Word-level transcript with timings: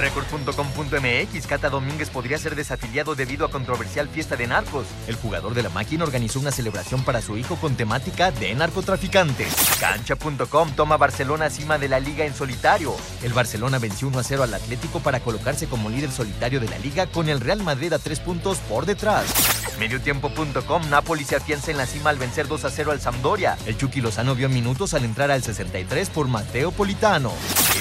Record.com.mx 0.00 1.46
Cata 1.46 1.68
Domínguez 1.68 2.08
podría 2.08 2.38
ser 2.38 2.56
desafiliado 2.56 3.14
debido 3.14 3.44
a 3.44 3.50
controversial 3.50 4.08
fiesta 4.08 4.36
de 4.36 4.46
narcos. 4.46 4.86
El 5.06 5.16
jugador 5.16 5.54
de 5.54 5.62
la 5.62 5.68
máquina 5.68 6.04
organizó 6.04 6.40
una 6.40 6.50
celebración 6.50 7.04
para 7.04 7.20
su 7.20 7.36
hijo 7.36 7.56
con 7.56 7.76
temática 7.76 8.30
de 8.30 8.54
narcotraficantes. 8.54 9.54
Cancha.com 9.78 10.70
toma 10.74 10.96
Barcelona 10.96 11.50
cima 11.50 11.78
de 11.78 11.88
la 11.88 12.00
liga 12.00 12.24
en 12.24 12.34
solitario. 12.34 12.94
El 13.22 13.32
Barcelona 13.32 13.78
venció 13.78 14.08
1 14.08 14.18
a 14.18 14.24
0 14.24 14.42
al 14.42 14.54
Atlético 14.54 15.00
para 15.00 15.20
colocarse 15.20 15.66
como 15.66 15.90
líder 15.90 16.10
solitario 16.10 16.60
de 16.60 16.68
la 16.68 16.78
liga 16.78 17.06
con 17.06 17.28
el 17.28 17.40
Real 17.40 17.62
Madrid 17.62 17.92
a 17.92 17.98
tres 17.98 18.20
puntos 18.20 18.58
por 18.58 18.86
detrás. 18.86 19.26
Mediotiempo.com 19.78 20.90
Napoli 20.90 21.24
se 21.24 21.36
afianza 21.36 21.70
en 21.70 21.78
la 21.78 21.86
cima 21.86 22.10
al 22.10 22.18
vencer 22.18 22.48
2 22.48 22.64
a 22.64 22.70
0 22.70 22.92
al 22.92 23.00
Sampdoria. 23.00 23.56
El 23.66 23.76
Chucky 23.76 24.00
Lozano 24.00 24.34
vio 24.34 24.48
minutos 24.48 24.94
al 24.94 25.04
entrar 25.04 25.30
al 25.30 25.42
63 25.42 26.10
por 26.10 26.28
Mateo 26.28 26.70
Politano. 26.70 27.32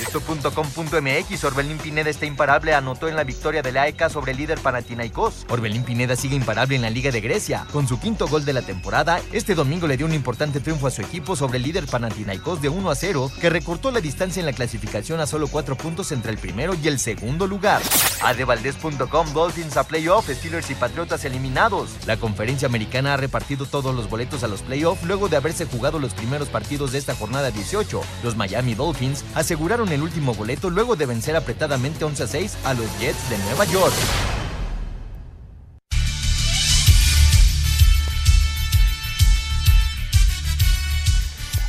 Esto.com.mx 0.01 1.43
Orbelín 1.43 1.77
Pineda 1.77 2.08
está 2.09 2.25
imparable, 2.25 2.73
anotó 2.73 3.07
en 3.07 3.15
la 3.15 3.23
victoria 3.23 3.61
de 3.61 3.71
la 3.71 3.87
ECA 3.87 4.09
sobre 4.09 4.31
el 4.31 4.37
líder 4.37 4.59
Panathinaikos. 4.59 5.45
Orbelín 5.49 5.83
Pineda 5.83 6.15
sigue 6.15 6.35
imparable 6.35 6.75
en 6.75 6.81
la 6.81 6.89
Liga 6.89 7.11
de 7.11 7.21
Grecia. 7.21 7.65
Con 7.71 7.87
su 7.87 7.99
quinto 7.99 8.27
gol 8.27 8.45
de 8.45 8.53
la 8.53 8.61
temporada, 8.61 9.21
este 9.31 9.55
domingo 9.55 9.87
le 9.87 9.97
dio 9.97 10.05
un 10.05 10.13
importante 10.13 10.59
triunfo 10.59 10.87
a 10.87 10.91
su 10.91 11.01
equipo 11.01 11.35
sobre 11.35 11.57
el 11.57 11.63
líder 11.63 11.85
Panathinaikos 11.85 12.61
de 12.61 12.69
1 12.69 12.89
a 12.89 12.95
0, 12.95 13.31
que 13.39 13.49
recortó 13.49 13.91
la 13.91 14.01
distancia 14.01 14.39
en 14.39 14.45
la 14.45 14.53
clasificación 14.53 15.19
a 15.19 15.27
solo 15.27 15.47
4 15.47 15.77
puntos 15.77 16.11
entre 16.11 16.31
el 16.31 16.37
primero 16.37 16.73
y 16.75 16.87
el 16.87 16.99
segundo 16.99 17.47
lugar. 17.47 17.81
Adevaldez.com 18.23 19.33
Dolphins 19.33 19.77
a 19.77 19.83
playoff, 19.83 20.29
Steelers 20.29 20.69
y 20.69 20.75
Patriotas 20.75 21.25
eliminados. 21.25 21.91
La 22.05 22.17
conferencia 22.17 22.67
americana 22.67 23.13
ha 23.13 23.17
repartido 23.17 23.65
todos 23.65 23.95
los 23.95 24.09
boletos 24.09 24.43
a 24.43 24.47
los 24.47 24.61
playoffs 24.61 25.03
luego 25.03 25.29
de 25.29 25.37
haberse 25.37 25.65
jugado 25.65 25.99
los 25.99 26.13
primeros 26.13 26.49
partidos 26.49 26.91
de 26.91 26.97
esta 26.97 27.15
jornada 27.15 27.51
18. 27.51 28.01
Los 28.23 28.35
Miami 28.35 28.75
Dolphins 28.75 29.23
aseguraron 29.35 29.91
el 29.91 30.01
último 30.01 30.33
boleto 30.33 30.69
luego 30.69 30.95
de 30.95 31.05
vencer 31.05 31.35
apretadamente 31.35 31.98
11 32.05 32.23
a 32.23 32.27
6 32.27 32.57
a 32.63 32.73
los 32.73 32.99
Jets 32.99 33.29
de 33.29 33.37
Nueva 33.39 33.65
York. 33.65 33.93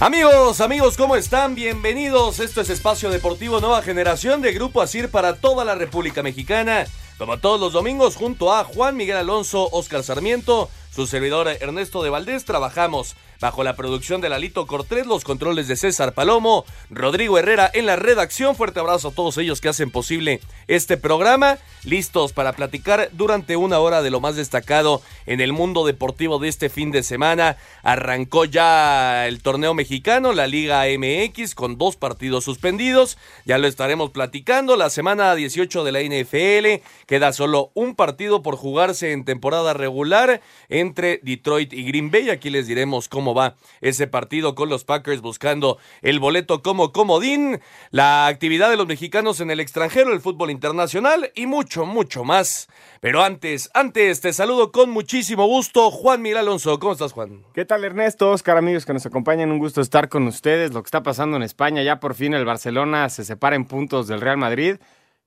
Amigos, 0.02 0.62
amigos, 0.62 0.96
¿cómo 0.96 1.14
están? 1.14 1.54
Bienvenidos. 1.54 2.40
Esto 2.40 2.62
es 2.62 2.70
Espacio 2.70 3.10
Deportivo 3.10 3.60
Nueva 3.60 3.82
Generación 3.82 4.40
de 4.40 4.54
Grupo 4.54 4.80
Asir 4.80 5.10
para 5.10 5.36
toda 5.36 5.62
la 5.66 5.74
República 5.74 6.22
Mexicana. 6.22 6.86
Como 7.18 7.36
todos 7.36 7.60
los 7.60 7.74
domingos, 7.74 8.16
junto 8.16 8.50
a 8.54 8.64
Juan 8.64 8.96
Miguel 8.96 9.18
Alonso, 9.18 9.68
Oscar 9.72 10.02
Sarmiento, 10.02 10.70
su 10.90 11.06
servidor 11.06 11.48
Ernesto 11.48 12.02
de 12.02 12.08
Valdés, 12.08 12.46
trabajamos 12.46 13.14
bajo 13.40 13.64
la 13.64 13.74
producción 13.74 14.20
de 14.20 14.28
Lalito 14.28 14.66
Cortés, 14.66 15.06
los 15.06 15.24
controles 15.24 15.66
de 15.66 15.76
César 15.76 16.12
Palomo, 16.12 16.64
Rodrigo 16.90 17.38
Herrera 17.38 17.70
en 17.72 17.86
la 17.86 17.96
redacción. 17.96 18.54
Fuerte 18.54 18.80
abrazo 18.80 19.08
a 19.08 19.12
todos 19.12 19.38
ellos 19.38 19.60
que 19.60 19.68
hacen 19.68 19.90
posible 19.90 20.40
este 20.68 20.96
programa. 20.96 21.58
Listos 21.82 22.34
para 22.34 22.52
platicar 22.52 23.08
durante 23.12 23.56
una 23.56 23.78
hora 23.78 24.02
de 24.02 24.10
lo 24.10 24.20
más 24.20 24.36
destacado 24.36 25.00
en 25.24 25.40
el 25.40 25.54
mundo 25.54 25.86
deportivo 25.86 26.38
de 26.38 26.48
este 26.48 26.68
fin 26.68 26.90
de 26.90 27.02
semana. 27.02 27.56
Arrancó 27.82 28.44
ya 28.44 29.26
el 29.26 29.40
torneo 29.40 29.72
mexicano, 29.72 30.34
la 30.34 30.46
Liga 30.46 30.84
MX, 30.84 31.54
con 31.54 31.78
dos 31.78 31.96
partidos 31.96 32.44
suspendidos. 32.44 33.16
Ya 33.46 33.56
lo 33.56 33.66
estaremos 33.66 34.10
platicando. 34.10 34.76
La 34.76 34.90
semana 34.90 35.34
18 35.34 35.84
de 35.84 35.92
la 35.92 36.02
NFL 36.02 36.84
queda 37.06 37.32
solo 37.32 37.70
un 37.72 37.94
partido 37.94 38.42
por 38.42 38.56
jugarse 38.56 39.12
en 39.12 39.24
temporada 39.24 39.72
regular 39.72 40.42
entre 40.68 41.20
Detroit 41.22 41.72
y 41.72 41.84
Green 41.84 42.10
Bay. 42.10 42.28
Aquí 42.28 42.50
les 42.50 42.66
diremos 42.66 43.08
cómo 43.08 43.29
va 43.34 43.56
ese 43.80 44.06
partido 44.06 44.54
con 44.54 44.68
los 44.68 44.84
Packers 44.84 45.20
buscando 45.20 45.78
el 46.02 46.20
boleto 46.20 46.62
como 46.62 46.92
comodín, 46.92 47.60
la 47.90 48.26
actividad 48.26 48.70
de 48.70 48.76
los 48.76 48.86
mexicanos 48.86 49.40
en 49.40 49.50
el 49.50 49.60
extranjero, 49.60 50.12
el 50.12 50.20
fútbol 50.20 50.50
internacional 50.50 51.30
y 51.34 51.46
mucho, 51.46 51.86
mucho 51.86 52.24
más. 52.24 52.68
Pero 53.00 53.22
antes, 53.22 53.70
antes 53.74 54.20
te 54.20 54.32
saludo 54.32 54.72
con 54.72 54.90
muchísimo 54.90 55.46
gusto, 55.46 55.90
Juan 55.90 56.22
Miguel 56.22 56.38
Alonso. 56.38 56.78
¿Cómo 56.78 56.92
estás, 56.92 57.12
Juan? 57.12 57.44
¿Qué 57.54 57.64
tal, 57.64 57.84
Ernesto? 57.84 58.30
Oscar, 58.30 58.56
amigos 58.56 58.84
que 58.84 58.92
nos 58.92 59.06
acompañan, 59.06 59.50
un 59.50 59.58
gusto 59.58 59.80
estar 59.80 60.08
con 60.08 60.26
ustedes. 60.26 60.72
Lo 60.72 60.82
que 60.82 60.88
está 60.88 61.02
pasando 61.02 61.36
en 61.36 61.42
España, 61.42 61.82
ya 61.82 62.00
por 62.00 62.14
fin 62.14 62.34
el 62.34 62.44
Barcelona 62.44 63.08
se 63.08 63.24
separa 63.24 63.56
en 63.56 63.64
puntos 63.64 64.06
del 64.06 64.20
Real 64.20 64.36
Madrid 64.36 64.76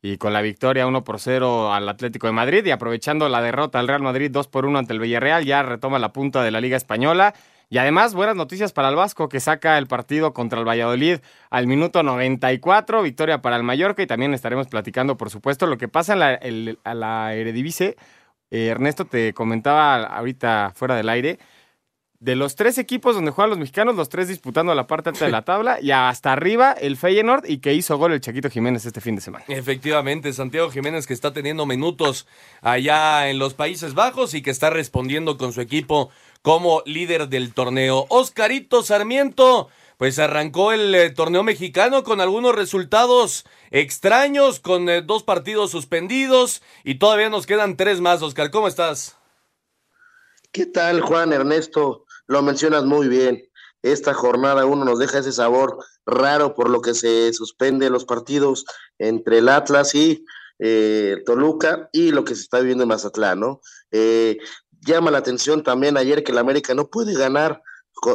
y 0.03 0.17
con 0.17 0.33
la 0.33 0.41
victoria 0.41 0.85
1 0.85 1.03
por 1.05 1.19
0 1.19 1.73
al 1.73 1.87
Atlético 1.87 2.27
de 2.27 2.33
Madrid 2.33 2.65
y 2.65 2.71
aprovechando 2.71 3.29
la 3.29 3.41
derrota 3.41 3.79
al 3.79 3.87
Real 3.87 4.01
Madrid 4.01 4.29
2 4.29 4.49
por 4.49 4.65
1 4.65 4.79
ante 4.79 4.93
el 4.93 4.99
Villarreal, 4.99 5.45
ya 5.45 5.63
retoma 5.63 5.97
la 5.97 6.11
punta 6.11 6.43
de 6.43 6.51
la 6.51 6.59
Liga 6.59 6.75
Española. 6.75 7.33
Y 7.73 7.79
además, 7.79 8.13
buenas 8.13 8.35
noticias 8.35 8.71
para 8.71 8.89
el 8.89 8.95
Vasco, 8.95 9.29
que 9.29 9.39
saca 9.39 9.79
el 9.79 9.87
partido 9.87 10.31
contra 10.31 10.59
el 10.59 10.67
Valladolid 10.67 11.21
al 11.49 11.65
minuto 11.65 12.03
94, 12.03 13.01
victoria 13.01 13.41
para 13.41 13.55
el 13.55 13.63
Mallorca, 13.63 14.03
y 14.03 14.05
también 14.05 14.35
estaremos 14.35 14.67
platicando, 14.67 15.17
por 15.17 15.31
supuesto, 15.31 15.65
lo 15.65 15.79
que 15.79 15.87
pasa 15.87 16.13
en 16.13 16.19
la, 16.19 16.35
el, 16.35 16.77
a 16.83 16.93
la 16.93 17.33
Eredivisie. 17.33 17.95
Eh, 18.51 18.67
Ernesto 18.67 19.05
te 19.05 19.33
comentaba 19.33 20.03
ahorita 20.03 20.71
fuera 20.75 20.95
del 20.95 21.09
aire, 21.09 21.39
de 22.19 22.35
los 22.35 22.55
tres 22.55 22.77
equipos 22.77 23.15
donde 23.15 23.31
juegan 23.31 23.49
los 23.49 23.57
mexicanos, 23.59 23.95
los 23.95 24.07
tres 24.07 24.27
disputando 24.27 24.75
la 24.75 24.85
parte 24.85 25.09
alta 25.09 25.25
de 25.25 25.31
la 25.31 25.41
tabla, 25.45 25.79
y 25.81 25.89
hasta 25.89 26.31
arriba 26.31 26.73
el 26.73 26.95
Feyenoord, 26.95 27.49
y 27.49 27.57
que 27.57 27.73
hizo 27.73 27.97
gol 27.97 28.13
el 28.13 28.21
Chaquito 28.21 28.51
Jiménez 28.51 28.85
este 28.85 29.01
fin 29.01 29.15
de 29.15 29.21
semana. 29.21 29.45
Efectivamente, 29.47 30.31
Santiago 30.31 30.69
Jiménez 30.69 31.07
que 31.07 31.13
está 31.15 31.33
teniendo 31.33 31.65
minutos 31.65 32.27
allá 32.61 33.31
en 33.31 33.39
los 33.39 33.55
Países 33.55 33.95
Bajos 33.95 34.35
y 34.35 34.43
que 34.43 34.51
está 34.51 34.69
respondiendo 34.69 35.39
con 35.39 35.53
su 35.53 35.59
equipo 35.59 36.11
como 36.43 36.83
líder 36.85 37.29
del 37.29 37.53
torneo. 37.53 38.05
Oscarito 38.09 38.83
Sarmiento, 38.83 39.69
pues 39.97 40.19
arrancó 40.19 40.73
el 40.73 40.93
eh, 40.93 41.09
torneo 41.09 41.41
mexicano 41.41 42.03
con 42.03 42.21
algunos 42.21 42.53
resultados 42.53 43.45
extraños, 43.71 44.59
con 44.59 44.89
eh, 44.89 45.01
dos 45.01 45.23
partidos 45.23 45.71
suspendidos 45.71 46.61
y 46.83 46.99
todavía 46.99 47.29
nos 47.29 47.47
quedan 47.47 47.77
tres 47.77 48.01
más. 48.01 48.21
Oscar, 48.21 48.51
¿cómo 48.51 48.67
estás? 48.67 49.17
¿Qué 50.51 50.65
tal, 50.65 51.01
Juan 51.01 51.33
Ernesto? 51.33 52.05
Lo 52.27 52.43
mencionas 52.43 52.83
muy 52.83 53.07
bien. 53.07 53.49
Esta 53.81 54.13
jornada 54.13 54.65
uno 54.65 54.83
nos 54.85 54.99
deja 54.99 55.19
ese 55.19 55.31
sabor 55.31 55.77
raro 56.05 56.55
por 56.55 56.69
lo 56.69 56.81
que 56.81 56.93
se 56.93 57.31
suspende 57.33 57.89
los 57.89 58.03
partidos 58.03 58.65
entre 58.99 59.37
el 59.37 59.47
Atlas 59.47 59.95
y 59.95 60.25
eh, 60.59 61.21
Toluca 61.25 61.89
y 61.91 62.11
lo 62.11 62.23
que 62.23 62.35
se 62.35 62.41
está 62.41 62.59
viviendo 62.59 62.83
en 62.83 62.89
Mazatlán, 62.89 63.39
¿no? 63.39 63.61
Eh, 63.91 64.37
llama 64.85 65.11
la 65.11 65.19
atención 65.19 65.63
también 65.63 65.97
ayer 65.97 66.23
que 66.23 66.31
el 66.31 66.37
América 66.37 66.73
no 66.73 66.87
puede 66.87 67.13
ganar 67.13 67.61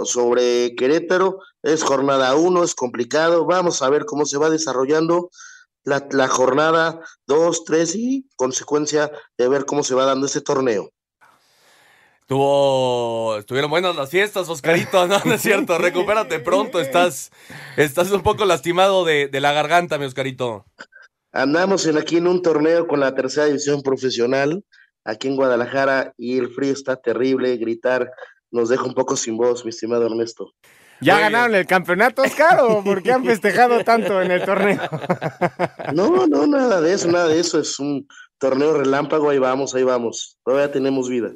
sobre 0.04 0.74
Querétaro. 0.76 1.40
Es 1.62 1.82
jornada 1.82 2.34
uno, 2.36 2.64
es 2.64 2.74
complicado. 2.74 3.44
Vamos 3.46 3.82
a 3.82 3.90
ver 3.90 4.04
cómo 4.04 4.26
se 4.26 4.38
va 4.38 4.50
desarrollando 4.50 5.30
la, 5.84 6.06
la 6.10 6.28
jornada 6.28 7.00
dos, 7.26 7.64
tres 7.64 7.94
y 7.94 8.28
consecuencia 8.36 9.10
de 9.36 9.48
ver 9.48 9.64
cómo 9.64 9.82
se 9.82 9.94
va 9.94 10.04
dando 10.04 10.26
este 10.26 10.40
torneo. 10.40 10.90
Tuvo, 12.26 13.38
estuvieron 13.38 13.70
buenas 13.70 13.96
las 13.96 14.10
fiestas, 14.10 14.50
Oscarito, 14.50 15.06
¿no? 15.06 15.18
No 15.24 15.32
es 15.32 15.40
cierto, 15.40 15.78
recupérate 15.78 16.40
pronto, 16.40 16.78
estás, 16.78 17.30
estás 17.78 18.10
un 18.10 18.22
poco 18.22 18.44
lastimado 18.44 19.06
de, 19.06 19.28
de 19.28 19.40
la 19.40 19.52
garganta, 19.52 19.96
mi 19.96 20.04
Oscarito. 20.04 20.66
Andamos 21.32 21.86
en, 21.86 21.96
aquí 21.96 22.18
en 22.18 22.26
un 22.26 22.42
torneo 22.42 22.86
con 22.86 23.00
la 23.00 23.14
tercera 23.14 23.46
división 23.46 23.80
profesional, 23.80 24.62
aquí 25.08 25.28
en 25.28 25.36
Guadalajara, 25.36 26.12
y 26.18 26.38
el 26.38 26.48
frío 26.50 26.72
está 26.72 26.96
terrible, 26.96 27.56
gritar 27.56 28.10
nos 28.50 28.68
deja 28.68 28.84
un 28.84 28.94
poco 28.94 29.16
sin 29.16 29.36
voz, 29.36 29.64
mi 29.64 29.70
estimado 29.70 30.06
Ernesto. 30.06 30.54
¿Ya 31.00 31.14
Muy 31.14 31.22
ganaron 31.22 31.48
bien. 31.48 31.60
el 31.60 31.66
campeonato, 31.66 32.22
Oscar, 32.22 32.60
o 32.60 32.82
por 32.84 33.02
qué 33.02 33.12
han 33.12 33.24
festejado 33.24 33.84
tanto 33.84 34.20
en 34.20 34.30
el 34.30 34.44
torneo? 34.44 34.80
No, 35.94 36.26
no, 36.26 36.46
nada 36.46 36.82
de 36.82 36.92
eso, 36.92 37.10
nada 37.10 37.28
de 37.28 37.40
eso, 37.40 37.58
es 37.58 37.78
un 37.78 38.06
torneo 38.36 38.74
relámpago, 38.74 39.30
ahí 39.30 39.38
vamos, 39.38 39.74
ahí 39.74 39.82
vamos, 39.82 40.36
todavía 40.44 40.70
tenemos 40.70 41.08
vida. 41.08 41.30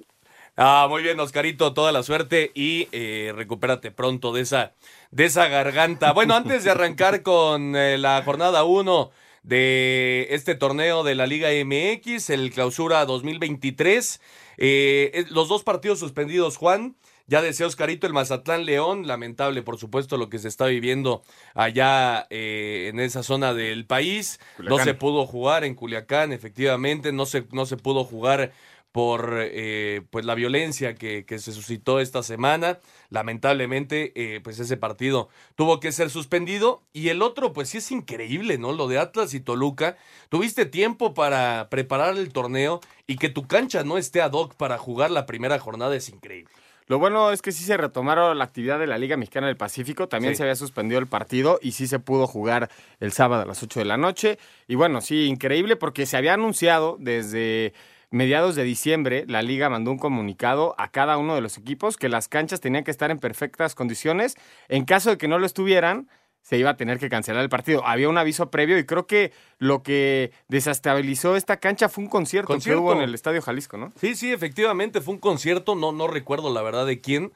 Ah, 0.57 0.87
muy 0.91 1.03
bien, 1.03 1.19
Oscarito, 1.19 1.73
toda 1.73 1.93
la 1.93 2.03
suerte 2.03 2.51
y 2.55 2.89
eh, 2.93 3.33
recupérate 3.35 3.91
pronto 3.91 4.35
de 4.35 4.43
esa, 4.43 4.75
de 5.11 5.25
esa 5.25 5.49
garganta. 5.49 6.13
Bueno, 6.13 6.35
antes 6.35 6.65
de 6.65 6.71
arrancar 6.71 7.23
con 7.23 7.75
eh, 7.75 7.97
la 7.97 8.23
jornada 8.23 8.63
1 8.65 9.11
de 9.43 10.29
este 10.31 10.55
torneo 10.55 11.03
de 11.03 11.15
la 11.15 11.27
Liga 11.27 11.49
MX, 11.51 12.31
el 12.31 12.53
clausura 12.53 13.05
2023, 13.05 14.21
eh, 14.59 15.25
los 15.31 15.49
dos 15.49 15.65
partidos 15.65 15.99
suspendidos, 15.99 16.57
Juan. 16.57 16.97
Ya 17.29 17.41
decía 17.41 17.67
Oscarito, 17.67 18.07
el 18.07 18.13
Mazatlán 18.13 18.67
León, 18.67 19.07
lamentable 19.07 19.63
por 19.63 19.79
supuesto 19.79 20.17
lo 20.17 20.29
que 20.29 20.39
se 20.39 20.49
está 20.49 20.67
viviendo 20.67 21.23
allá 21.55 22.27
en 22.31 22.99
esa 22.99 23.23
zona 23.23 23.55
del 23.55 23.87
país. 23.87 24.41
No 24.59 24.79
se 24.79 24.93
pudo 24.93 25.25
jugar 25.25 25.65
en 25.65 25.75
Culiacán, 25.75 26.33
efectivamente, 26.33 27.13
no 27.13 27.25
se, 27.25 27.47
no 27.53 27.65
se 27.65 27.77
pudo 27.77 28.05
jugar 28.05 28.53
por 28.93 29.39
eh, 29.41 30.03
pues 30.11 30.27
la 30.27 30.35
violencia 30.35 30.95
que, 30.95 31.25
que, 31.25 31.39
se 31.39 31.53
suscitó 31.53 31.99
esta 31.99 32.23
semana. 32.23 32.79
Lamentablemente, 33.09 34.13
eh, 34.15 34.41
pues 34.45 34.59
ese 34.61 34.77
partido 34.77 35.31
tuvo 35.57 35.81
que 35.81 35.93
ser 35.93 36.11
suspendido. 36.11 36.83
Y 36.93 37.09
el 37.09 37.23
otro, 37.23 37.55
pues 37.55 37.71
sí 37.71 37.79
es 37.79 37.91
increíble, 37.91 38.59
¿no? 38.59 38.73
Lo 38.73 38.89
de 38.89 38.99
Atlas 38.99 39.33
y 39.33 39.41
Toluca. 39.41 39.97
Tuviste 40.29 40.67
tiempo 40.67 41.15
para 41.15 41.69
preparar 41.71 42.17
el 42.17 42.33
torneo 42.33 42.81
y 43.07 43.17
que 43.17 43.31
tu 43.31 43.47
cancha 43.47 43.83
no 43.83 43.97
esté 43.97 44.21
ad 44.21 44.33
hoc 44.33 44.55
para 44.55 44.79
jugar 44.79 45.11
la 45.11 45.27
primera 45.27 45.59
jornada 45.59 45.97
es 45.97 46.11
increíble. 46.11 46.53
Lo 46.89 46.99
bueno 46.99 47.31
es 47.31 47.41
que 47.43 47.53
sí 47.53 47.65
se 47.65 47.77
retomaron 47.77 48.37
la 48.37 48.45
actividad 48.45 48.79
de 48.79 48.87
la 48.87 48.99
Liga 48.99 49.17
Mexicana 49.17 49.47
del 49.47 49.57
Pacífico, 49.57 50.09
también 50.09 50.37
se 50.37 50.43
había 50.43 50.57
suspendido 50.57 50.99
el 50.99 51.07
partido 51.07 51.59
y 51.63 51.73
sí 51.73 51.87
se 51.87 52.01
pudo 52.01 52.27
jugar 52.27 52.71
el 53.01 53.13
sábado 53.13 53.43
a 53.43 53.47
las 53.47 53.63
8 53.63 53.81
de 53.81 53.87
la 53.87 53.97
noche. 53.97 54.39
Y 54.67 54.75
bueno, 54.75 55.01
sí, 55.01 55.27
increíble 55.27 55.77
porque 55.77 56.07
se 56.07 56.17
había 56.17 56.35
anunciado 56.35 56.97
desde 57.01 57.73
mediados 58.13 58.55
de 58.55 58.63
diciembre, 58.63 59.25
la 59.27 59.43
liga 59.43 59.69
mandó 59.69 59.91
un 59.91 59.99
comunicado 59.99 60.75
a 60.79 60.91
cada 60.91 61.17
uno 61.17 61.35
de 61.35 61.41
los 61.41 61.59
equipos 61.59 61.97
que 61.97 62.09
las 62.09 62.29
canchas 62.29 62.61
tenían 62.61 62.85
que 62.85 62.91
estar 62.91 63.11
en 63.11 63.19
perfectas 63.19 63.75
condiciones. 63.75 64.37
En 64.69 64.85
caso 64.85 65.11
de 65.11 65.19
que 65.19 65.29
no 65.29 65.39
lo 65.39 65.47
estuvieran, 65.47 66.09
se 66.43 66.59
iba 66.59 66.71
a 66.71 66.77
tener 66.77 66.99
que 66.99 67.09
cancelar 67.09 67.43
el 67.43 67.49
partido. 67.49 67.87
Había 67.87 68.09
un 68.09 68.19
aviso 68.19 68.51
previo 68.51 68.79
y 68.79 68.85
creo 68.85 69.07
que 69.07 69.33
lo 69.59 69.83
que 69.83 70.33
desestabilizó 70.49 71.37
esta 71.37 71.59
cancha 71.59 71.89
fue 71.89 72.05
un 72.05 72.11
concierto, 72.11 72.59
que 72.59 72.77
hubo 72.77 72.93
en 72.93 73.01
el 73.01 73.15
Estadio 73.15 73.41
Jalisco, 73.41 73.79
¿no? 73.79 73.93
Sí, 73.99 74.15
sí, 74.15 74.33
efectivamente 74.33 75.01
fue 75.01 75.15
un 75.15 75.21
concierto, 75.21 75.75
no, 75.75 75.93
no 75.93 76.09
recuerdo 76.09 76.53
la 76.53 76.63
verdad 76.63 76.85
de 76.85 77.01
quién, 77.01 77.33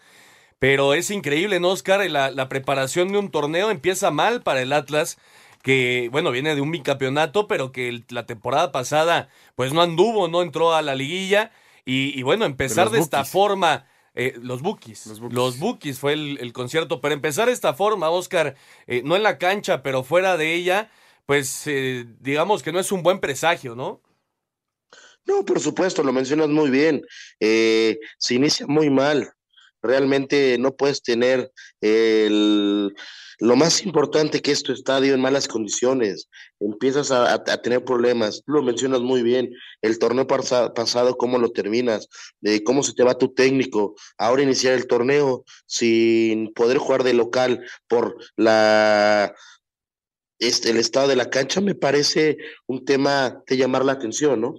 pero 0.59 0.93
es 0.93 1.11
increíble, 1.11 1.61
¿no, 1.61 1.71
Oscar? 1.71 2.09
La, 2.11 2.31
la 2.31 2.49
preparación 2.49 3.13
de 3.13 3.19
un 3.19 3.31
torneo 3.31 3.71
empieza 3.71 4.11
mal 4.11 4.43
para 4.43 4.61
el 4.61 4.73
Atlas 4.73 5.19
que, 5.67 6.11
bueno, 6.13 6.31
viene 6.31 6.55
de 6.55 6.61
un 6.61 6.71
bicampeonato, 6.71 7.49
pero 7.49 7.73
que 7.73 8.05
la 8.11 8.25
temporada 8.25 8.71
pasada, 8.71 9.29
pues 9.57 9.73
no 9.73 9.83
anduvo, 9.83 10.29
no 10.29 10.43
entró 10.43 10.73
a 10.73 10.81
la 10.81 10.95
liguilla. 10.95 11.51
Y, 11.85 12.23
bueno, 12.23 12.45
empezar 12.45 12.91
de, 12.91 13.01
esta 13.01 13.25
forma, 13.25 13.85
eh, 14.15 14.35
los 14.41 14.63
bookies, 14.63 15.09
los 15.19 15.59
bookies, 15.59 15.99
fue 15.99 16.13
el, 16.13 16.53
concierto, 16.53 17.01
pero 17.01 17.15
empezar 17.15 17.49
de 17.49 17.53
esta 17.53 17.75
forma, 17.75 18.11
Oscar, 18.11 18.55
eh, 18.87 19.03
no 19.05 19.17
en 19.17 19.25
la 19.25 19.39
cancha, 19.39 19.83
pero 19.83 20.05
fuera 20.05 20.37
de 20.37 20.55
ella, 20.55 20.89
pues 21.27 21.67
eh, 21.67 22.07
digamos 22.21 22.63
que 22.63 22.71
no 22.71 22.79
es 22.79 22.93
un 22.93 23.03
buen 23.03 23.19
presagio, 23.19 23.75
¿no? 23.75 24.01
No, 25.25 25.45
por 25.45 25.59
supuesto, 25.59 26.05
lo 26.05 26.13
mencionas 26.13 26.49
muy 26.49 26.71
bien. 26.71 27.03
se 27.41 28.35
inicia 28.35 28.69
muy 28.69 28.89
mal. 28.89 29.36
Realmente 29.87 30.57
no 30.59 30.75
puedes 30.75 31.03
tener 31.03 31.51
el 31.81 32.95
lo 33.39 33.55
más 33.57 33.85
importante 33.85 34.41
que 34.41 34.51
es 34.51 34.63
tu 34.63 34.73
estadio 34.73 35.15
en 35.15 35.21
malas 35.21 35.47
condiciones, 35.47 36.29
empiezas 36.59 37.11
a, 37.11 37.43
tener 37.61 37.85
problemas, 37.85 38.43
lo 38.47 38.63
mencionas 38.63 39.01
muy 39.01 39.23
bien, 39.23 39.53
el 39.83 39.99
torneo 39.99 40.27
pasado, 40.27 41.17
cómo 41.17 41.39
lo 41.39 41.51
terminas, 41.51 42.09
de 42.41 42.65
cómo 42.65 42.83
se 42.83 42.95
te 42.95 43.05
va 43.05 43.19
tu 43.19 43.35
técnico, 43.35 43.95
ahora 44.17 44.43
iniciar 44.43 44.73
el 44.73 44.87
torneo 44.87 45.45
sin 45.67 46.53
poder 46.55 46.79
jugar 46.79 47.03
de 47.05 47.13
local 47.13 47.63
por 47.89 48.17
la 48.37 49.35
este, 50.39 50.71
el 50.71 50.77
estado 50.77 51.09
de 51.09 51.17
la 51.17 51.31
cancha, 51.31 51.61
me 51.61 51.75
parece 51.75 52.37
un 52.67 52.85
tema 52.85 53.43
de 53.47 53.57
llamar 53.57 53.85
la 53.85 53.93
atención, 53.93 54.41
¿no? 54.41 54.55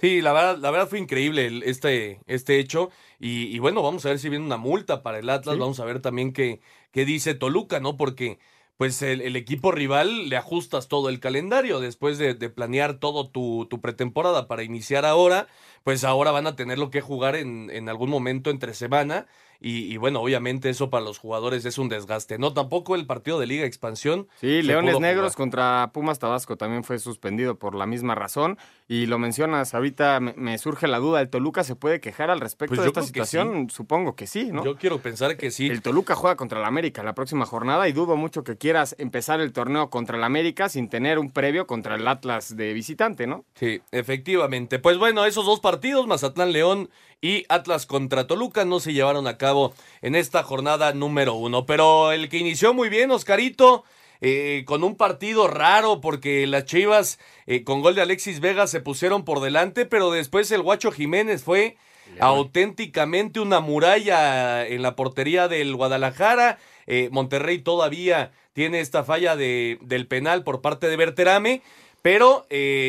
Sí, 0.00 0.20
la 0.20 0.32
verdad, 0.32 0.58
la 0.58 0.70
verdad 0.70 0.88
fue 0.88 1.00
increíble 1.00 1.60
este, 1.64 2.20
este 2.26 2.60
hecho. 2.60 2.90
Y, 3.18 3.58
bueno, 3.58 3.82
vamos 3.82 4.06
a 4.06 4.10
ver 4.10 4.20
si 4.20 4.28
viene 4.28 4.44
una 4.44 4.56
multa 4.56 5.02
para 5.02 5.18
el 5.18 5.28
Atlas. 5.28 5.58
Vamos 5.58 5.80
a 5.80 5.84
ver 5.84 6.00
también 6.00 6.32
qué, 6.32 6.60
qué 6.92 7.04
dice 7.04 7.34
Toluca, 7.34 7.80
¿no? 7.80 7.96
Porque 7.96 8.38
pues 8.76 9.02
el, 9.02 9.34
equipo 9.34 9.72
rival 9.72 10.28
le 10.28 10.36
ajustas 10.36 10.86
todo 10.86 11.08
el 11.08 11.18
calendario 11.18 11.80
después 11.80 12.16
de, 12.18 12.34
planear 12.48 13.00
todo 13.00 13.28
tu, 13.28 13.66
tu, 13.68 13.80
pretemporada 13.80 14.46
para 14.46 14.62
iniciar 14.62 15.04
ahora, 15.04 15.48
pues 15.82 16.04
ahora 16.04 16.30
van 16.30 16.46
a 16.46 16.54
tenerlo 16.54 16.90
que 16.90 17.00
jugar 17.00 17.34
en, 17.34 17.68
en 17.70 17.88
algún 17.88 18.08
momento 18.08 18.50
entre 18.50 18.74
semana 18.74 19.26
y, 19.60 19.96
bueno, 19.96 20.20
obviamente 20.20 20.70
eso 20.70 20.88
para 20.88 21.04
los 21.04 21.18
jugadores 21.18 21.64
es 21.64 21.78
un 21.78 21.88
desgaste. 21.88 22.38
No, 22.38 22.52
tampoco 22.54 22.94
el 22.94 23.06
partido 23.06 23.40
de 23.40 23.46
Liga 23.46 23.64
Expansión. 23.64 24.28
Sí, 24.36 24.62
Leones 24.62 25.00
Negros 25.00 25.34
contra 25.34 25.90
Pumas 25.92 26.20
Tabasco 26.20 26.56
también 26.56 26.84
fue 26.84 27.00
suspendido 27.00 27.58
por 27.58 27.74
la 27.74 27.84
misma 27.84 28.14
razón. 28.14 28.56
Y 28.86 29.06
lo 29.06 29.18
mencionas, 29.18 29.74
ahorita 29.74 30.20
me, 30.20 30.56
surge 30.58 30.86
la 30.86 30.98
duda, 30.98 31.20
¿el 31.20 31.28
Toluca 31.28 31.64
se 31.64 31.74
puede 31.74 32.00
quejar 32.00 32.30
al 32.30 32.40
respecto 32.40 32.76
pues 32.76 32.82
de 32.82 32.88
esta 32.88 33.02
situación? 33.02 33.68
Supongo 33.68 34.14
que 34.14 34.28
sí, 34.28 34.50
¿no? 34.52 34.64
Yo 34.64 34.76
quiero 34.76 35.00
pensar 35.00 35.36
que 35.36 35.50
sí. 35.50 35.66
El 35.66 35.82
Toluca 35.82 36.14
juega 36.14 36.36
contra 36.36 36.60
el 36.60 36.64
América 36.64 37.02
la 37.02 37.14
próxima 37.14 37.44
jornada 37.44 37.88
y 37.88 37.92
dudo 37.92 38.16
mucho 38.16 38.44
que 38.44 38.56
quieras 38.56 38.94
empezar 38.98 39.40
el 39.40 39.52
torneo 39.52 39.90
contra 39.90 40.16
el 40.16 40.24
América 40.24 40.68
sin 40.68 40.88
tener 40.88 41.18
un 41.18 41.32
previo 41.32 41.66
contra 41.66 41.96
el 41.96 42.06
Atlas 42.06 42.56
de 42.56 42.72
visitante, 42.72 43.26
¿no? 43.26 43.44
Sí, 43.56 43.82
efectivamente. 43.90 44.78
Pues 44.78 44.98
bueno, 44.98 45.24
esos 45.24 45.44
dos 45.44 45.58
partidos, 45.58 46.06
Mazatlán 46.06 46.52
León 46.52 46.88
y 47.20 47.44
Atlas 47.48 47.86
contra 47.86 48.26
Toluca 48.26 48.64
no 48.64 48.80
se 48.80 48.92
llevaron 48.92 49.26
a 49.26 49.38
cabo 49.38 49.74
en 50.02 50.14
esta 50.14 50.42
jornada 50.42 50.92
número 50.92 51.34
uno. 51.34 51.66
Pero 51.66 52.12
el 52.12 52.28
que 52.28 52.38
inició 52.38 52.74
muy 52.74 52.88
bien, 52.88 53.10
Oscarito, 53.10 53.84
eh, 54.20 54.64
con 54.66 54.82
un 54.82 54.96
partido 54.96 55.46
raro 55.46 56.00
porque 56.00 56.46
las 56.46 56.64
Chivas 56.64 57.18
eh, 57.46 57.62
con 57.62 57.82
gol 57.82 57.94
de 57.94 58.02
Alexis 58.02 58.40
Vega 58.40 58.66
se 58.66 58.80
pusieron 58.80 59.24
por 59.24 59.40
delante, 59.40 59.86
pero 59.86 60.10
después 60.10 60.50
el 60.50 60.62
Guacho 60.62 60.90
Jiménez 60.90 61.42
fue 61.42 61.76
auténticamente 62.20 63.38
una 63.38 63.60
muralla 63.60 64.66
en 64.66 64.82
la 64.82 64.96
portería 64.96 65.46
del 65.46 65.76
Guadalajara. 65.76 66.58
Eh, 66.86 67.10
Monterrey 67.12 67.58
todavía 67.58 68.32
tiene 68.54 68.80
esta 68.80 69.04
falla 69.04 69.36
de, 69.36 69.78
del 69.82 70.06
penal 70.06 70.42
por 70.42 70.62
parte 70.62 70.88
de 70.88 70.96
Berterame. 70.96 71.62
Pero 72.00 72.46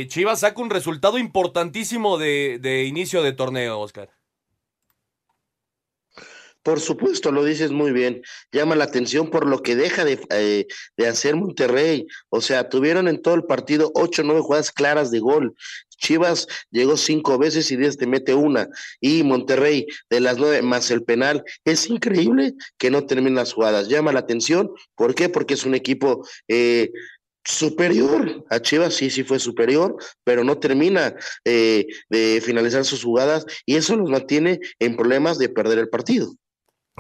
Chivas 0.08 0.42
saca 0.42 0.62
un 0.62 0.70
resultado 0.70 1.18
importantísimo 1.18 2.20
de, 2.20 2.60
de 2.62 2.86
inicio 2.86 3.24
de 3.24 3.34
torneo, 3.34 3.80
Oscar. 3.80 4.19
Por 6.64 6.82
supuesto, 6.82 7.32
lo 7.32 7.46
dices 7.46 7.72
muy 7.72 7.92
bien. 7.92 8.22
Llama 8.52 8.76
la 8.76 8.84
atención 8.84 9.30
por 9.30 9.48
lo 9.48 9.62
que 9.62 9.76
deja 9.76 10.04
de, 10.04 10.20
eh, 10.30 10.68
de 10.98 11.08
hacer 11.08 11.36
Monterrey. 11.36 12.06
O 12.30 12.42
sea, 12.42 12.68
tuvieron 12.68 13.08
en 13.08 13.22
todo 13.22 13.36
el 13.36 13.46
partido 13.46 13.92
ocho 13.96 14.22
o 14.22 14.26
nueve 14.26 14.42
jugadas 14.42 14.72
claras 14.72 15.10
de 15.10 15.20
gol. 15.20 15.56
Chivas 16.00 16.48
llegó 16.72 16.98
cinco 16.98 17.38
veces 17.38 17.72
y 17.72 17.78
desde 17.78 18.08
mete 18.08 18.34
una. 18.34 18.68
Y 19.00 19.24
Monterrey, 19.24 19.86
de 20.10 20.20
las 20.20 20.38
nueve 20.38 20.62
más 20.62 20.92
el 20.92 21.04
penal, 21.04 21.44
es 21.64 21.90
increíble 21.90 22.56
que 22.78 22.92
no 22.92 23.06
terminen 23.06 23.36
las 23.36 23.54
jugadas. 23.54 23.88
Llama 23.88 24.12
la 24.12 24.20
atención. 24.20 24.70
¿Por 24.96 25.16
qué? 25.16 25.30
Porque 25.30 25.54
es 25.54 25.66
un 25.66 25.76
equipo 25.76 26.28
eh, 26.50 26.92
superior 27.46 28.46
a 28.50 28.62
Chivas, 28.62 28.94
sí, 28.96 29.10
sí 29.10 29.24
fue 29.24 29.40
superior, 29.40 29.96
pero 30.24 30.44
no 30.44 30.60
termina 30.60 31.16
eh, 31.46 31.88
de 32.10 32.42
finalizar 32.44 32.84
sus 32.86 33.04
jugadas 33.04 33.46
y 33.66 33.76
eso 33.76 33.96
los 33.96 34.10
mantiene 34.10 34.60
en 34.80 34.98
problemas 34.98 35.40
de 35.40 35.50
perder 35.50 35.80
el 35.80 35.90
partido 35.90 36.36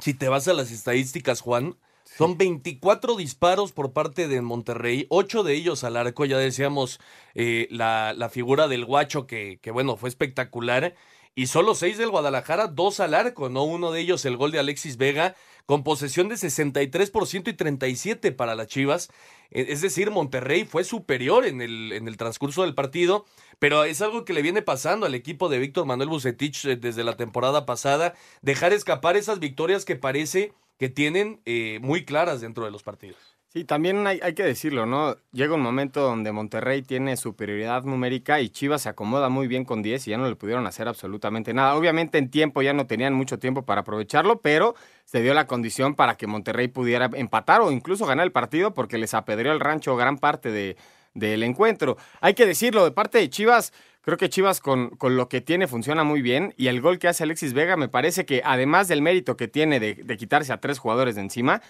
si 0.01 0.13
te 0.13 0.29
vas 0.29 0.47
a 0.47 0.53
las 0.53 0.71
estadísticas, 0.71 1.41
Juan, 1.41 1.75
son 2.17 2.37
24 2.37 3.15
disparos 3.15 3.71
por 3.71 3.93
parte 3.93 4.27
de 4.27 4.41
Monterrey, 4.41 5.05
8 5.09 5.43
de 5.43 5.53
ellos 5.53 5.83
al 5.83 5.97
arco, 5.97 6.25
ya 6.25 6.37
decíamos 6.37 6.99
eh, 7.35 7.67
la, 7.69 8.13
la, 8.15 8.29
figura 8.29 8.67
del 8.67 8.85
guacho 8.85 9.27
que, 9.27 9.59
que, 9.61 9.71
bueno, 9.71 9.95
fue 9.95 10.09
espectacular, 10.09 10.95
y 11.35 11.47
solo 11.47 11.75
6 11.75 11.97
del 11.97 12.09
Guadalajara, 12.09 12.67
2 12.67 12.99
al 12.99 13.13
arco, 13.13 13.49
¿no? 13.49 13.63
Uno 13.63 13.91
de 13.91 14.01
ellos 14.01 14.25
el 14.25 14.35
gol 14.35 14.51
de 14.51 14.59
Alexis 14.59 14.97
Vega, 14.97 15.35
con 15.65 15.83
posesión 15.83 16.27
de 16.27 16.35
63% 16.35 17.47
y 17.47 17.53
37% 17.53 18.35
para 18.35 18.55
las 18.55 18.67
Chivas, 18.67 19.09
es 19.51 19.81
decir, 19.81 20.11
Monterrey 20.11 20.65
fue 20.65 20.83
superior 20.83 21.45
en 21.45 21.61
el, 21.61 21.91
en 21.91 22.07
el 22.07 22.17
transcurso 22.17 22.63
del 22.63 22.75
partido, 22.75 23.25
pero 23.57 23.83
es 23.83 24.01
algo 24.01 24.25
que 24.25 24.33
le 24.33 24.41
viene 24.41 24.61
pasando 24.61 25.05
al 25.05 25.15
equipo 25.15 25.49
de 25.49 25.59
Víctor 25.59 25.85
Manuel 25.85 26.09
Bucetich 26.09 26.65
eh, 26.65 26.75
desde 26.75 27.03
la 27.03 27.17
temporada 27.17 27.65
pasada, 27.65 28.13
dejar 28.41 28.73
escapar 28.73 29.17
esas 29.17 29.39
victorias 29.39 29.85
que 29.85 29.95
parece 29.95 30.53
que 30.77 30.89
tienen 30.89 31.41
eh, 31.45 31.79
muy 31.81 32.05
claras 32.05 32.41
dentro 32.41 32.63
de 32.63 32.71
los 32.71 32.83
partidos. 32.83 33.28
Sí, 33.51 33.63
también 33.63 34.05
hay, 34.05 34.19
que 34.35 34.43
decirlo, 34.43 34.85
¿no? 34.85 35.15
Llega 35.31 35.55
un 35.55 35.61
momento 35.61 36.01
donde 36.01 36.31
Monterrey 36.31 36.83
tiene 36.83 37.17
superioridad 37.17 37.81
numérica 37.81 38.39
y 38.41 38.49
Chivas 38.49 38.83
se 38.83 38.89
acomoda 38.89 39.29
muy 39.29 39.47
bien 39.47 39.65
con 39.65 39.81
10 39.81 40.07
y 40.07 40.11
ya 40.11 40.19
no 40.19 40.29
le 40.29 40.35
pudieron 40.35 40.67
hacer 40.67 40.87
absolutamente 40.87 41.51
nada. 41.51 41.73
Obviamente 41.73 42.19
en 42.19 42.29
tiempo 42.29 42.61
ya 42.61 42.73
no 42.73 42.85
tenían 42.85 43.15
mucho 43.15 43.39
tiempo 43.39 43.65
para 43.65 43.81
aprovecharlo, 43.81 44.39
pero 44.39 44.75
se 45.03 45.23
dio 45.23 45.33
la 45.33 45.47
condición 45.47 45.95
para 45.95 46.15
que 46.15 46.27
Monterrey 46.27 46.67
pudiera 46.67 47.09
empatar 47.15 47.61
o 47.61 47.71
incluso 47.71 48.05
ganar 48.05 48.23
el 48.27 48.31
partido 48.31 48.75
porque 48.75 48.99
les 48.99 49.15
apedreó 49.15 49.51
el 49.51 49.59
rancho 49.59 49.95
gran 49.95 50.19
parte 50.19 50.51
de, 50.51 50.77
del 51.15 51.41
encuentro. 51.41 51.97
Hay 52.21 52.35
que 52.35 52.45
decirlo, 52.45 52.83
de 52.83 52.91
parte 52.91 53.17
de 53.17 53.31
Chivas, 53.31 53.73
Creo 54.01 54.17
que 54.17 54.29
Chivas 54.29 54.61
con, 54.61 54.91
con, 54.91 55.17
lo 55.17 55.27
que 55.27 55.41
tiene 55.41 55.67
funciona 55.67 56.05
muy 56.05 56.21
bien 56.21 56.53
y 56.57 56.67
el 56.67 56.79
gol 56.81 56.99
que 56.99 57.09
hace 57.09 57.23
Alexis 57.23 57.53
Vega 57.53 57.75
me 57.75 57.89
parece 57.89 58.25
que 58.25 58.41
además 58.45 58.87
del 58.87 59.01
mérito 59.01 59.35
que 59.35 59.49
tiene 59.49 59.79
de 59.79 60.17
quitarse 60.17 60.53
a 60.53 60.61
tres 60.61 60.79
jugadores 60.79 61.15
de 61.15 61.21
encima, 61.21 61.61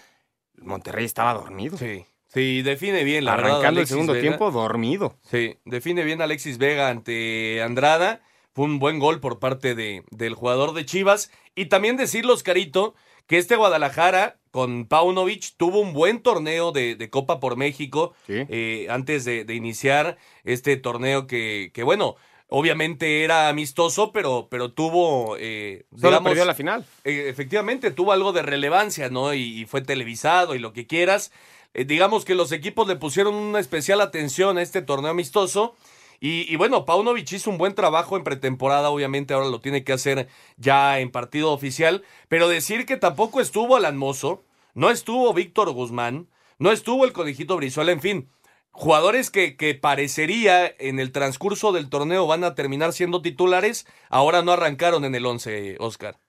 Monterrey 0.60 1.04
estaba 1.04 1.34
dormido. 1.34 1.76
Sí. 1.78 2.04
Sí, 2.32 2.62
define 2.62 3.02
bien, 3.02 3.24
la 3.24 3.32
Arrancando 3.32 3.60
verdad. 3.62 3.78
el 3.80 3.86
segundo 3.88 4.12
Vega. 4.12 4.22
tiempo 4.22 4.50
dormido. 4.52 5.16
Sí, 5.28 5.56
define 5.64 6.04
bien 6.04 6.22
Alexis 6.22 6.58
Vega 6.58 6.88
ante 6.88 7.60
Andrada. 7.60 8.20
Fue 8.54 8.66
un 8.66 8.78
buen 8.78 9.00
gol 9.00 9.18
por 9.20 9.40
parte 9.40 9.74
de, 9.74 10.04
del 10.10 10.34
jugador 10.34 10.72
de 10.72 10.84
Chivas. 10.84 11.32
Y 11.56 11.66
también 11.66 11.96
decirlo, 11.96 12.34
Oscarito, 12.34 12.94
que 13.26 13.38
este 13.38 13.56
Guadalajara 13.56 14.38
con 14.52 14.86
Paunovic 14.86 15.54
tuvo 15.56 15.80
un 15.80 15.92
buen 15.92 16.20
torneo 16.22 16.70
de, 16.72 16.94
de 16.94 17.10
Copa 17.10 17.40
por 17.40 17.56
México 17.56 18.14
Sí. 18.26 18.44
eh, 18.48 18.86
antes 18.90 19.24
de, 19.24 19.44
de 19.44 19.54
iniciar 19.54 20.16
este 20.44 20.76
torneo 20.76 21.26
que, 21.26 21.70
que, 21.74 21.82
bueno, 21.82 22.14
obviamente 22.50 23.24
era 23.24 23.48
amistoso, 23.48 24.12
pero, 24.12 24.48
pero 24.50 24.72
tuvo, 24.72 25.36
eh, 25.38 25.86
Solo 25.90 26.08
digamos, 26.10 26.30
perdió 26.30 26.44
la 26.44 26.54
final. 26.54 26.84
eh, 27.04 27.28
efectivamente 27.28 27.90
tuvo 27.90 28.12
algo 28.12 28.32
de 28.32 28.42
relevancia, 28.42 29.08
¿no? 29.08 29.32
Y, 29.34 29.60
y 29.60 29.64
fue 29.66 29.80
televisado 29.82 30.54
y 30.54 30.58
lo 30.58 30.72
que 30.72 30.86
quieras. 30.86 31.32
Eh, 31.72 31.84
digamos 31.84 32.24
que 32.24 32.34
los 32.34 32.52
equipos 32.52 32.88
le 32.88 32.96
pusieron 32.96 33.34
una 33.34 33.60
especial 33.60 34.00
atención 34.00 34.58
a 34.58 34.62
este 34.62 34.82
torneo 34.82 35.12
amistoso. 35.12 35.74
Y, 36.22 36.52
y 36.52 36.56
bueno, 36.56 36.84
Paunovic 36.84 37.32
hizo 37.32 37.48
un 37.48 37.56
buen 37.56 37.74
trabajo 37.74 38.16
en 38.16 38.24
pretemporada, 38.24 38.90
obviamente 38.90 39.32
ahora 39.32 39.48
lo 39.48 39.60
tiene 39.60 39.84
que 39.84 39.94
hacer 39.94 40.28
ya 40.58 40.98
en 41.00 41.10
partido 41.10 41.50
oficial. 41.52 42.02
Pero 42.28 42.48
decir 42.48 42.84
que 42.84 42.98
tampoco 42.98 43.40
estuvo 43.40 43.76
Alan 43.76 43.96
Mozo, 43.96 44.44
no 44.74 44.90
estuvo 44.90 45.32
Víctor 45.32 45.70
Guzmán, 45.70 46.28
no 46.58 46.72
estuvo 46.72 47.06
el 47.06 47.12
Conejito 47.14 47.56
Brizuela, 47.56 47.92
en 47.92 48.00
fin. 48.02 48.28
Jugadores 48.72 49.30
que, 49.30 49.56
que 49.56 49.74
parecería 49.74 50.66
en 50.78 51.00
el 51.00 51.12
transcurso 51.12 51.72
del 51.72 51.90
torneo 51.90 52.26
van 52.26 52.44
a 52.44 52.54
terminar 52.54 52.92
siendo 52.92 53.20
titulares, 53.20 53.86
ahora 54.08 54.42
no 54.42 54.52
arrancaron 54.52 55.04
en 55.04 55.14
el 55.14 55.26
11, 55.26 55.76
Oscar. 55.80 56.20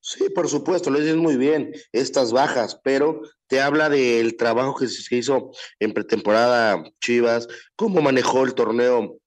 Sí, 0.00 0.30
por 0.30 0.48
supuesto, 0.48 0.90
lo 0.90 0.98
dices 0.98 1.16
muy 1.16 1.36
bien, 1.36 1.74
estas 1.92 2.32
bajas, 2.32 2.80
pero 2.82 3.20
te 3.48 3.60
habla 3.60 3.90
del 3.90 4.36
trabajo 4.36 4.74
que 4.74 4.88
se 4.88 5.14
hizo 5.14 5.50
en 5.78 5.92
pretemporada 5.92 6.82
Chivas, 7.00 7.48
cómo 7.76 8.00
manejó 8.00 8.44
el 8.44 8.54
torneo 8.54 9.18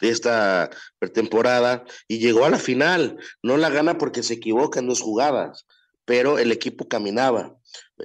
de 0.00 0.08
esta 0.08 0.70
pretemporada 0.98 1.84
y 2.08 2.18
llegó 2.18 2.46
a 2.46 2.50
la 2.50 2.58
final. 2.58 3.18
No 3.42 3.58
la 3.58 3.68
gana 3.68 3.98
porque 3.98 4.22
se 4.22 4.34
equivoca 4.34 4.80
en 4.80 4.88
dos 4.88 5.02
jugadas, 5.02 5.66
pero 6.06 6.38
el 6.38 6.52
equipo 6.52 6.88
caminaba 6.88 7.54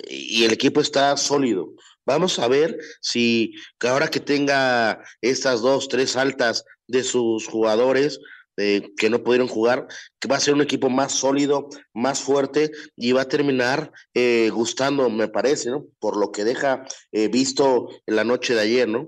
y 0.09 0.43
el 0.43 0.51
equipo 0.51 0.81
está 0.81 1.15
sólido. 1.15 1.73
Vamos 2.05 2.39
a 2.39 2.47
ver 2.47 2.77
si 3.01 3.53
ahora 3.79 4.07
que 4.07 4.19
tenga 4.19 5.03
estas 5.21 5.61
dos, 5.61 5.87
tres 5.87 6.15
altas 6.15 6.65
de 6.87 7.03
sus 7.03 7.47
jugadores, 7.47 8.19
eh, 8.57 8.91
que 8.97 9.09
no 9.09 9.23
pudieron 9.23 9.47
jugar, 9.47 9.87
que 10.19 10.27
va 10.27 10.35
a 10.35 10.39
ser 10.41 10.53
un 10.53 10.61
equipo 10.61 10.89
más 10.89 11.13
sólido, 11.13 11.69
más 11.93 12.21
fuerte 12.21 12.71
y 12.95 13.13
va 13.13 13.21
a 13.21 13.27
terminar 13.27 13.91
eh, 14.13 14.49
gustando, 14.51 15.09
me 15.09 15.29
parece, 15.29 15.69
¿no? 15.69 15.85
Por 15.99 16.17
lo 16.17 16.31
que 16.31 16.43
deja 16.43 16.83
eh, 17.11 17.29
visto 17.29 17.89
en 18.05 18.15
la 18.17 18.23
noche 18.23 18.53
de 18.53 18.61
ayer, 18.61 18.89
¿no? 18.89 19.07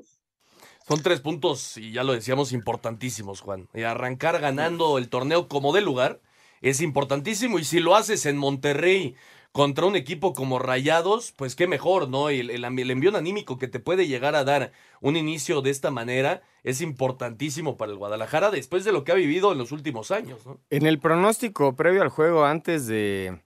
Son 0.88 1.02
tres 1.02 1.20
puntos, 1.20 1.78
y 1.78 1.92
ya 1.92 2.04
lo 2.04 2.14
decíamos, 2.14 2.52
importantísimos, 2.52 3.42
Juan. 3.42 3.70
Y 3.74 3.84
arrancar 3.84 4.40
ganando 4.40 4.98
el 4.98 5.10
torneo 5.10 5.48
como 5.48 5.74
de 5.74 5.82
lugar 5.82 6.22
es 6.62 6.82
importantísimo. 6.82 7.60
Y 7.60 7.64
si 7.64 7.80
lo 7.80 7.96
haces 7.96 8.26
en 8.26 8.38
Monterrey 8.38 9.16
contra 9.53 9.86
un 9.86 9.95
equipo 9.95 10.33
como 10.33 10.57
Rayados, 10.57 11.31
pues 11.31 11.55
qué 11.55 11.67
mejor, 11.67 12.10
¿no? 12.10 12.29
El, 12.29 12.50
el, 12.50 12.65
el 12.65 12.91
envío 12.91 13.15
anímico 13.15 13.60
que 13.60 13.67
te 13.67 13.79
puede 13.79 14.07
llegar 14.07 14.36
a 14.36 14.43
dar 14.43 14.74
un 15.00 15.15
inicio 15.15 15.62
de 15.62 15.69
esta 15.69 15.91
manera 15.91 16.41
es 16.63 16.81
importantísimo 16.81 17.77
para 17.77 17.91
el 17.91 17.98
Guadalajara 18.00 18.50
después 18.50 18.83
de 18.83 18.91
lo 18.91 19.03
que 19.03 19.12
ha 19.12 19.15
vivido 19.15 19.51
en 19.51 19.60
los 19.60 19.72
últimos 19.72 20.10
años, 20.10 20.43
¿no? 20.45 20.60
En 20.72 20.88
el 20.88 21.00
pronóstico 21.00 21.75
previo 21.75 22.01
al 22.01 22.10
juego, 22.10 22.45
antes 22.45 22.88
de. 22.88 23.39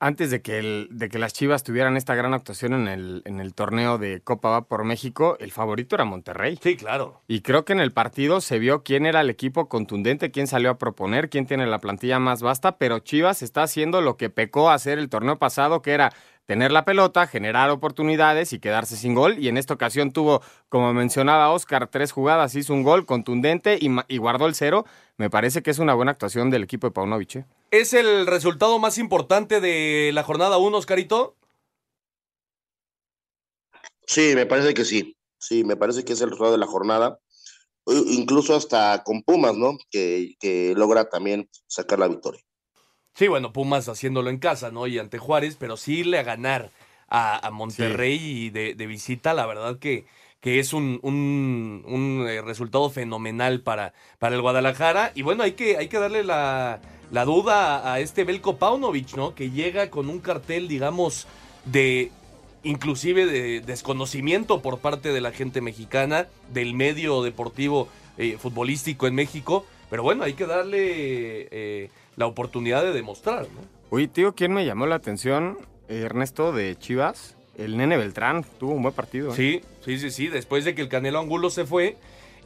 Antes 0.00 0.30
de 0.30 0.42
que, 0.42 0.60
el, 0.60 0.88
de 0.92 1.08
que 1.08 1.18
las 1.18 1.32
Chivas 1.32 1.64
tuvieran 1.64 1.96
esta 1.96 2.14
gran 2.14 2.32
actuación 2.32 2.72
en 2.72 2.86
el, 2.86 3.22
en 3.24 3.40
el 3.40 3.52
torneo 3.52 3.98
de 3.98 4.20
Copa 4.20 4.50
Va 4.50 4.62
por 4.62 4.84
México, 4.84 5.36
el 5.40 5.50
favorito 5.50 5.96
era 5.96 6.04
Monterrey. 6.04 6.56
Sí, 6.62 6.76
claro. 6.76 7.20
Y 7.26 7.40
creo 7.40 7.64
que 7.64 7.72
en 7.72 7.80
el 7.80 7.92
partido 7.92 8.40
se 8.40 8.60
vio 8.60 8.84
quién 8.84 9.06
era 9.06 9.22
el 9.22 9.30
equipo 9.30 9.68
contundente, 9.68 10.30
quién 10.30 10.46
salió 10.46 10.70
a 10.70 10.78
proponer, 10.78 11.28
quién 11.28 11.46
tiene 11.46 11.66
la 11.66 11.80
plantilla 11.80 12.20
más 12.20 12.42
vasta, 12.42 12.78
pero 12.78 13.00
Chivas 13.00 13.42
está 13.42 13.64
haciendo 13.64 14.00
lo 14.00 14.16
que 14.16 14.30
pecó 14.30 14.70
a 14.70 14.74
hacer 14.74 15.00
el 15.00 15.08
torneo 15.08 15.40
pasado, 15.40 15.82
que 15.82 15.90
era 15.90 16.12
tener 16.48 16.72
la 16.72 16.86
pelota, 16.86 17.26
generar 17.26 17.68
oportunidades 17.68 18.54
y 18.54 18.58
quedarse 18.58 18.96
sin 18.96 19.14
gol. 19.14 19.38
Y 19.38 19.48
en 19.48 19.58
esta 19.58 19.74
ocasión 19.74 20.12
tuvo, 20.12 20.40
como 20.70 20.94
mencionaba 20.94 21.50
Oscar, 21.50 21.88
tres 21.88 22.10
jugadas, 22.10 22.54
hizo 22.54 22.72
un 22.72 22.82
gol 22.82 23.04
contundente 23.04 23.78
y, 23.78 23.90
y 24.08 24.16
guardó 24.16 24.46
el 24.46 24.54
cero. 24.54 24.86
Me 25.18 25.28
parece 25.28 25.62
que 25.62 25.70
es 25.70 25.78
una 25.78 25.92
buena 25.92 26.12
actuación 26.12 26.48
del 26.48 26.62
equipo 26.62 26.86
de 26.86 26.92
Paunovic. 26.92 27.36
¿eh? 27.36 27.44
¿Es 27.70 27.92
el 27.92 28.26
resultado 28.26 28.78
más 28.78 28.96
importante 28.96 29.60
de 29.60 30.10
la 30.14 30.22
jornada 30.22 30.56
1, 30.56 30.78
Oscarito? 30.78 31.36
Sí, 34.06 34.32
me 34.34 34.46
parece 34.46 34.72
que 34.72 34.86
sí. 34.86 35.18
Sí, 35.36 35.64
me 35.64 35.76
parece 35.76 36.02
que 36.02 36.14
es 36.14 36.20
el 36.22 36.30
resultado 36.30 36.52
de 36.52 36.58
la 36.58 36.66
jornada. 36.66 37.20
Incluso 37.84 38.56
hasta 38.56 39.02
con 39.04 39.22
Pumas, 39.22 39.54
¿no? 39.54 39.76
Que, 39.90 40.34
que 40.40 40.72
logra 40.74 41.10
también 41.10 41.50
sacar 41.66 41.98
la 41.98 42.08
victoria. 42.08 42.40
Sí, 43.18 43.26
bueno, 43.26 43.52
Pumas 43.52 43.88
haciéndolo 43.88 44.30
en 44.30 44.38
casa, 44.38 44.70
¿no? 44.70 44.86
Y 44.86 44.96
ante 45.00 45.18
Juárez, 45.18 45.56
pero 45.58 45.76
sí 45.76 45.98
irle 45.98 46.20
a 46.20 46.22
ganar 46.22 46.70
a, 47.08 47.44
a 47.44 47.50
Monterrey 47.50 48.16
sí. 48.16 48.44
y 48.44 48.50
de, 48.50 48.74
de, 48.76 48.86
visita, 48.86 49.34
la 49.34 49.44
verdad 49.44 49.80
que, 49.80 50.04
que 50.40 50.60
es 50.60 50.72
un, 50.72 51.00
un, 51.02 51.82
un 51.84 52.28
eh, 52.28 52.42
resultado 52.42 52.90
fenomenal 52.90 53.60
para, 53.60 53.92
para 54.20 54.36
el 54.36 54.40
Guadalajara. 54.40 55.10
Y 55.16 55.22
bueno, 55.22 55.42
hay 55.42 55.54
que, 55.54 55.78
hay 55.78 55.88
que 55.88 55.98
darle 55.98 56.22
la, 56.22 56.80
la 57.10 57.24
duda 57.24 57.78
a, 57.78 57.94
a 57.94 57.98
este 57.98 58.22
Belko 58.22 58.56
Paunovic, 58.56 59.16
¿no? 59.16 59.34
Que 59.34 59.50
llega 59.50 59.90
con 59.90 60.08
un 60.08 60.20
cartel, 60.20 60.68
digamos, 60.68 61.26
de 61.64 62.12
inclusive 62.62 63.26
de 63.26 63.60
desconocimiento 63.62 64.62
por 64.62 64.78
parte 64.78 65.12
de 65.12 65.20
la 65.20 65.32
gente 65.32 65.60
mexicana, 65.60 66.28
del 66.52 66.72
medio 66.72 67.24
deportivo 67.24 67.88
eh, 68.16 68.36
futbolístico 68.38 69.08
en 69.08 69.16
México. 69.16 69.66
Pero 69.90 70.02
bueno, 70.02 70.24
hay 70.24 70.34
que 70.34 70.46
darle 70.46 71.48
eh, 71.50 71.90
la 72.16 72.26
oportunidad 72.26 72.82
de 72.82 72.92
demostrar, 72.92 73.42
¿no? 73.42 73.60
Oye, 73.90 74.08
tío, 74.08 74.34
¿quién 74.34 74.52
me 74.52 74.66
llamó 74.66 74.86
la 74.86 74.96
atención? 74.96 75.58
Ernesto 75.88 76.52
de 76.52 76.76
Chivas. 76.76 77.36
El 77.56 77.76
nene 77.76 77.96
Beltrán 77.96 78.44
tuvo 78.58 78.72
un 78.72 78.82
buen 78.82 78.94
partido. 78.94 79.30
¿eh? 79.30 79.34
Sí, 79.34 79.62
sí, 79.84 79.98
sí, 79.98 80.10
sí. 80.10 80.28
Después 80.28 80.64
de 80.64 80.74
que 80.74 80.82
el 80.82 80.88
Canelo 80.88 81.18
Angulo 81.18 81.50
se 81.50 81.64
fue. 81.64 81.96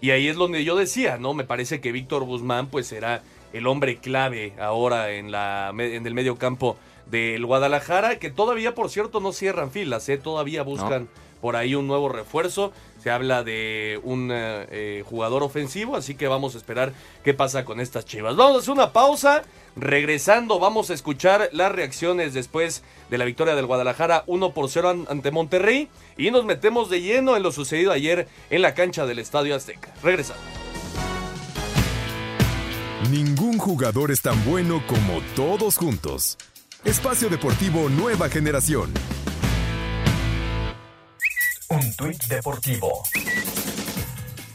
Y 0.00 0.10
ahí 0.10 0.28
es 0.28 0.36
donde 0.36 0.64
yo 0.64 0.76
decía, 0.76 1.18
¿no? 1.18 1.34
Me 1.34 1.44
parece 1.44 1.80
que 1.80 1.92
Víctor 1.92 2.24
Guzmán, 2.24 2.68
pues 2.68 2.86
será 2.86 3.22
el 3.52 3.66
hombre 3.66 3.98
clave 3.98 4.54
ahora 4.58 5.12
en, 5.12 5.30
la, 5.30 5.72
en 5.76 6.06
el 6.06 6.14
medio 6.14 6.36
campo 6.36 6.76
del 7.06 7.44
Guadalajara, 7.44 8.18
que 8.18 8.30
todavía, 8.30 8.74
por 8.74 8.88
cierto, 8.88 9.20
no 9.20 9.32
cierran 9.32 9.70
filas, 9.70 10.08
¿eh? 10.08 10.16
Todavía 10.16 10.62
buscan. 10.62 11.02
No 11.02 11.32
por 11.42 11.56
ahí 11.56 11.74
un 11.74 11.86
nuevo 11.88 12.08
refuerzo. 12.08 12.72
Se 13.02 13.10
habla 13.10 13.42
de 13.42 14.00
un 14.04 14.30
eh, 14.32 15.02
jugador 15.08 15.42
ofensivo, 15.42 15.96
así 15.96 16.14
que 16.14 16.28
vamos 16.28 16.54
a 16.54 16.58
esperar 16.58 16.92
qué 17.24 17.34
pasa 17.34 17.64
con 17.64 17.80
estas 17.80 18.04
chivas. 18.04 18.36
Vamos 18.36 18.56
a 18.56 18.58
hacer 18.60 18.72
una 18.72 18.92
pausa. 18.92 19.42
Regresando, 19.74 20.58
vamos 20.58 20.90
a 20.90 20.94
escuchar 20.94 21.48
las 21.52 21.72
reacciones 21.72 22.34
después 22.34 22.84
de 23.10 23.18
la 23.18 23.24
victoria 23.24 23.54
del 23.54 23.66
Guadalajara 23.66 24.22
1 24.26 24.52
por 24.52 24.68
0 24.68 25.06
ante 25.08 25.30
Monterrey. 25.30 25.88
Y 26.16 26.30
nos 26.30 26.44
metemos 26.44 26.90
de 26.90 27.00
lleno 27.00 27.36
en 27.36 27.42
lo 27.42 27.50
sucedido 27.50 27.90
ayer 27.90 28.28
en 28.50 28.62
la 28.62 28.74
cancha 28.74 29.04
del 29.06 29.18
Estadio 29.18 29.56
Azteca. 29.56 29.92
Regresando. 30.02 30.42
Ningún 33.10 33.58
jugador 33.58 34.12
es 34.12 34.22
tan 34.22 34.44
bueno 34.44 34.82
como 34.86 35.20
todos 35.34 35.76
juntos. 35.76 36.38
Espacio 36.84 37.28
Deportivo 37.28 37.88
Nueva 37.88 38.28
Generación. 38.28 38.92
Un 41.72 41.96
tuit 41.96 42.22
deportivo. 42.26 43.02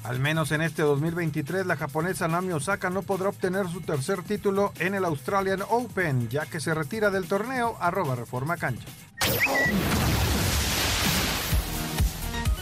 Al 0.04 0.20
menos 0.20 0.52
en 0.52 0.62
este 0.62 0.84
2023, 0.84 1.66
la 1.66 1.76
japonesa 1.76 2.28
Naomi 2.28 2.54
Osaka 2.54 2.92
no 2.92 3.02
podrá 3.02 3.30
obtener 3.30 3.68
su 3.70 3.82
tercer 3.82 4.22
título 4.22 4.72
en 4.78 4.94
el 4.94 5.04
Australian 5.04 5.64
Open, 5.68 6.30
ya 6.30 6.46
que 6.46 6.60
se 6.60 6.76
retira 6.76 7.10
del 7.10 7.28
torneo 7.28 7.76
arroba 7.80 8.14
Reforma 8.14 8.56
Cancha. 8.58 8.86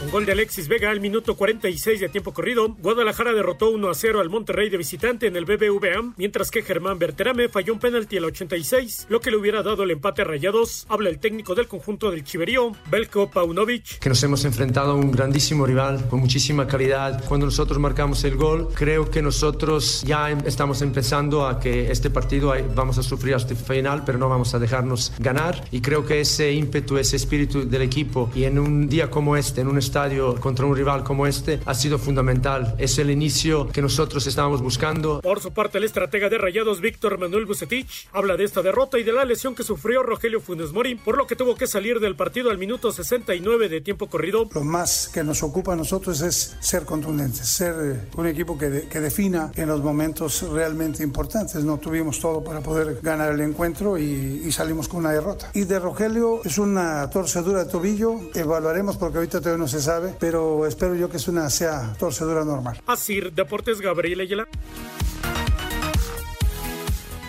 Con 0.06 0.12
gol 0.12 0.26
de 0.26 0.32
Alexis 0.32 0.68
Vega 0.68 0.92
al 0.92 1.00
minuto 1.00 1.36
46 1.36 1.98
de 1.98 2.08
tiempo 2.08 2.32
corrido, 2.32 2.68
Guadalajara 2.78 3.32
derrotó 3.32 3.70
1 3.70 3.90
a 3.90 3.94
0 3.94 4.20
al 4.20 4.30
Monterrey 4.30 4.70
de 4.70 4.76
visitante 4.76 5.26
en 5.26 5.34
el 5.34 5.44
BBVA, 5.44 6.14
mientras 6.16 6.52
que 6.52 6.62
Germán 6.62 7.00
Berterame 7.00 7.48
falló 7.48 7.72
un 7.72 7.80
penalti 7.80 8.16
al 8.16 8.26
86, 8.26 9.06
lo 9.08 9.20
que 9.20 9.32
le 9.32 9.36
hubiera 9.36 9.64
dado 9.64 9.82
el 9.82 9.90
empate 9.90 10.22
a 10.22 10.24
Rayados. 10.24 10.86
Habla 10.88 11.10
el 11.10 11.18
técnico 11.18 11.56
del 11.56 11.66
conjunto 11.66 12.12
del 12.12 12.22
Chiverío, 12.22 12.70
Belko 12.88 13.28
Paunovic. 13.32 13.98
Que 13.98 14.08
nos 14.08 14.22
hemos 14.22 14.44
enfrentado 14.44 14.92
a 14.92 14.94
un 14.94 15.10
grandísimo 15.10 15.66
rival 15.66 16.06
con 16.08 16.20
muchísima 16.20 16.68
calidad. 16.68 17.24
Cuando 17.26 17.46
nosotros 17.46 17.80
marcamos 17.80 18.22
el 18.22 18.36
gol, 18.36 18.68
creo 18.74 19.10
que 19.10 19.22
nosotros 19.22 20.04
ya 20.06 20.30
estamos 20.30 20.82
empezando 20.82 21.48
a 21.48 21.58
que 21.58 21.90
este 21.90 22.10
partido 22.10 22.54
vamos 22.76 22.96
a 22.98 23.02
sufrir 23.02 23.34
hasta 23.34 23.54
el 23.54 23.58
final, 23.58 24.04
pero 24.06 24.18
no 24.18 24.28
vamos 24.28 24.54
a 24.54 24.60
dejarnos 24.60 25.12
ganar. 25.18 25.64
Y 25.72 25.80
creo 25.80 26.06
que 26.06 26.20
ese 26.20 26.52
ímpetu, 26.52 26.96
ese 26.96 27.16
espíritu 27.16 27.68
del 27.68 27.82
equipo, 27.82 28.30
y 28.36 28.44
en 28.44 28.60
un 28.60 28.88
día 28.88 29.10
como 29.10 29.36
este, 29.36 29.62
en 29.62 29.66
un 29.66 29.78
estadio 29.78 29.95
estadio 29.96 30.38
contra 30.38 30.66
un 30.66 30.76
rival 30.76 31.02
como 31.02 31.26
este 31.26 31.58
ha 31.64 31.72
sido 31.72 31.98
fundamental. 31.98 32.74
Es 32.76 32.98
el 32.98 33.10
inicio 33.10 33.66
que 33.68 33.80
nosotros 33.80 34.26
estábamos 34.26 34.60
buscando. 34.60 35.22
Por 35.22 35.40
su 35.40 35.54
parte, 35.54 35.78
el 35.78 35.84
estratega 35.84 36.28
de 36.28 36.36
Rayados, 36.36 36.82
Víctor 36.82 37.16
Manuel 37.16 37.46
Bucetich, 37.46 38.06
habla 38.12 38.36
de 38.36 38.44
esta 38.44 38.60
derrota 38.60 38.98
y 38.98 39.04
de 39.04 39.14
la 39.14 39.24
lesión 39.24 39.54
que 39.54 39.62
sufrió 39.62 40.02
Rogelio 40.02 40.42
Funes 40.42 40.72
Mori, 40.72 40.96
por 40.96 41.16
lo 41.16 41.26
que 41.26 41.34
tuvo 41.34 41.54
que 41.54 41.66
salir 41.66 41.98
del 41.98 42.14
partido 42.14 42.50
al 42.50 42.58
minuto 42.58 42.92
69 42.92 43.70
de 43.70 43.80
tiempo 43.80 44.08
corrido. 44.08 44.46
Lo 44.52 44.64
más 44.64 45.08
que 45.08 45.24
nos 45.24 45.42
ocupa 45.42 45.72
a 45.72 45.76
nosotros 45.76 46.20
es 46.20 46.58
ser 46.60 46.84
contundentes, 46.84 47.48
ser 47.48 47.74
eh, 47.80 48.08
un 48.18 48.26
equipo 48.26 48.58
que, 48.58 48.88
que 48.90 49.00
defina 49.00 49.50
en 49.54 49.66
los 49.66 49.82
momentos 49.82 50.42
realmente 50.42 51.02
importantes. 51.02 51.64
No 51.64 51.78
tuvimos 51.78 52.20
todo 52.20 52.44
para 52.44 52.60
poder 52.60 53.00
ganar 53.02 53.32
el 53.32 53.40
encuentro 53.40 53.96
y, 53.96 54.42
y 54.44 54.52
salimos 54.52 54.88
con 54.88 55.00
una 55.00 55.12
derrota. 55.12 55.50
Y 55.54 55.64
de 55.64 55.78
Rogelio 55.78 56.42
es 56.44 56.58
una 56.58 57.08
torcedura 57.08 57.64
de 57.64 57.70
tobillo, 57.70 58.20
evaluaremos 58.34 58.98
porque 58.98 59.16
ahorita 59.16 59.38
todavía 59.40 59.62
no 59.62 59.68
se 59.68 59.75
sabe, 59.80 60.14
pero 60.18 60.66
espero 60.66 60.94
yo 60.94 61.08
que 61.08 61.16
es 61.16 61.28
una 61.28 61.48
sea 61.50 61.94
torcedura 61.98 62.44
normal. 62.44 62.80
Así, 62.86 63.20
Deportes 63.20 63.80
Gabriel 63.80 64.20
Ayala. 64.20 64.48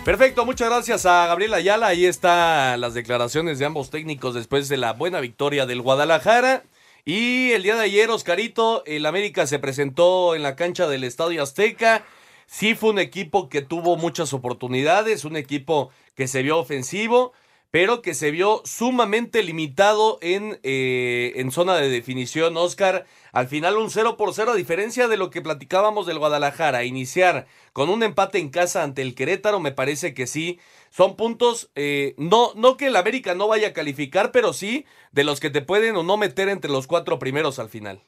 Perfecto, 0.08 0.46
muchas 0.46 0.70
gracias 0.70 1.06
a 1.06 1.28
Gabriel 1.28 1.54
Ayala. 1.54 1.88
Ahí 1.88 2.06
están 2.06 2.80
las 2.80 2.94
declaraciones 2.94 3.60
de 3.60 3.66
ambos 3.66 3.90
técnicos 3.90 4.36
después 4.36 4.70
de 4.70 4.78
la 4.78 4.94
buena 4.94 5.20
victoria 5.20 5.66
del 5.66 5.82
Guadalajara. 5.82 6.64
Y 7.04 7.52
el 7.52 7.64
día 7.64 7.76
de 7.76 7.84
ayer, 7.84 8.10
Oscarito, 8.10 8.84
el 8.86 9.06
América 9.06 9.48
se 9.48 9.60
presentó 9.60 10.34
en 10.34 10.44
la 10.44 10.56
cancha 10.56 10.88
del 10.88 11.04
Estadio 11.04 11.44
Azteca. 11.44 12.06
Sí 12.46 12.74
fue 12.74 12.92
un 12.92 13.00
equipo 13.00 13.50
que 13.50 13.62
tuvo 13.62 13.98
muchas 13.98 14.34
oportunidades, 14.34 15.26
un 15.26 15.36
equipo 15.36 15.90
que 16.16 16.28
se 16.28 16.42
vio 16.42 16.58
ofensivo, 16.58 17.34
pero 17.78 18.02
que 18.02 18.16
se 18.16 18.32
vio 18.32 18.64
sumamente 18.66 19.44
limitado 19.44 20.18
en, 20.24 20.60
eh, 20.64 21.34
en 21.36 21.52
zona 21.52 21.76
de 21.76 21.90
definición, 21.90 22.58
Oscar. 22.58 23.06
Al 23.32 23.48
final 23.48 23.78
un 23.78 23.92
0 23.92 24.18
por 24.18 24.34
0, 24.34 24.54
a 24.54 24.56
diferencia 24.56 25.08
de 25.08 25.16
lo 25.16 25.30
que 25.30 25.44
platicábamos 25.44 26.08
del 26.08 26.18
Guadalajara, 26.18 26.86
iniciar 26.86 27.46
con 27.74 27.90
un 27.90 28.02
empate 28.02 28.40
en 28.40 28.50
casa 28.50 28.82
ante 28.82 29.04
el 29.04 29.14
Querétaro, 29.14 29.60
me 29.60 29.74
parece 29.74 30.16
que 30.16 30.26
sí. 30.26 30.60
Son 30.90 31.16
puntos, 31.16 31.70
eh, 31.76 32.16
no, 32.18 32.52
no 32.56 32.78
que 32.78 32.88
el 32.88 32.96
América 32.96 33.36
no 33.36 33.48
vaya 33.48 33.68
a 33.68 33.74
calificar, 33.74 34.32
pero 34.32 34.54
sí 34.54 34.88
de 35.12 35.24
los 35.24 35.40
que 35.40 35.52
te 35.52 35.62
pueden 35.62 35.98
o 35.98 36.02
no 36.02 36.18
meter 36.18 36.50
entre 36.50 36.72
los 36.72 36.88
cuatro 36.88 37.20
primeros 37.20 37.60
al 37.60 37.70
final. 37.70 38.02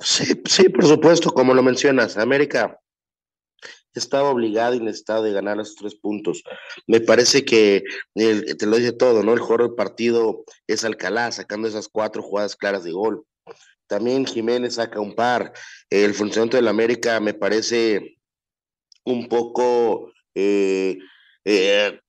Sí, 0.00 0.40
sí, 0.46 0.70
por 0.70 0.86
supuesto, 0.86 1.34
como 1.34 1.52
lo 1.52 1.62
mencionas, 1.62 2.16
América 2.16 2.80
estaba 4.00 4.30
obligado 4.30 4.74
y 4.74 4.80
necesitado 4.80 5.22
de 5.22 5.32
ganar 5.32 5.60
esos 5.60 5.76
tres 5.76 5.94
puntos. 5.94 6.42
Me 6.86 7.00
parece 7.00 7.44
que 7.44 7.82
te 8.14 8.66
lo 8.66 8.76
dice 8.76 8.92
todo, 8.92 9.22
¿no? 9.22 9.32
El 9.32 9.40
juego 9.40 9.64
del 9.64 9.74
partido 9.74 10.44
es 10.66 10.84
Alcalá, 10.84 11.30
sacando 11.32 11.68
esas 11.68 11.88
cuatro 11.88 12.22
jugadas 12.22 12.56
claras 12.56 12.84
de 12.84 12.92
gol. 12.92 13.24
También 13.86 14.26
Jiménez 14.26 14.74
saca 14.74 15.00
un 15.00 15.14
par. 15.14 15.52
El 15.90 16.14
funcionamiento 16.14 16.56
del 16.56 16.68
América 16.68 17.20
me 17.20 17.34
parece 17.34 18.18
un 19.04 19.28
poco 19.28 20.12
eh, 20.34 20.98
eh, 21.44 22.00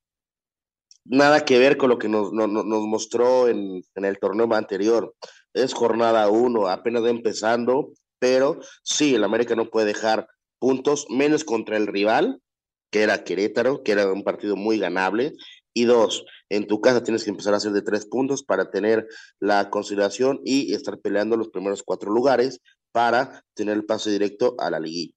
nada 1.04 1.46
que 1.46 1.60
ver 1.60 1.78
con 1.78 1.90
lo 1.90 2.00
que 2.00 2.08
nos, 2.08 2.32
nos, 2.32 2.66
mostró 2.66 3.48
en, 3.48 3.84
en, 3.96 4.06
el 4.06 4.18
torneo 4.18 4.52
anterior. 4.54 5.14
Es 5.54 5.74
jornada 5.74 6.30
uno, 6.30 6.68
apenas 6.68 7.06
empezando, 7.06 7.92
pero 8.20 8.60
sí, 8.84 9.16
el 9.16 9.24
América 9.24 9.56
no 9.56 9.70
puede 9.70 9.88
dejar 9.88 10.28
puntos, 10.66 11.06
menos 11.12 11.44
contra 11.44 11.78
el 11.78 11.86
rival, 11.86 12.42
que 12.90 13.04
era 13.04 13.24
Querétaro, 13.24 13.84
que 13.84 13.92
era 13.92 14.12
un 14.12 14.24
partido 14.24 14.56
muy 14.56 14.80
ganable. 14.80 15.34
Y 15.76 15.84
dos, 15.84 16.26
en 16.50 16.66
tu 16.66 16.82
casa 16.82 17.04
tienes 17.04 17.24
que 17.24 17.30
empezar 17.30 17.54
a 17.54 17.58
hacer 17.58 17.72
de 17.72 17.84
tres 17.84 18.08
puntos 18.08 18.42
para 18.42 18.72
tener 18.72 19.06
la 19.40 19.70
consideración 19.70 20.42
y 20.44 20.74
estar 20.74 20.98
peleando 20.98 21.38
los 21.38 21.50
primeros 21.50 21.84
cuatro 21.84 22.12
lugares 22.12 22.62
para 22.92 23.44
tener 23.54 23.76
el 23.76 23.86
paso 23.86 24.10
directo 24.10 24.56
a 24.58 24.72
la 24.72 24.80
liguilla. 24.80 25.14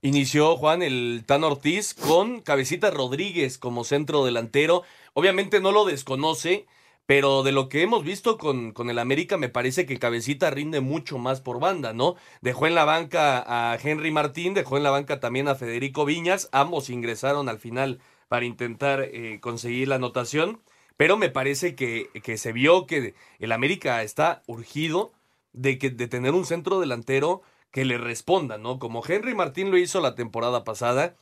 Inició 0.00 0.56
Juan 0.56 0.82
el 0.82 1.22
Tan 1.28 1.44
Ortiz 1.44 1.94
con 1.94 2.40
Cabecita 2.40 2.90
Rodríguez 2.90 3.58
como 3.58 3.84
centro 3.84 4.24
delantero. 4.24 4.82
Obviamente 5.14 5.60
no 5.60 5.70
lo 5.70 5.84
desconoce, 5.84 6.66
pero 7.06 7.42
de 7.42 7.52
lo 7.52 7.68
que 7.68 7.82
hemos 7.82 8.04
visto 8.04 8.38
con, 8.38 8.72
con 8.72 8.88
el 8.90 8.98
América 8.98 9.36
me 9.36 9.48
parece 9.48 9.86
que 9.86 9.98
Cabecita 9.98 10.50
rinde 10.50 10.80
mucho 10.80 11.18
más 11.18 11.40
por 11.40 11.60
banda, 11.60 11.92
¿no? 11.92 12.16
Dejó 12.40 12.66
en 12.66 12.74
la 12.74 12.84
banca 12.84 13.44
a 13.46 13.76
Henry 13.76 14.10
Martín, 14.10 14.54
dejó 14.54 14.76
en 14.76 14.82
la 14.84 14.90
banca 14.90 15.20
también 15.20 15.48
a 15.48 15.54
Federico 15.54 16.04
Viñas, 16.04 16.48
ambos 16.52 16.90
ingresaron 16.90 17.48
al 17.48 17.58
final 17.58 18.00
para 18.28 18.46
intentar 18.46 19.02
eh, 19.02 19.40
conseguir 19.40 19.88
la 19.88 19.96
anotación, 19.96 20.62
pero 20.96 21.16
me 21.16 21.28
parece 21.28 21.74
que, 21.74 22.08
que, 22.22 22.38
se 22.38 22.52
vio 22.52 22.86
que 22.86 23.14
el 23.38 23.52
América 23.52 24.02
está 24.02 24.42
urgido 24.46 25.12
de, 25.52 25.78
que, 25.78 25.90
de 25.90 26.08
tener 26.08 26.32
un 26.32 26.46
centro 26.46 26.80
delantero 26.80 27.42
que 27.70 27.84
le 27.84 27.98
responda, 27.98 28.58
¿no? 28.58 28.78
Como 28.78 29.02
Henry 29.06 29.34
Martín 29.34 29.70
lo 29.70 29.78
hizo 29.78 30.00
la 30.00 30.14
temporada 30.14 30.64
pasada, 30.64 31.16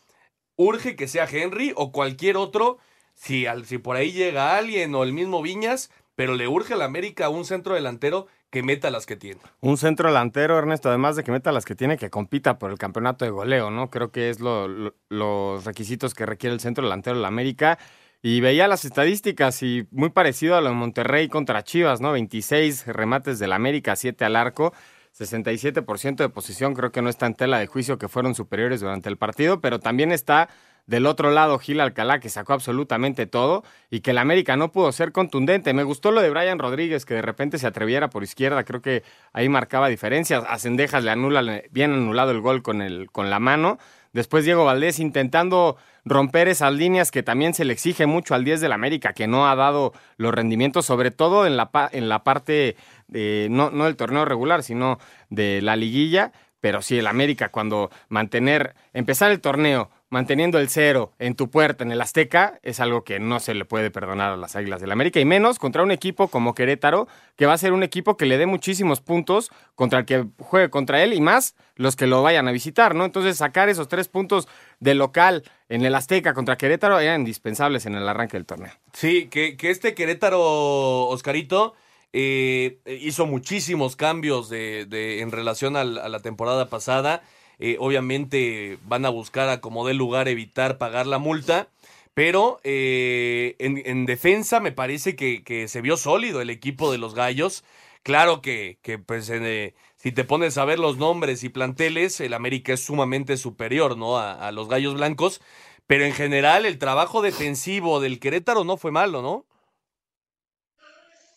urge 0.57 0.97
que 0.97 1.09
sea 1.09 1.29
Henry 1.31 1.73
o 1.77 1.93
cualquier 1.93 2.37
otro 2.37 2.79
si, 3.21 3.47
al, 3.47 3.67
si 3.67 3.77
por 3.79 3.97
ahí 3.97 4.13
llega 4.13 4.57
alguien 4.57 4.95
o 4.95 5.03
el 5.03 5.13
mismo 5.13 5.43
Viñas, 5.43 5.91
pero 6.17 6.35
le 6.35 6.49
urge 6.49 6.73
a 6.73 6.77
la 6.77 6.87
América 6.87 7.29
un 7.29 7.45
centro 7.45 7.75
delantero 7.75 8.27
que 8.49 8.63
meta 8.63 8.91
las 8.91 9.05
que 9.05 9.17
tiene. 9.17 9.41
Un 9.61 9.77
centro 9.77 10.09
delantero, 10.09 10.59
Ernesto, 10.59 10.89
además 10.89 11.17
de 11.17 11.23
que 11.23 11.31
meta 11.31 11.53
las 11.53 11.67
que 11.67 11.75
tiene, 11.75 11.99
que 11.99 12.09
compita 12.09 12.59
por 12.59 12.71
el 12.71 12.79
campeonato 12.79 13.27
de 13.27 13.31
goleo, 13.31 13.71
¿no? 13.71 13.91
Creo 13.91 14.11
que 14.11 14.31
es 14.31 14.41
lo, 14.41 14.69
lo, 14.69 14.95
los 15.11 15.65
requisitos 15.67 16.15
que 16.15 16.25
requiere 16.25 16.55
el 16.55 16.61
centro 16.61 16.83
delantero 16.83 17.17
de 17.17 17.23
la 17.23 17.29
América. 17.29 17.79
Y 18.23 18.41
veía 18.41 18.69
las 18.69 18.85
estadísticas 18.85 19.63
y 19.63 19.87
muy 19.91 20.11
parecido 20.11 20.57
a 20.57 20.61
lo 20.61 20.71
de 20.71 20.75
Monterrey 20.75 21.29
contra 21.29 21.63
Chivas, 21.63 22.01
¿no? 22.01 22.13
26 22.13 22.87
remates 22.87 23.39
del 23.39 23.53
América, 23.53 23.97
7 23.97 24.25
al 24.25 24.37
arco. 24.37 24.73
67% 25.19 26.17
de 26.17 26.29
posición, 26.29 26.75
creo 26.75 26.93
que 26.93 27.03
no 27.03 27.11
está 27.11 27.27
en 27.27 27.35
tela 27.35 27.59
de 27.59 27.67
juicio 27.67 27.99
que 27.99 28.09
fueron 28.09 28.35
superiores 28.35 28.81
durante 28.81 29.09
el 29.09 29.17
partido, 29.17 29.61
pero 29.61 29.81
también 29.81 30.13
está 30.13 30.49
del 30.87 31.07
otro 31.07 31.31
lado, 31.31 31.59
Gil 31.59 31.81
Alcalá, 31.81 32.21
que 32.21 32.29
sacó 32.29 32.53
absolutamente 32.53 33.27
todo 33.27 33.63
y 33.91 34.01
que 34.01 34.11
el 34.11 34.19
América 34.19 34.57
no 34.57 34.73
pudo 34.73 34.93
ser 34.93 35.13
contundente. 35.13 35.73
Me 35.73 35.85
gustó 35.85 36.11
lo 36.11 36.21
de 36.21 36.31
Brian 36.31 36.59
Rodríguez, 36.59 37.05
que 37.05 37.15
de 37.15 37.23
repente 37.23 37.59
se 37.59 37.67
atreviera 37.67 38.11
por 38.11 38.23
izquierda. 38.23 38.65
Creo 38.65 38.83
que 38.83 39.03
ahí 39.33 39.49
marcaba 39.49 39.89
diferencias. 39.89 40.45
A 40.49 40.59
Cendejas 40.59 41.05
le 41.05 41.11
anula 41.11 41.63
bien 41.71 41.93
anulado 41.93 42.31
el 42.33 42.41
gol 42.41 42.63
con, 42.63 42.83
el, 42.83 43.11
con 43.11 43.31
la 43.31 43.39
mano. 43.39 43.79
Después 44.13 44.45
Diego 44.45 44.65
Valdés 44.65 44.99
intentando 44.99 45.77
romper 46.05 46.49
esas 46.49 46.73
líneas 46.73 47.11
que 47.11 47.23
también 47.23 47.55
se 47.55 47.65
le 47.65 47.73
exige 47.73 48.07
mucho 48.07 48.35
al 48.35 48.45
10 48.45 48.61
del 48.61 48.73
América, 48.73 49.13
que 49.13 49.29
no 49.29 49.49
ha 49.49 49.55
dado 49.55 49.93
los 50.17 50.35
rendimientos, 50.35 50.87
sobre 50.87 51.11
todo 51.11 51.47
en 51.47 51.57
la, 51.57 51.71
en 51.93 52.09
la 52.09 52.25
parte, 52.25 52.77
no, 53.09 53.71
no 53.71 53.85
del 53.85 53.97
torneo 53.97 54.25
regular, 54.25 54.63
sino 54.63 54.99
de 55.29 55.63
la 55.63 55.77
liguilla. 55.77 56.33
Pero 56.61 56.83
sí, 56.83 56.99
el 56.99 57.07
América, 57.07 57.51
cuando 57.51 57.91
mantener, 58.09 58.75
empezar 58.93 59.31
el 59.31 59.41
torneo 59.41 59.91
manteniendo 60.11 60.59
el 60.59 60.69
cero 60.69 61.13
en 61.19 61.37
tu 61.37 61.51
puerta 61.51 61.85
en 61.85 61.93
el 61.93 62.01
Azteca 62.01 62.59
es 62.63 62.81
algo 62.81 63.05
que 63.05 63.21
no 63.21 63.39
se 63.41 63.55
le 63.55 63.65
puede 63.65 63.91
perdonar 63.91 64.33
a 64.33 64.37
las 64.37 64.57
Águilas 64.57 64.81
del 64.81 64.91
América 64.91 65.21
y 65.21 65.25
menos 65.25 65.59
contra 65.59 65.83
un 65.83 65.93
equipo 65.93 66.29
como 66.29 66.55
Querétaro 66.55 67.07
que 67.37 67.47
va 67.47 67.55
a 67.55 67.59
ser 67.59 67.73
un 67.73 67.85
equipo 67.85 68.17
que 68.17 68.27
le 68.27 68.37
dé 68.37 68.47
muchísimos 68.47 69.01
puntos 69.01 69.51
contra 69.77 70.01
el 70.01 70.05
que 70.05 70.27
juegue 70.39 70.69
contra 70.69 71.03
él 71.03 71.15
y 71.15 71.21
más 71.21 71.55
los 71.77 71.95
que 71.97 72.09
lo 72.09 72.23
vayan 72.23 72.49
a 72.49 72.53
visitar, 72.53 72.95
¿no? 72.95 73.05
Entonces 73.05 73.39
sacar 73.39 73.69
esos 73.69 73.89
tres 73.89 74.09
puntos 74.09 74.49
de 74.81 74.95
local 74.95 75.45
en 75.69 75.85
el 75.85 75.95
Azteca 75.95 76.35
contra 76.35 76.59
Querétaro 76.59 76.99
eran 76.99 77.21
indispensables 77.21 77.87
en 77.87 77.95
el 77.95 78.07
arranque 78.09 78.37
del 78.37 78.47
torneo. 78.47 78.73
Sí, 78.93 79.29
que, 79.29 79.57
que 79.57 79.71
este 79.71 79.95
Querétaro, 79.95 81.07
Oscarito, 81.07 81.75
eh, 82.13 82.81
hizo 82.87 83.27
muchísimos 83.27 83.95
cambios 83.95 84.51
de, 84.51 84.87
de 84.87 85.21
en 85.21 85.31
relación 85.31 85.77
a 85.77 85.85
la 85.85 86.19
temporada 86.21 86.69
pasada 86.69 87.23
eh, 87.61 87.77
obviamente 87.79 88.79
van 88.87 89.05
a 89.05 89.11
buscar 89.11 89.49
a 89.51 89.61
como 89.61 89.87
dé 89.87 89.95
lugar 89.95 90.29
evitar 90.29 90.79
pagar 90.79 91.07
la 91.07 91.19
multa. 91.19 91.69
Pero 92.15 92.61
eh, 92.65 93.55
en, 93.59 93.81
en, 93.87 94.05
defensa 94.07 94.59
me 94.61 94.73
parece 94.73 95.15
que, 95.15 95.45
que, 95.45 95.69
se 95.69 95.81
vio 95.81 95.97
sólido 95.97 96.41
el 96.41 96.51
equipo 96.51 96.91
de 96.91 96.99
los 96.99 97.15
Gallos. 97.15 97.63
Claro 98.03 98.43
que, 98.43 98.79
que 98.83 98.99
pues, 98.99 99.31
eh, 99.31 99.75
si 99.97 100.11
te 100.11 100.25
pones 100.25 100.59
a 100.59 100.65
ver 100.65 100.79
los 100.79 100.97
nombres 100.99 101.45
y 101.45 101.51
planteles, 101.51 102.21
el 102.21 102.35
América 102.35 102.73
es 102.73 102.81
sumamente 102.81 103.37
superior 103.37 103.97
¿no? 103.97 104.19
a, 104.19 104.33
a, 104.33 104.53
los 104.53 104.69
Gallos 104.69 104.95
Blancos. 104.95 105.41
Pero 105.87 106.05
en 106.05 106.13
general 106.13 106.67
el 106.67 106.79
trabajo 106.79 107.23
defensivo 107.23 108.01
del 108.01 108.19
Querétaro 108.21 108.65
no 108.65 108.77
fue 108.77 108.91
malo, 108.91 109.23
¿no? 109.23 109.47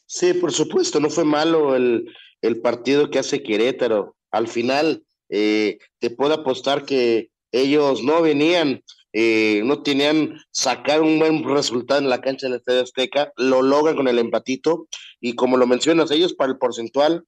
Sí, 0.06 0.34
por 0.34 0.52
supuesto, 0.52 1.00
no 1.00 1.10
fue 1.10 1.26
malo 1.26 1.76
el, 1.76 2.14
el 2.42 2.62
partido 2.62 3.10
que 3.10 3.20
hace 3.20 3.42
Querétaro. 3.42 4.16
Al 4.32 4.48
final, 4.48 5.04
eh, 5.36 5.80
te 5.98 6.12
puedo 6.12 6.36
apostar 6.36 6.86
que 6.86 7.32
ellos 7.52 8.04
no 8.04 8.22
venían, 8.22 8.84
eh, 9.14 9.64
no 9.66 9.82
tenían 9.82 10.38
sacar 10.52 11.02
un 11.02 11.18
buen 11.18 11.44
resultado 11.44 12.00
en 12.00 12.10
la 12.10 12.22
cancha 12.22 12.46
del 12.46 12.58
Estadio 12.58 12.84
Azteca, 12.84 13.34
lo 13.38 13.64
logran 13.64 13.96
con 13.96 14.08
el 14.08 14.20
empatito 14.20 14.88
y 15.20 15.34
como 15.34 15.58
lo 15.58 15.66
mencionas, 15.66 16.12
ellos 16.12 16.36
para 16.36 16.52
el 16.52 16.60
porcentual 16.60 17.26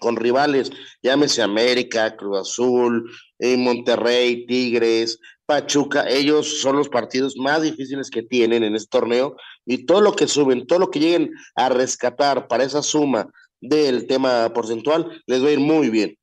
con 0.00 0.16
rivales, 0.16 0.72
llámese 1.04 1.40
América, 1.40 2.16
Cruz 2.16 2.40
Azul, 2.40 3.08
eh, 3.38 3.56
Monterrey, 3.56 4.44
Tigres, 4.46 5.20
Pachuca, 5.46 6.08
ellos 6.08 6.60
son 6.62 6.74
los 6.74 6.88
partidos 6.88 7.36
más 7.36 7.62
difíciles 7.62 8.10
que 8.10 8.24
tienen 8.24 8.64
en 8.64 8.74
este 8.74 8.88
torneo 8.90 9.36
y 9.64 9.86
todo 9.86 10.00
lo 10.00 10.16
que 10.16 10.26
suben, 10.26 10.66
todo 10.66 10.80
lo 10.80 10.90
que 10.90 10.98
lleguen 10.98 11.30
a 11.54 11.68
rescatar 11.68 12.48
para 12.48 12.64
esa 12.64 12.82
suma 12.82 13.30
del 13.60 14.08
tema 14.08 14.52
porcentual, 14.52 15.22
les 15.26 15.44
va 15.44 15.46
a 15.46 15.52
ir 15.52 15.60
muy 15.60 15.90
bien. 15.90 16.18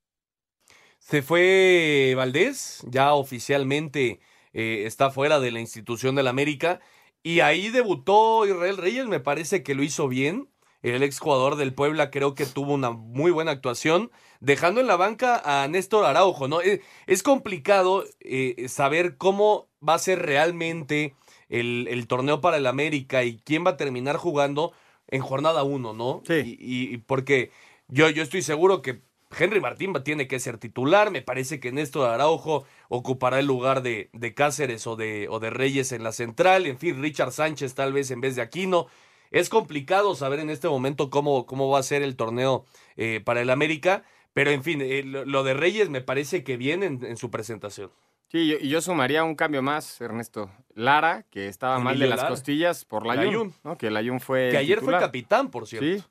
Se 1.02 1.20
fue 1.20 2.14
Valdés, 2.16 2.80
ya 2.88 3.12
oficialmente 3.14 4.20
eh, 4.52 4.84
está 4.86 5.10
fuera 5.10 5.40
de 5.40 5.50
la 5.50 5.60
institución 5.60 6.14
del 6.14 6.28
América. 6.28 6.80
Y 7.22 7.40
ahí 7.40 7.68
debutó 7.68 8.46
Israel 8.46 8.76
Reyes, 8.76 9.06
me 9.06 9.20
parece 9.20 9.62
que 9.62 9.74
lo 9.74 9.82
hizo 9.82 10.08
bien. 10.08 10.48
El 10.82 11.02
ex 11.02 11.20
jugador 11.20 11.56
del 11.56 11.74
Puebla 11.74 12.10
creo 12.10 12.34
que 12.34 12.46
tuvo 12.46 12.72
una 12.74 12.90
muy 12.90 13.30
buena 13.30 13.52
actuación, 13.52 14.10
dejando 14.40 14.80
en 14.80 14.88
la 14.88 14.96
banca 14.96 15.40
a 15.44 15.68
Néstor 15.68 16.04
Araujo, 16.04 16.48
¿no? 16.48 16.60
Es, 16.60 16.80
es 17.06 17.22
complicado 17.22 18.04
eh, 18.20 18.66
saber 18.68 19.16
cómo 19.16 19.68
va 19.86 19.94
a 19.94 20.00
ser 20.00 20.20
realmente 20.20 21.14
el, 21.48 21.86
el, 21.88 22.06
torneo 22.08 22.40
para 22.40 22.56
el 22.56 22.66
América 22.66 23.22
y 23.22 23.38
quién 23.38 23.64
va 23.64 23.72
a 23.72 23.76
terminar 23.76 24.16
jugando 24.16 24.72
en 25.06 25.22
jornada 25.22 25.62
uno, 25.62 25.92
¿no? 25.92 26.22
Sí. 26.26 26.56
Y, 26.58 26.94
y 26.94 26.98
porque 26.98 27.52
yo, 27.86 28.08
yo 28.10 28.22
estoy 28.22 28.42
seguro 28.42 28.82
que 28.82 29.02
Henry 29.38 29.60
Martín 29.60 29.92
tiene 30.04 30.28
que 30.28 30.38
ser 30.40 30.58
titular. 30.58 31.10
Me 31.10 31.22
parece 31.22 31.60
que 31.60 31.72
Néstor 31.72 32.08
Araujo 32.08 32.64
ocupará 32.88 33.38
el 33.38 33.46
lugar 33.46 33.82
de, 33.82 34.10
de 34.12 34.34
Cáceres 34.34 34.86
o 34.86 34.96
de, 34.96 35.28
o 35.30 35.40
de, 35.40 35.50
Reyes 35.50 35.92
en 35.92 36.02
la 36.04 36.12
central. 36.12 36.66
En 36.66 36.78
fin, 36.78 37.00
Richard 37.00 37.32
Sánchez 37.32 37.74
tal 37.74 37.92
vez 37.92 38.10
en 38.10 38.20
vez 38.20 38.36
de 38.36 38.42
Aquino. 38.42 38.86
Es 39.30 39.48
complicado 39.48 40.14
saber 40.14 40.40
en 40.40 40.50
este 40.50 40.68
momento 40.68 41.08
cómo, 41.08 41.46
cómo 41.46 41.70
va 41.70 41.78
a 41.78 41.82
ser 41.82 42.02
el 42.02 42.16
torneo 42.16 42.64
eh, 42.96 43.20
para 43.24 43.40
el 43.40 43.50
América. 43.50 44.04
Pero 44.34 44.50
en 44.50 44.62
fin, 44.62 44.80
eh, 44.82 45.02
lo 45.04 45.42
de 45.42 45.54
Reyes 45.54 45.88
me 45.90 46.00
parece 46.00 46.44
que 46.44 46.56
viene 46.56 46.86
en, 46.86 47.04
en 47.04 47.16
su 47.16 47.30
presentación. 47.30 47.90
Sí, 48.32 48.56
y 48.62 48.68
yo, 48.70 48.80
sumaría 48.80 49.24
un 49.24 49.34
cambio 49.34 49.60
más, 49.60 50.00
Ernesto. 50.00 50.50
Lara, 50.74 51.26
que 51.30 51.48
estaba 51.48 51.74
Emilio 51.74 51.84
mal 51.90 51.98
de 51.98 52.06
las 52.06 52.16
Lara. 52.16 52.28
costillas 52.30 52.86
por 52.86 53.06
la 53.06 53.12
Ayun, 53.12 53.52
¿no? 53.62 53.76
Que 53.76 53.88
el 53.88 53.96
Ayun 53.98 54.20
fue. 54.20 54.48
Que 54.50 54.56
ayer 54.56 54.78
titular. 54.78 55.00
fue 55.00 55.06
capitán, 55.06 55.50
por 55.50 55.66
cierto. 55.66 55.86
Sí. 55.86 56.02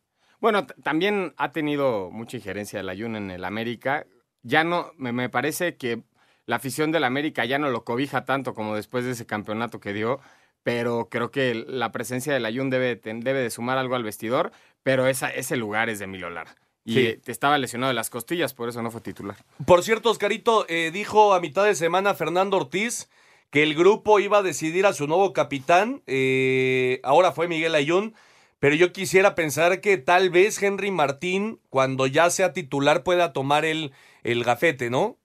Bueno, 0.41 0.65
también 0.83 1.33
ha 1.37 1.51
tenido 1.51 2.09
mucha 2.11 2.35
injerencia 2.35 2.79
el 2.79 2.89
Ayun 2.89 3.15
en 3.15 3.31
el 3.31 3.45
América. 3.45 4.05
Ya 4.41 4.63
no, 4.63 4.91
me, 4.97 5.11
me, 5.11 5.29
parece 5.29 5.77
que 5.77 6.01
la 6.47 6.55
afición 6.55 6.91
del 6.91 7.03
América 7.03 7.45
ya 7.45 7.59
no 7.59 7.69
lo 7.69 7.85
cobija 7.85 8.25
tanto 8.25 8.55
como 8.55 8.75
después 8.75 9.05
de 9.05 9.11
ese 9.11 9.27
campeonato 9.27 9.79
que 9.79 9.93
dio, 9.93 10.19
pero 10.63 11.09
creo 11.09 11.29
que 11.29 11.53
la 11.53 11.91
presencia 11.91 12.33
del 12.33 12.45
Ayun 12.45 12.71
debe, 12.71 12.95
debe 12.95 13.39
de 13.39 13.49
sumar 13.51 13.77
algo 13.77 13.95
al 13.95 14.03
vestidor, 14.03 14.51
pero 14.81 15.07
esa, 15.07 15.29
ese 15.29 15.55
lugar 15.55 15.89
es 15.89 15.99
de 15.99 16.05
Emilio 16.05 16.31
Lara. 16.31 16.55
Y 16.83 16.93
sí. 16.95 17.17
te 17.23 17.31
estaba 17.31 17.59
lesionado 17.59 17.89
de 17.89 17.93
las 17.93 18.09
costillas, 18.09 18.55
por 18.55 18.67
eso 18.67 18.81
no 18.81 18.89
fue 18.89 19.01
titular. 19.01 19.37
Por 19.67 19.83
cierto, 19.83 20.09
Oscarito, 20.09 20.65
eh, 20.67 20.89
dijo 20.91 21.35
a 21.35 21.39
mitad 21.39 21.63
de 21.63 21.75
semana 21.75 22.15
Fernando 22.15 22.57
Ortiz 22.57 23.07
que 23.51 23.61
el 23.61 23.75
grupo 23.75 24.19
iba 24.19 24.39
a 24.39 24.41
decidir 24.41 24.87
a 24.87 24.93
su 24.93 25.05
nuevo 25.05 25.33
capitán. 25.33 26.01
Eh, 26.07 26.99
ahora 27.03 27.31
fue 27.31 27.47
Miguel 27.47 27.75
Ayun. 27.75 28.15
Pero 28.61 28.75
yo 28.75 28.93
quisiera 28.93 29.33
pensar 29.33 29.81
que 29.81 29.97
tal 29.97 30.29
vez 30.29 30.61
Henry 30.61 30.91
Martín, 30.91 31.59
cuando 31.71 32.05
ya 32.05 32.29
sea 32.29 32.53
titular, 32.53 33.03
pueda 33.03 33.33
tomar 33.33 33.65
el, 33.65 33.91
el 34.21 34.43
gafete, 34.43 34.91
¿no? 34.91 35.17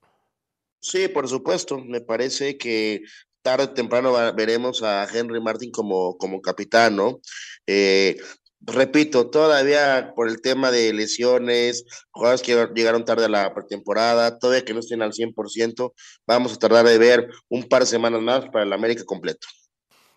Sí, 0.81 1.09
por 1.09 1.29
supuesto. 1.29 1.79
Me 1.79 2.01
parece 2.01 2.57
que 2.57 3.03
tarde 3.43 3.65
o 3.65 3.71
temprano 3.75 4.15
veremos 4.35 4.83
a 4.83 5.07
Henry 5.07 5.43
Martín 5.43 5.71
como, 5.71 6.17
como 6.17 6.41
capitán, 6.41 6.97
¿no? 6.97 7.21
Eh, 7.67 8.17
repito, 8.63 9.29
todavía 9.29 10.15
por 10.17 10.31
el 10.31 10.41
tema 10.41 10.71
de 10.71 10.95
lesiones, 10.95 11.85
jugadores 12.13 12.41
que 12.41 12.69
llegaron 12.75 13.05
tarde 13.05 13.27
a 13.27 13.29
la 13.29 13.53
pretemporada, 13.53 14.39
todavía 14.39 14.65
que 14.65 14.73
no 14.73 14.81
estén 14.81 15.03
al 15.03 15.13
100%, 15.13 15.93
vamos 16.27 16.55
a 16.55 16.59
tardar 16.59 16.87
de 16.87 16.97
ver 16.97 17.29
un 17.51 17.65
par 17.65 17.83
de 17.83 17.87
semanas 17.87 18.23
más 18.23 18.47
para 18.47 18.65
el 18.65 18.73
América 18.73 19.05
completo. 19.05 19.47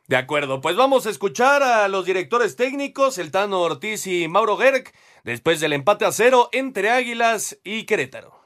De 0.09 0.17
acuerdo, 0.17 0.59
pues 0.59 0.75
vamos 0.75 1.05
a 1.05 1.11
escuchar 1.11 1.61
a 1.61 1.87
los 1.87 2.03
directores 2.03 2.55
técnicos, 2.55 3.19
el 3.19 3.29
Tano 3.29 3.61
Ortiz 3.61 4.07
y 4.07 4.27
Mauro 4.27 4.57
Gerg, 4.57 4.85
después 5.23 5.59
del 5.59 5.71
empate 5.71 6.03
a 6.03 6.11
cero 6.11 6.49
entre 6.51 6.89
Águilas 6.89 7.59
y 7.63 7.83
Querétaro. 7.83 8.39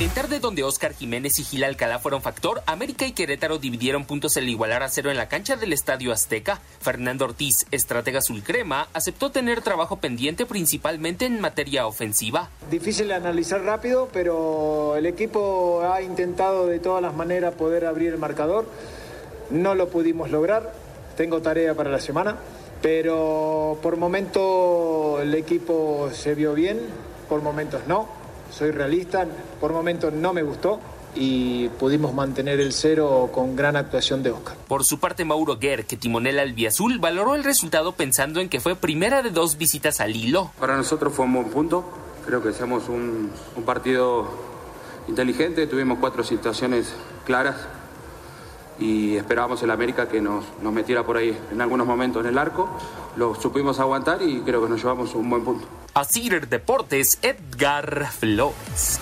En 0.00 0.10
tarde 0.10 0.40
donde 0.40 0.64
Oscar 0.64 0.94
Jiménez 0.94 1.38
y 1.38 1.44
Gil 1.44 1.62
Alcalá 1.62 2.00
fueron 2.00 2.22
factor, 2.22 2.60
América 2.66 3.06
y 3.06 3.12
Querétaro 3.12 3.58
dividieron 3.58 4.04
puntos 4.04 4.36
al 4.36 4.48
igualar 4.48 4.82
a 4.82 4.88
cero 4.88 5.12
en 5.12 5.16
la 5.16 5.28
cancha 5.28 5.54
del 5.54 5.72
Estadio 5.72 6.10
Azteca. 6.10 6.60
Fernando 6.80 7.24
Ortiz, 7.24 7.64
estratega 7.70 8.18
azulcrema, 8.18 8.88
aceptó 8.94 9.30
tener 9.30 9.62
trabajo 9.62 10.00
pendiente 10.00 10.44
principalmente 10.44 11.26
en 11.26 11.40
materia 11.40 11.86
ofensiva. 11.86 12.50
Difícil 12.68 13.06
de 13.06 13.14
analizar 13.14 13.62
rápido, 13.62 14.08
pero 14.12 14.96
el 14.96 15.06
equipo 15.06 15.88
ha 15.88 16.02
intentado 16.02 16.66
de 16.66 16.80
todas 16.80 17.00
las 17.00 17.14
maneras 17.14 17.54
poder 17.54 17.86
abrir 17.86 18.14
el 18.14 18.18
marcador. 18.18 18.66
No 19.50 19.74
lo 19.74 19.88
pudimos 19.88 20.30
lograr, 20.30 20.72
tengo 21.16 21.40
tarea 21.40 21.74
para 21.74 21.90
la 21.90 22.00
semana, 22.00 22.36
pero 22.82 23.78
por 23.82 23.96
momento 23.96 25.18
el 25.20 25.34
equipo 25.34 26.10
se 26.12 26.34
vio 26.34 26.54
bien, 26.54 26.80
por 27.28 27.42
momentos 27.42 27.82
no, 27.86 28.08
soy 28.50 28.70
realista, 28.70 29.26
por 29.60 29.72
momentos 29.72 30.12
no 30.12 30.32
me 30.32 30.42
gustó 30.42 30.80
y 31.14 31.68
pudimos 31.80 32.12
mantener 32.12 32.60
el 32.60 32.72
cero 32.72 33.30
con 33.32 33.56
gran 33.56 33.76
actuación 33.76 34.22
de 34.22 34.30
Oscar. 34.30 34.56
Por 34.68 34.84
su 34.84 35.00
parte, 35.00 35.24
Mauro 35.24 35.56
Guerr, 35.56 35.86
que 35.86 35.96
timonela 35.96 36.42
al 36.42 36.52
Biazul, 36.52 36.98
valoró 36.98 37.34
el 37.34 37.44
resultado 37.44 37.92
pensando 37.92 38.40
en 38.40 38.48
que 38.48 38.60
fue 38.60 38.76
primera 38.76 39.22
de 39.22 39.30
dos 39.30 39.56
visitas 39.56 40.00
al 40.00 40.14
hilo. 40.14 40.52
Para 40.60 40.76
nosotros 40.76 41.14
fue 41.14 41.24
un 41.24 41.32
buen 41.32 41.48
punto, 41.48 41.84
creo 42.26 42.42
que 42.42 42.50
hacemos 42.50 42.88
un, 42.88 43.30
un 43.56 43.62
partido 43.64 44.28
inteligente, 45.08 45.66
tuvimos 45.66 45.98
cuatro 45.98 46.22
situaciones 46.22 46.92
claras 47.24 47.56
y 48.78 49.16
esperábamos 49.16 49.62
el 49.62 49.70
América 49.70 50.08
que 50.08 50.20
nos, 50.20 50.44
nos, 50.62 50.72
metiera 50.72 51.04
por 51.04 51.16
ahí 51.16 51.36
en 51.50 51.60
algunos 51.60 51.86
momentos 51.86 52.24
en 52.24 52.30
el 52.30 52.38
arco. 52.38 52.68
Lo 53.16 53.34
supimos 53.34 53.80
aguantar 53.80 54.22
y 54.22 54.40
creo 54.40 54.62
que 54.62 54.68
nos 54.68 54.80
llevamos 54.80 55.14
un 55.14 55.30
buen 55.30 55.44
punto. 55.44 55.66
Así 55.94 56.28
Deportes, 56.28 57.18
Edgar 57.22 58.10
Flores. 58.12 59.00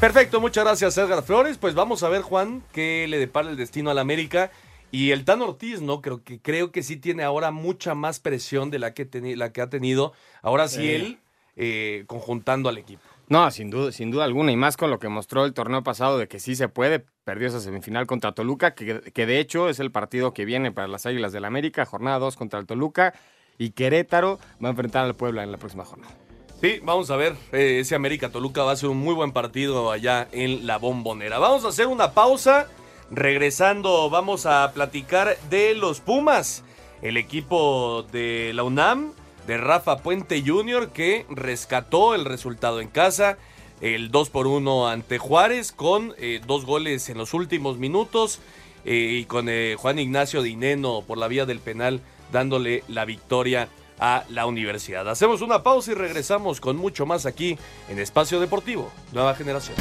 Perfecto, 0.00 0.40
muchas 0.40 0.64
gracias 0.64 0.96
Edgar 0.98 1.22
Flores. 1.22 1.58
Pues 1.58 1.74
vamos 1.74 2.02
a 2.02 2.08
ver, 2.08 2.22
Juan, 2.22 2.62
qué 2.72 3.06
le 3.08 3.18
depara 3.18 3.50
el 3.50 3.56
destino 3.56 3.90
al 3.90 3.98
América. 3.98 4.50
Y 4.90 5.12
el 5.12 5.24
Tan 5.24 5.40
Ortiz, 5.40 5.80
¿no? 5.80 6.02
Creo 6.02 6.22
que, 6.22 6.38
creo 6.38 6.70
que 6.70 6.82
sí 6.82 6.96
tiene 6.96 7.22
ahora 7.22 7.50
mucha 7.50 7.94
más 7.94 8.20
presión 8.20 8.70
de 8.70 8.78
la 8.78 8.92
que, 8.92 9.08
la 9.36 9.52
que 9.52 9.62
ha 9.62 9.70
tenido. 9.70 10.12
Ahora 10.42 10.68
sí, 10.68 10.82
sí. 10.82 10.90
él 10.90 11.18
eh, 11.56 12.04
conjuntando 12.06 12.68
al 12.68 12.78
equipo. 12.78 13.02
No, 13.28 13.50
sin 13.50 13.70
duda, 13.70 13.92
sin 13.92 14.10
duda 14.10 14.24
alguna, 14.24 14.52
y 14.52 14.56
más 14.56 14.76
con 14.76 14.90
lo 14.90 14.98
que 14.98 15.08
mostró 15.08 15.44
el 15.44 15.54
torneo 15.54 15.82
pasado 15.82 16.18
de 16.18 16.28
que 16.28 16.38
sí 16.38 16.54
se 16.54 16.68
puede. 16.68 17.04
Perdió 17.24 17.48
esa 17.48 17.60
semifinal 17.60 18.06
contra 18.06 18.32
Toluca, 18.32 18.74
que, 18.74 19.00
que 19.00 19.26
de 19.26 19.38
hecho 19.38 19.68
es 19.68 19.80
el 19.80 19.90
partido 19.90 20.34
que 20.34 20.44
viene 20.44 20.72
para 20.72 20.88
las 20.88 21.06
Águilas 21.06 21.32
del 21.32 21.42
la 21.42 21.48
América, 21.48 21.86
jornada 21.86 22.18
2 22.18 22.36
contra 22.36 22.58
el 22.60 22.66
Toluca, 22.66 23.14
y 23.58 23.70
Querétaro 23.70 24.38
va 24.62 24.68
a 24.68 24.70
enfrentar 24.70 25.04
al 25.04 25.14
Puebla 25.14 25.42
en 25.42 25.52
la 25.52 25.58
próxima 25.58 25.84
jornada. 25.84 26.14
Sí, 26.62 26.78
vamos 26.82 27.10
a 27.10 27.16
ver, 27.16 27.34
eh, 27.50 27.80
ese 27.80 27.96
América 27.96 28.28
Toluca 28.28 28.62
va 28.62 28.70
a 28.70 28.76
ser 28.76 28.88
un 28.88 28.98
muy 28.98 29.14
buen 29.14 29.32
partido 29.32 29.90
allá 29.90 30.28
en 30.30 30.64
la 30.64 30.78
bombonera. 30.78 31.40
Vamos 31.40 31.64
a 31.64 31.68
hacer 31.68 31.88
una 31.88 32.12
pausa, 32.12 32.68
regresando 33.10 34.08
vamos 34.10 34.46
a 34.46 34.70
platicar 34.72 35.36
de 35.50 35.74
los 35.74 36.00
Pumas, 36.00 36.62
el 37.02 37.16
equipo 37.16 38.06
de 38.12 38.52
la 38.54 38.62
UNAM 38.62 39.12
de 39.46 39.56
Rafa 39.56 39.98
Puente 39.98 40.42
Jr. 40.46 40.90
que 40.90 41.26
rescató 41.30 42.14
el 42.14 42.24
resultado 42.24 42.80
en 42.80 42.88
casa, 42.88 43.38
el 43.80 44.10
2 44.10 44.30
por 44.30 44.46
1 44.46 44.88
ante 44.88 45.18
Juárez 45.18 45.72
con 45.72 46.14
eh, 46.18 46.40
dos 46.46 46.64
goles 46.64 47.08
en 47.08 47.18
los 47.18 47.34
últimos 47.34 47.78
minutos 47.78 48.40
eh, 48.84 49.18
y 49.20 49.24
con 49.24 49.48
eh, 49.48 49.76
Juan 49.78 49.98
Ignacio 49.98 50.42
Dineno 50.42 51.02
por 51.06 51.18
la 51.18 51.28
vía 51.28 51.46
del 51.46 51.58
penal 51.58 52.00
dándole 52.30 52.84
la 52.88 53.04
victoria 53.04 53.68
a 53.98 54.24
la 54.28 54.46
universidad. 54.46 55.08
Hacemos 55.08 55.42
una 55.42 55.62
pausa 55.62 55.92
y 55.92 55.94
regresamos 55.94 56.60
con 56.60 56.76
mucho 56.76 57.06
más 57.06 57.26
aquí 57.26 57.58
en 57.88 57.98
Espacio 57.98 58.40
Deportivo, 58.40 58.90
Nueva 59.12 59.34
Generación. 59.34 59.76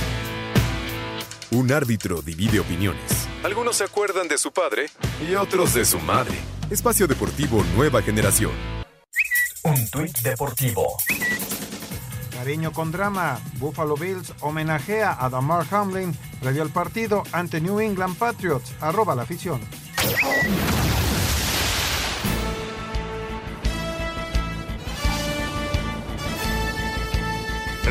Un 1.51 1.71
árbitro 1.71 2.21
divide 2.21 2.59
opiniones. 2.59 3.27
Algunos 3.43 3.77
se 3.77 3.83
acuerdan 3.83 4.27
de 4.27 4.37
su 4.37 4.51
padre 4.51 4.87
y 5.27 5.35
otros 5.35 5.73
de 5.73 5.85
su 5.85 5.99
madre. 5.99 6.35
Espacio 6.69 7.07
Deportivo 7.07 7.63
Nueva 7.75 8.01
Generación. 8.01 8.80
Un 9.63 9.89
tuit 9.91 10.17
deportivo. 10.21 10.97
Cariño 12.31 12.71
con 12.71 12.91
drama. 12.91 13.39
Buffalo 13.59 13.95
Bills 13.95 14.33
homenajea 14.39 15.15
a 15.19 15.29
Damar 15.29 15.65
Hamlin 15.69 16.17
previo 16.39 16.63
al 16.63 16.71
partido 16.71 17.21
ante 17.31 17.61
New 17.61 17.79
England 17.79 18.17
Patriots. 18.17 18.73
Arroba 18.81 19.13
la 19.13 19.21
afición. 19.21 19.61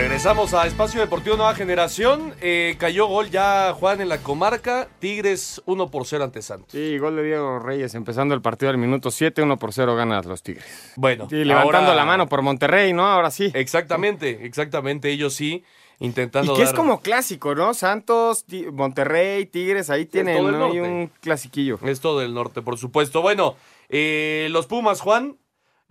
Regresamos 0.01 0.55
a 0.55 0.67
Espacio 0.67 0.99
Deportivo 0.99 1.37
Nueva 1.37 1.55
Generación. 1.55 2.33
Eh, 2.41 2.75
cayó 2.79 3.07
gol 3.07 3.29
ya 3.29 3.75
Juan 3.79 4.01
en 4.01 4.09
la 4.09 4.17
comarca. 4.17 4.89
Tigres 4.99 5.61
1 5.67 5.91
por 5.91 6.07
0 6.07 6.25
ante 6.25 6.41
Santos. 6.41 6.71
Sí, 6.73 6.97
gol 6.97 7.17
de 7.17 7.23
Diego 7.23 7.59
Reyes 7.59 7.95
empezando 7.95 8.35
el 8.35 8.41
partido 8.41 8.71
al 8.71 8.79
minuto 8.79 9.11
7, 9.11 9.43
1 9.43 9.59
por 9.59 9.75
0 9.75 9.95
ganan 9.97 10.27
los 10.27 10.43
Tigres. 10.43 10.95
Bueno, 10.97 11.29
sí, 11.29 11.45
levantando 11.45 11.91
ahora... 11.91 11.97
la 11.97 12.07
mano 12.07 12.31
por 12.31 12.41
Monterrey, 12.41 12.95
¿no? 12.95 13.07
Ahora 13.07 13.31
sí. 13.31 13.53
Exactamente, 13.53 14.47
exactamente. 14.47 15.11
Ellos 15.11 15.35
sí 15.35 15.65
intentando. 15.99 16.55
Y 16.55 16.57
que 16.57 16.63
dar... 16.63 16.73
es 16.73 16.75
como 16.75 17.03
clásico, 17.03 17.55
¿no? 17.55 17.75
Santos, 17.75 18.47
Monterrey, 18.73 19.45
Tigres, 19.45 19.91
ahí 19.91 20.07
tienen 20.07 20.43
¿no? 20.43 20.69
un 20.69 21.11
clasiquillo. 21.21 21.79
Es 21.85 22.01
todo 22.01 22.21
del 22.21 22.33
norte, 22.33 22.63
por 22.63 22.79
supuesto. 22.79 23.21
Bueno, 23.21 23.55
eh, 23.91 24.49
los 24.51 24.67
Pumas, 24.67 25.03
Juan, 25.03 25.37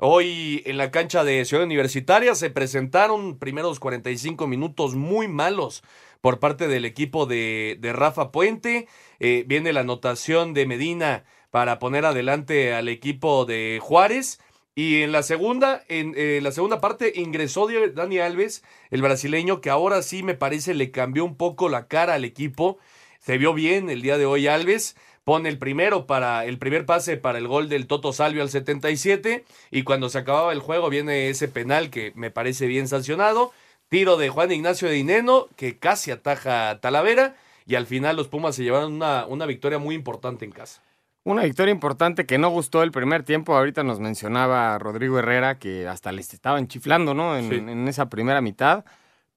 Hoy 0.02 0.64
en 0.66 0.78
la 0.78 0.92
cancha 0.92 1.26
de 1.26 1.44
Ciudad 1.44 1.66
Universitaria 1.66 2.34
se 2.34 2.50
presentaron 2.50 3.38
primeros 3.38 3.82
45 3.82 4.48
minutos 4.48 4.96
muy 4.96 5.28
malos 5.28 5.84
por 6.22 6.40
parte 6.40 6.70
del 6.70 6.86
equipo 6.86 7.26
de, 7.26 7.78
de 7.82 7.92
Rafa 7.92 8.32
Puente. 8.32 8.88
Eh, 9.20 9.44
viene 9.46 9.74
la 9.74 9.82
anotación 9.82 10.54
de 10.54 10.66
Medina 10.66 11.26
para 11.52 11.80
poner 11.80 12.06
adelante 12.06 12.74
al 12.74 12.88
equipo 12.88 13.44
de 13.44 13.80
Juárez. 13.82 14.40
Y 14.74 15.02
en 15.02 15.12
la 15.12 15.22
segunda, 15.22 15.84
en 15.90 16.14
eh, 16.16 16.40
la 16.42 16.54
segunda 16.54 16.80
parte 16.80 17.12
ingresó 17.16 17.68
Dani 17.94 18.20
Alves, 18.20 18.64
el 18.92 19.02
brasileño, 19.02 19.60
que 19.60 19.70
ahora 19.70 20.02
sí 20.02 20.24
me 20.24 20.34
parece 20.34 20.76
le 20.76 20.92
cambió 20.92 21.26
un 21.26 21.36
poco 21.36 21.68
la 21.68 21.90
cara 21.90 22.14
al 22.14 22.24
equipo. 22.24 22.78
Se 23.20 23.38
vio 23.38 23.54
bien 23.54 23.90
el 23.90 24.02
día 24.02 24.18
de 24.18 24.26
hoy 24.26 24.48
Alves. 24.48 24.96
Pone 25.24 25.50
el 25.50 25.58
primero 25.58 26.08
para 26.08 26.46
el 26.46 26.58
primer 26.58 26.86
pase 26.86 27.18
para 27.18 27.38
el 27.38 27.48
gol 27.48 27.70
del 27.70 27.88
Toto 27.88 28.14
Salvio 28.14 28.42
al 28.42 28.50
77. 28.50 29.46
Y 29.72 29.84
cuando 29.84 30.10
se 30.10 30.18
acababa 30.18 30.52
el 30.54 30.60
juego 30.60 30.90
viene 30.90 31.30
ese 31.30 31.48
penal 31.48 31.90
que 31.90 32.12
me 32.16 32.32
parece 32.32 32.68
bien 32.68 32.88
sancionado. 32.88 33.52
Tiro 33.90 34.18
de 34.18 34.30
Juan 34.30 34.52
Ignacio 34.52 34.88
de 34.88 34.94
Dineno, 34.96 35.48
que 35.56 35.78
casi 35.78 36.12
ataja 36.12 36.70
a 36.70 36.80
Talavera. 36.80 37.36
Y 37.66 37.76
al 37.76 37.86
final 37.86 38.16
los 38.16 38.28
Pumas 38.28 38.56
se 38.56 38.64
llevaron 38.64 38.94
una, 38.94 39.26
una 39.28 39.46
victoria 39.46 39.78
muy 39.78 39.96
importante 39.96 40.46
en 40.46 40.52
casa. 40.52 40.82
Una 41.24 41.44
victoria 41.44 41.72
importante 41.72 42.26
que 42.26 42.38
no 42.38 42.50
gustó 42.50 42.82
el 42.82 42.92
primer 42.92 43.24
tiempo. 43.24 43.56
Ahorita 43.56 43.84
nos 43.84 44.00
mencionaba 44.00 44.78
Rodrigo 44.80 45.20
Herrera 45.20 45.60
que 45.60 45.88
hasta 45.88 46.12
les 46.12 46.34
estaban 46.34 46.68
chiflando, 46.68 47.14
¿no? 47.14 47.38
En, 47.38 47.70
en 47.70 47.88
esa 47.88 48.10
primera 48.10 48.42
mitad. 48.42 48.86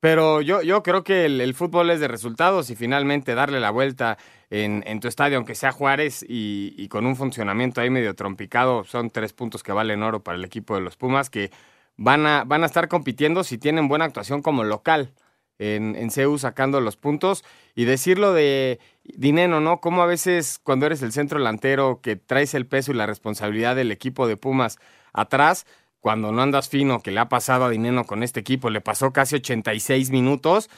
Pero 0.02 0.40
yo, 0.40 0.62
yo 0.62 0.82
creo 0.82 1.04
que 1.04 1.26
el, 1.26 1.54
fútbol 1.54 1.88
es 1.90 2.00
de 2.00 2.08
resultados 2.08 2.70
y 2.70 2.74
finalmente 2.74 3.36
darle 3.36 3.60
la 3.60 3.70
vuelta 3.70 4.18
en, 4.50 4.82
en 4.84 4.98
tu 4.98 5.06
estadio, 5.06 5.36
aunque 5.36 5.54
sea 5.54 5.70
Juárez, 5.70 6.26
y, 6.28 6.88
con 6.88 7.06
un 7.06 7.14
funcionamiento 7.14 7.80
ahí 7.80 7.88
medio 7.88 8.16
trompicado, 8.16 8.82
son 8.82 9.10
tres 9.10 9.32
puntos 9.32 9.62
que 9.62 9.70
valen 9.70 10.02
oro 10.02 10.20
para 10.24 10.36
el 10.36 10.44
equipo 10.44 10.74
de 10.74 10.80
los 10.80 10.96
Pumas, 10.96 11.30
que 11.30 11.52
van 11.96 12.26
a, 12.26 12.42
van 12.42 12.64
a 12.64 12.66
estar 12.66 12.88
compitiendo 12.88 13.44
si 13.44 13.58
tienen 13.58 13.86
buena 13.86 14.04
actuación 14.04 14.42
como 14.42 14.64
local 14.64 15.12
en, 15.60 15.94
en 15.94 16.10
CEU 16.10 16.36
sacando 16.36 16.80
los 16.80 16.96
puntos. 16.96 17.44
Y 17.76 17.84
decirlo 17.84 18.32
de 18.32 18.80
Dineno, 19.04 19.60
¿no? 19.60 19.80
Como 19.80 20.02
a 20.02 20.06
veces 20.06 20.58
cuando 20.64 20.86
eres 20.86 21.02
el 21.02 21.12
centro 21.12 21.38
delantero 21.38 22.00
que 22.02 22.16
traes 22.16 22.54
el 22.54 22.66
peso 22.66 22.90
y 22.90 22.96
la 22.96 23.06
responsabilidad 23.06 23.76
del 23.76 23.92
equipo 23.92 24.26
de 24.26 24.36
Pumas 24.36 24.80
atrás, 25.12 25.64
cuando 26.02 26.32
no 26.32 26.42
andas 26.42 26.68
fino, 26.68 27.00
que 27.00 27.12
le 27.12 27.20
ha 27.20 27.28
pasado 27.30 27.64
a 27.64 27.70
Dineno 27.70 28.04
con 28.04 28.22
este 28.22 28.40
equipo, 28.40 28.68
le 28.70 28.80
pasó 28.82 29.12
casi 29.12 29.36
86 29.36 30.10
minutos, 30.10 30.68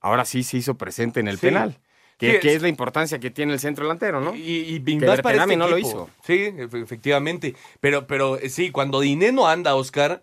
ahora 0.00 0.24
sí 0.24 0.42
se 0.42 0.56
hizo 0.56 0.74
presente 0.76 1.20
en 1.20 1.28
el 1.28 1.36
Sí. 1.38 1.46
penal. 1.46 1.78
Que, 2.18 2.32
Sí, 2.34 2.38
que 2.40 2.54
es- 2.54 2.62
la 2.62 2.68
importancia 2.68 3.18
que 3.20 3.30
tiene 3.30 3.52
el 3.52 3.58
centro 3.60 3.84
delantero, 3.84 4.20
¿no? 4.20 4.34
Y, 4.34 4.40
y 4.76 4.80
que 4.98 5.06
más 5.06 5.20
para 5.20 5.42
este 5.42 5.56
no 5.56 5.68
lo 5.68 5.76
hizo. 5.78 6.08
Sí, 6.24 6.34
efe- 6.34 6.82
efectivamente. 6.82 7.54
Pero, 7.80 8.06
pero 8.06 8.38
eh, 8.38 8.48
sí, 8.48 8.70
cuando 8.70 9.00
Dineno 9.00 9.46
anda, 9.48 9.74
Oscar, 9.74 10.22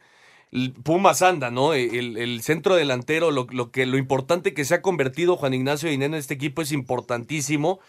Pumas 0.83 1.21
anda, 1.21 1.51
¿no? 1.51 1.73
El, 1.75 2.17
el 2.17 2.41
centro 2.41 2.73
delantero, 2.75 3.29
lo, 3.29 3.45
lo 3.51 3.69
que, 3.71 3.85
lo 3.85 3.97
importante 3.99 4.55
que 4.55 4.65
se 4.65 4.73
ha 4.73 4.81
convertido 4.81 5.37
Juan 5.37 5.53
Ignacio 5.53 5.87
Dineno 5.89 6.15
en 6.15 6.19
este 6.19 6.33
equipo 6.33 6.63
es 6.63 6.71
importantísimo. 6.71 7.79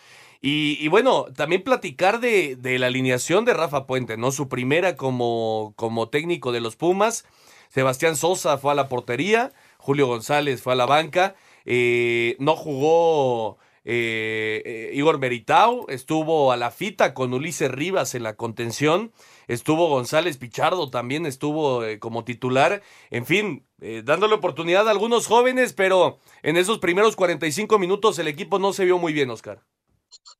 Y, 0.43 0.89
bueno, 0.89 1.27
también 1.37 1.63
platicar 1.63 2.19
de, 2.21 2.57
la 2.79 2.87
alineación 2.87 3.45
de 3.45 3.53
Rafa 3.53 3.87
Puente, 3.87 4.17
¿no? 4.17 4.33
Su 4.33 4.49
primera 4.49 4.97
como, 4.97 5.75
técnico 6.11 6.51
de 6.53 6.61
los 6.61 6.77
Pumas. 6.77 7.27
Sebastián 7.69 8.17
Sosa 8.17 8.57
fue 8.59 8.73
a 8.73 8.75
la 8.75 8.89
portería, 8.89 9.53
Julio 9.79 10.07
González 10.07 10.61
fue 10.63 10.73
a 10.73 10.77
la 10.77 10.87
banca, 10.87 11.37
eh, 11.65 12.35
no 12.41 12.57
jugó 12.57 13.59
eh, 13.85 14.63
eh, 14.65 14.91
Igor 14.95 15.21
Meritao, 15.21 15.87
estuvo 15.89 16.51
a 16.51 16.57
la 16.57 16.73
fita 16.73 17.15
con 17.15 17.33
Ulises 17.33 17.71
Rivas 17.71 18.17
en 18.17 18.25
la 18.25 18.35
contención, 18.35 19.13
estuvo 19.47 19.89
González 19.89 20.37
Pichardo 20.37 20.91
también 20.91 21.27
estuvo 21.27 21.85
como 22.01 22.25
titular, 22.25 22.83
en 23.11 23.25
fin, 23.25 23.67
dándole 23.79 24.35
oportunidad 24.35 24.89
a 24.89 24.91
algunos 24.91 25.29
jóvenes, 25.29 25.73
pero 25.73 26.19
en 26.43 26.57
esos 26.57 26.79
primeros 26.81 27.15
45 27.15 27.79
minutos 27.79 28.19
el 28.19 28.27
equipo 28.27 28.59
no 28.59 28.73
se 28.73 28.85
vio 28.85 28.99
muy 28.99 29.13
bien, 29.13 29.31
Oscar. 29.31 29.63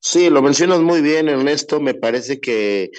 Sí, 0.01 0.31
lo 0.31 0.43
mencionas 0.43 0.81
muy 0.81 1.03
bien, 1.03 1.29
Ernesto. 1.29 1.81
Me 1.81 1.95
parece 1.95 2.41
que 2.41 2.91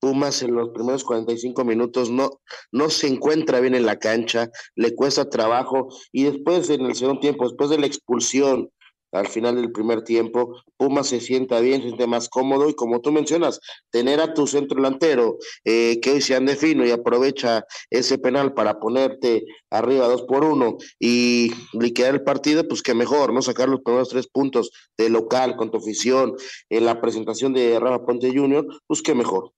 Pumas 0.00 0.42
en 0.42 0.54
los 0.54 0.70
primeros 0.70 1.04
45 1.04 1.64
minutos 1.64 2.10
no, 2.10 2.40
no 2.70 2.88
se 2.88 3.08
encuentra 3.08 3.60
bien 3.60 3.74
en 3.74 3.86
la 3.86 3.98
cancha, 3.98 4.50
le 4.76 4.94
cuesta 4.94 5.28
trabajo 5.28 5.88
y 6.12 6.24
después 6.24 6.70
en 6.70 6.82
el 6.82 6.94
segundo 6.94 7.20
tiempo, 7.20 7.48
después 7.48 7.70
de 7.70 7.78
la 7.78 7.86
expulsión 7.86 8.70
al 9.12 9.28
final 9.28 9.56
del 9.56 9.72
primer 9.72 10.02
tiempo, 10.02 10.62
Pumas 10.76 11.08
se 11.08 11.20
sienta 11.20 11.60
bien, 11.60 11.80
se 11.80 11.88
siente 11.88 12.06
más 12.06 12.28
cómodo 12.28 12.68
y 12.68 12.74
como 12.74 13.00
tú 13.00 13.12
mencionas, 13.12 13.60
tener 13.90 14.20
a 14.20 14.34
tu 14.34 14.46
centro 14.46 14.76
delantero 14.76 15.38
eh, 15.64 15.98
que 16.00 16.12
hoy 16.12 16.20
se 16.20 16.34
ande 16.34 16.56
fino 16.56 16.84
y 16.84 16.90
aprovecha 16.90 17.64
ese 17.90 18.18
penal 18.18 18.54
para 18.54 18.78
ponerte 18.78 19.44
arriba 19.70 20.08
dos 20.08 20.22
por 20.22 20.44
uno 20.44 20.76
y 20.98 21.52
liquidar 21.72 22.14
el 22.14 22.22
partido, 22.22 22.66
pues 22.66 22.82
que 22.82 22.94
mejor, 22.94 23.32
¿no? 23.32 23.42
Sacar 23.42 23.68
los 23.68 23.80
primeros 23.80 24.08
tres 24.08 24.28
puntos 24.28 24.70
de 24.96 25.08
local 25.08 25.56
con 25.56 25.70
tu 25.70 25.78
afición 25.78 26.34
en 26.68 26.84
la 26.84 27.00
presentación 27.00 27.52
de 27.52 27.78
Rafa 27.80 28.04
Ponte 28.04 28.32
Jr., 28.32 28.66
pues 28.86 29.02
que 29.02 29.14
mejor. 29.14 29.52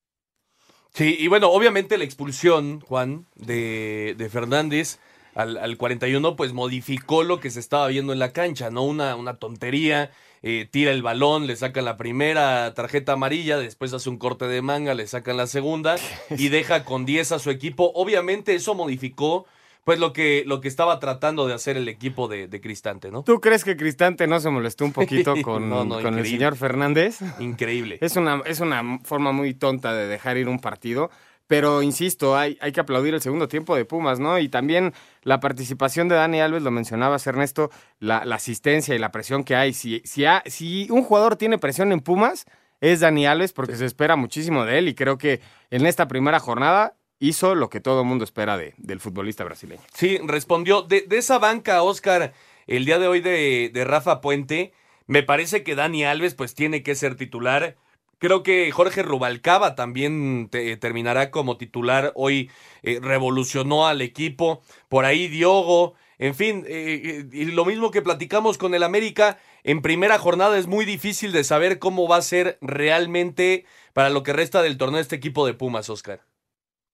Sí, 0.93 1.15
y 1.19 1.27
bueno, 1.27 1.49
obviamente 1.49 1.97
la 1.97 2.03
expulsión, 2.03 2.81
Juan, 2.81 3.25
de, 3.35 4.13
de 4.17 4.29
Fernández 4.29 4.99
al, 5.35 5.57
al 5.57 5.77
41, 5.77 6.35
pues 6.35 6.53
modificó 6.53 7.23
lo 7.23 7.39
que 7.39 7.49
se 7.49 7.59
estaba 7.59 7.87
viendo 7.87 8.13
en 8.13 8.19
la 8.19 8.33
cancha, 8.33 8.69
¿no? 8.69 8.83
Una, 8.83 9.15
una 9.15 9.35
tontería, 9.35 10.11
eh, 10.43 10.67
tira 10.69 10.91
el 10.91 11.03
balón, 11.03 11.45
le 11.45 11.55
sacan 11.55 11.85
la 11.85 11.97
primera 11.97 12.73
tarjeta 12.73 13.13
amarilla, 13.13 13.57
después 13.57 13.93
hace 13.93 14.09
un 14.09 14.17
corte 14.17 14.47
de 14.47 14.61
manga, 14.61 14.93
le 14.93 15.05
sacan 15.07 15.37
la 15.37 15.47
segunda 15.47 15.95
y 16.31 16.49
deja 16.49 16.83
con 16.83 17.05
10 17.05 17.33
a 17.33 17.39
su 17.39 17.51
equipo. 17.51 17.91
Obviamente 17.93 18.55
eso 18.55 18.73
modificó, 18.73 19.45
pues 19.83 19.99
lo 19.99 20.13
que, 20.13 20.43
lo 20.45 20.59
que 20.59 20.67
estaba 20.67 20.99
tratando 20.99 21.47
de 21.47 21.53
hacer 21.53 21.77
el 21.77 21.87
equipo 21.87 22.27
de, 22.27 22.47
de 22.47 22.59
Cristante, 22.59 23.11
¿no? 23.11 23.23
¿Tú 23.23 23.39
crees 23.39 23.63
que 23.63 23.77
Cristante 23.77 24.25
no 24.25 24.39
se 24.39 24.49
molestó 24.49 24.83
un 24.83 24.93
poquito 24.93 25.35
con, 25.43 25.69
No, 25.69 25.85
no, 25.85 26.01
con 26.01 26.17
el 26.17 26.25
señor 26.25 26.55
Fernández? 26.55 27.19
Increíble. 27.39 27.99
Es 28.01 28.15
una, 28.15 28.41
es 28.45 28.59
una 28.59 28.99
forma 29.03 29.31
muy 29.31 29.53
tonta 29.53 29.93
de 29.93 30.07
dejar 30.07 30.37
ir 30.37 30.49
un 30.49 30.59
partido. 30.59 31.11
Pero 31.51 31.81
insisto, 31.81 32.37
hay, 32.37 32.57
hay 32.61 32.71
que 32.71 32.79
aplaudir 32.79 33.13
el 33.13 33.21
segundo 33.21 33.49
tiempo 33.49 33.75
de 33.75 33.83
Pumas, 33.83 34.21
¿no? 34.21 34.39
Y 34.39 34.47
también 34.47 34.93
la 35.23 35.41
participación 35.41 36.07
de 36.07 36.15
Dani 36.15 36.39
Alves, 36.39 36.61
lo 36.63 36.71
mencionabas, 36.71 37.27
Ernesto, 37.27 37.71
la, 37.99 38.23
la 38.23 38.35
asistencia 38.35 38.95
y 38.95 38.99
la 38.99 39.11
presión 39.11 39.43
que 39.43 39.57
hay. 39.57 39.73
Si, 39.73 40.01
si, 40.05 40.23
ha- 40.23 40.43
si 40.45 40.87
un 40.91 41.03
jugador 41.03 41.35
tiene 41.35 41.57
presión 41.57 41.91
en 41.91 41.99
Pumas, 41.99 42.45
es 42.79 43.01
Dani 43.01 43.25
Alves, 43.25 43.51
porque 43.51 43.75
se 43.75 43.85
espera 43.85 44.15
muchísimo 44.15 44.63
de 44.63 44.77
él. 44.77 44.87
Y 44.87 44.95
creo 44.95 45.17
que 45.17 45.41
en 45.71 45.85
esta 45.85 46.07
primera 46.07 46.39
jornada 46.39 46.95
hizo 47.19 47.53
lo 47.53 47.69
que 47.69 47.81
todo 47.81 47.99
el 47.99 48.07
mundo 48.07 48.23
espera 48.23 48.57
de, 48.57 48.73
del 48.77 49.01
futbolista 49.01 49.43
brasileño. 49.43 49.81
Sí, 49.93 50.19
respondió. 50.23 50.83
De, 50.83 51.01
de 51.01 51.17
esa 51.17 51.37
banca, 51.37 51.83
Oscar, 51.83 52.31
el 52.65 52.85
día 52.85 52.97
de 52.97 53.07
hoy 53.09 53.19
de, 53.19 53.71
de 53.73 53.83
Rafa 53.83 54.21
Puente, 54.21 54.71
me 55.05 55.21
parece 55.21 55.63
que 55.63 55.75
Dani 55.75 56.05
Alves 56.05 56.33
pues 56.33 56.55
tiene 56.55 56.81
que 56.81 56.95
ser 56.95 57.15
titular. 57.17 57.75
Creo 58.21 58.43
que 58.43 58.71
Jorge 58.71 59.01
Rubalcaba 59.01 59.73
también 59.75 60.47
te- 60.51 60.77
terminará 60.77 61.31
como 61.31 61.57
titular. 61.57 62.11
Hoy 62.15 62.51
eh, 62.83 62.99
revolucionó 63.01 63.87
al 63.87 64.01
equipo. 64.01 64.61
Por 64.89 65.05
ahí 65.05 65.27
Diogo. 65.27 65.95
En 66.19 66.35
fin, 66.35 66.63
eh, 66.67 67.01
eh, 67.03 67.29
y 67.33 67.45
lo 67.45 67.65
mismo 67.65 67.89
que 67.89 68.03
platicamos 68.03 68.59
con 68.59 68.75
el 68.75 68.83
América, 68.83 69.39
en 69.63 69.81
primera 69.81 70.19
jornada 70.19 70.59
es 70.59 70.67
muy 70.67 70.85
difícil 70.85 71.31
de 71.31 71.43
saber 71.43 71.79
cómo 71.79 72.07
va 72.07 72.17
a 72.17 72.21
ser 72.21 72.59
realmente 72.61 73.65
para 73.93 74.11
lo 74.11 74.21
que 74.21 74.33
resta 74.33 74.61
del 74.61 74.77
torneo 74.77 75.01
este 75.01 75.15
equipo 75.15 75.47
de 75.47 75.55
Pumas, 75.55 75.89
Oscar. 75.89 76.21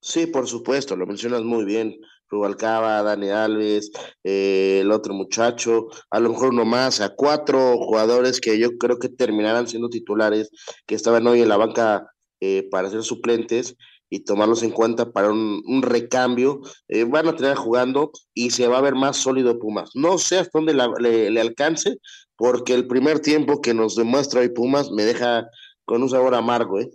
Sí, 0.02 0.26
por 0.28 0.48
supuesto, 0.48 0.96
lo 0.96 1.06
mencionas 1.06 1.44
muy 1.44 1.66
bien. 1.66 2.00
Rubalcaba, 2.30 3.02
Dani 3.04 3.30
Alves, 3.30 3.92
eh, 4.24 4.80
el 4.82 4.92
otro 4.92 5.14
muchacho, 5.14 5.88
a 6.10 6.20
lo 6.20 6.30
mejor 6.30 6.50
uno 6.50 6.66
más, 6.66 7.02
a 7.02 7.10
cuatro 7.16 7.78
jugadores 7.78 8.40
que 8.42 8.58
yo 8.60 8.78
creo 8.78 9.00
que 9.00 9.10
terminarán 9.10 9.68
siendo 9.68 9.90
titulares, 9.90 10.50
que 10.86 10.96
estaban 10.96 11.26
hoy 11.28 11.42
en 11.42 11.50
la 11.50 11.58
banca 11.58 12.12
eh, 12.40 12.68
para 12.70 12.90
ser 12.90 13.04
suplentes 13.04 13.76
y 14.10 14.22
tomarlos 14.22 14.64
en 14.64 14.72
cuenta 14.72 15.12
para 15.12 15.30
un, 15.32 15.82
recambio. 15.82 16.62
Eh, 16.88 17.04
van 17.04 17.28
a 17.28 17.36
tener 17.36 17.56
jugando 17.56 18.12
y 18.34 18.52
se 18.52 18.68
va 18.68 18.78
a 18.78 18.82
ver 18.82 18.96
más 18.96 19.18
sólido 19.18 19.60
Pumas. 19.60 19.92
No 19.96 20.18
sé 20.18 20.38
hasta 20.40 20.52
dónde 20.60 20.74
la- 20.74 20.92
le, 21.00 21.30
le 21.30 21.42
alcance, 21.42 21.98
porque 22.36 22.74
el 22.74 22.88
primer 22.88 23.20
tiempo 23.20 23.62
que 23.62 23.74
nos 23.74 23.96
demuestra 23.96 24.42
hoy 24.42 24.50
Pumas 24.50 24.92
me 24.92 25.04
deja 25.04 25.48
con 25.86 26.04
un 26.04 26.10
sabor 26.10 26.36
amargo, 26.36 26.80
¿eh? 26.80 26.90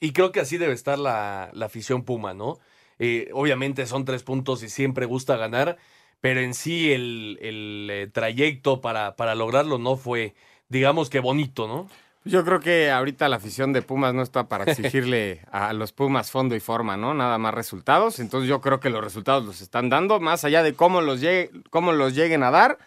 Y 0.00 0.12
creo 0.12 0.30
que 0.30 0.40
así 0.40 0.58
debe 0.58 0.74
estar 0.74 0.98
la, 0.98 1.50
la 1.54 1.66
afición 1.66 2.04
Puma, 2.04 2.34
¿no? 2.34 2.58
Eh, 2.98 3.28
obviamente 3.32 3.86
son 3.86 4.04
tres 4.04 4.22
puntos 4.22 4.62
y 4.62 4.68
siempre 4.68 5.06
gusta 5.06 5.36
ganar, 5.36 5.76
pero 6.20 6.40
en 6.40 6.54
sí 6.54 6.92
el, 6.92 7.38
el, 7.42 7.88
eh, 7.90 8.06
trayecto 8.12 8.80
para, 8.80 9.16
para 9.16 9.34
lograrlo 9.34 9.78
no 9.78 9.96
fue, 9.96 10.34
digamos 10.68 11.10
que 11.10 11.20
bonito, 11.20 11.68
¿no? 11.68 11.88
Yo 12.24 12.44
creo 12.44 12.58
que 12.58 12.90
ahorita 12.90 13.28
la 13.28 13.36
afición 13.36 13.72
de 13.72 13.82
Pumas 13.82 14.12
no 14.12 14.22
está 14.22 14.48
para 14.48 14.64
exigirle 14.70 15.42
a 15.52 15.72
los 15.72 15.92
Pumas 15.92 16.30
fondo 16.30 16.56
y 16.56 16.60
forma, 16.60 16.96
¿no? 16.96 17.14
Nada 17.14 17.38
más 17.38 17.54
resultados. 17.54 18.18
Entonces 18.18 18.48
yo 18.48 18.60
creo 18.60 18.80
que 18.80 18.90
los 18.90 19.04
resultados 19.04 19.44
los 19.44 19.60
están 19.60 19.88
dando, 19.90 20.18
más 20.18 20.44
allá 20.44 20.62
de 20.64 20.74
cómo 20.74 21.00
los, 21.02 21.20
llegue- 21.20 21.50
cómo 21.70 21.92
los 21.92 22.14
lleguen 22.14 22.42
a 22.42 22.50
dar. 22.50 22.78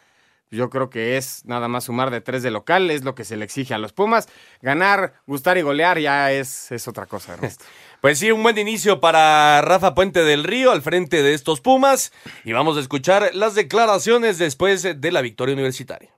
Yo 0.51 0.69
creo 0.69 0.89
que 0.89 1.17
es 1.17 1.45
nada 1.45 1.67
más 1.67 1.85
sumar 1.85 2.11
de 2.11 2.21
tres 2.21 2.43
de 2.43 2.51
local, 2.51 2.89
es 2.91 3.03
lo 3.03 3.15
que 3.15 3.23
se 3.23 3.37
le 3.37 3.45
exige 3.45 3.73
a 3.73 3.77
los 3.77 3.93
Pumas. 3.93 4.27
Ganar, 4.61 5.13
gustar 5.27 5.57
y 5.57 5.61
golear 5.61 5.99
ya 5.99 6.31
es, 6.31 6.71
es 6.71 6.87
otra 6.87 7.05
cosa, 7.05 7.33
Ernesto. 7.35 7.65
Pues 8.01 8.19
sí, 8.19 8.31
un 8.31 8.43
buen 8.43 8.57
inicio 8.57 9.01
para 9.01 9.61
Rafa 9.61 9.93
Puente 9.93 10.23
del 10.23 10.43
Río 10.43 10.71
al 10.71 10.81
frente 10.81 11.21
de 11.21 11.33
estos 11.33 11.61
Pumas. 11.61 12.11
Y 12.45 12.53
vamos 12.53 12.77
a 12.77 12.79
escuchar 12.79 13.31
las 13.33 13.55
declaraciones 13.55 14.37
después 14.37 14.83
de 14.83 15.11
la 15.11 15.21
victoria 15.21 15.53
universitaria. 15.53 16.09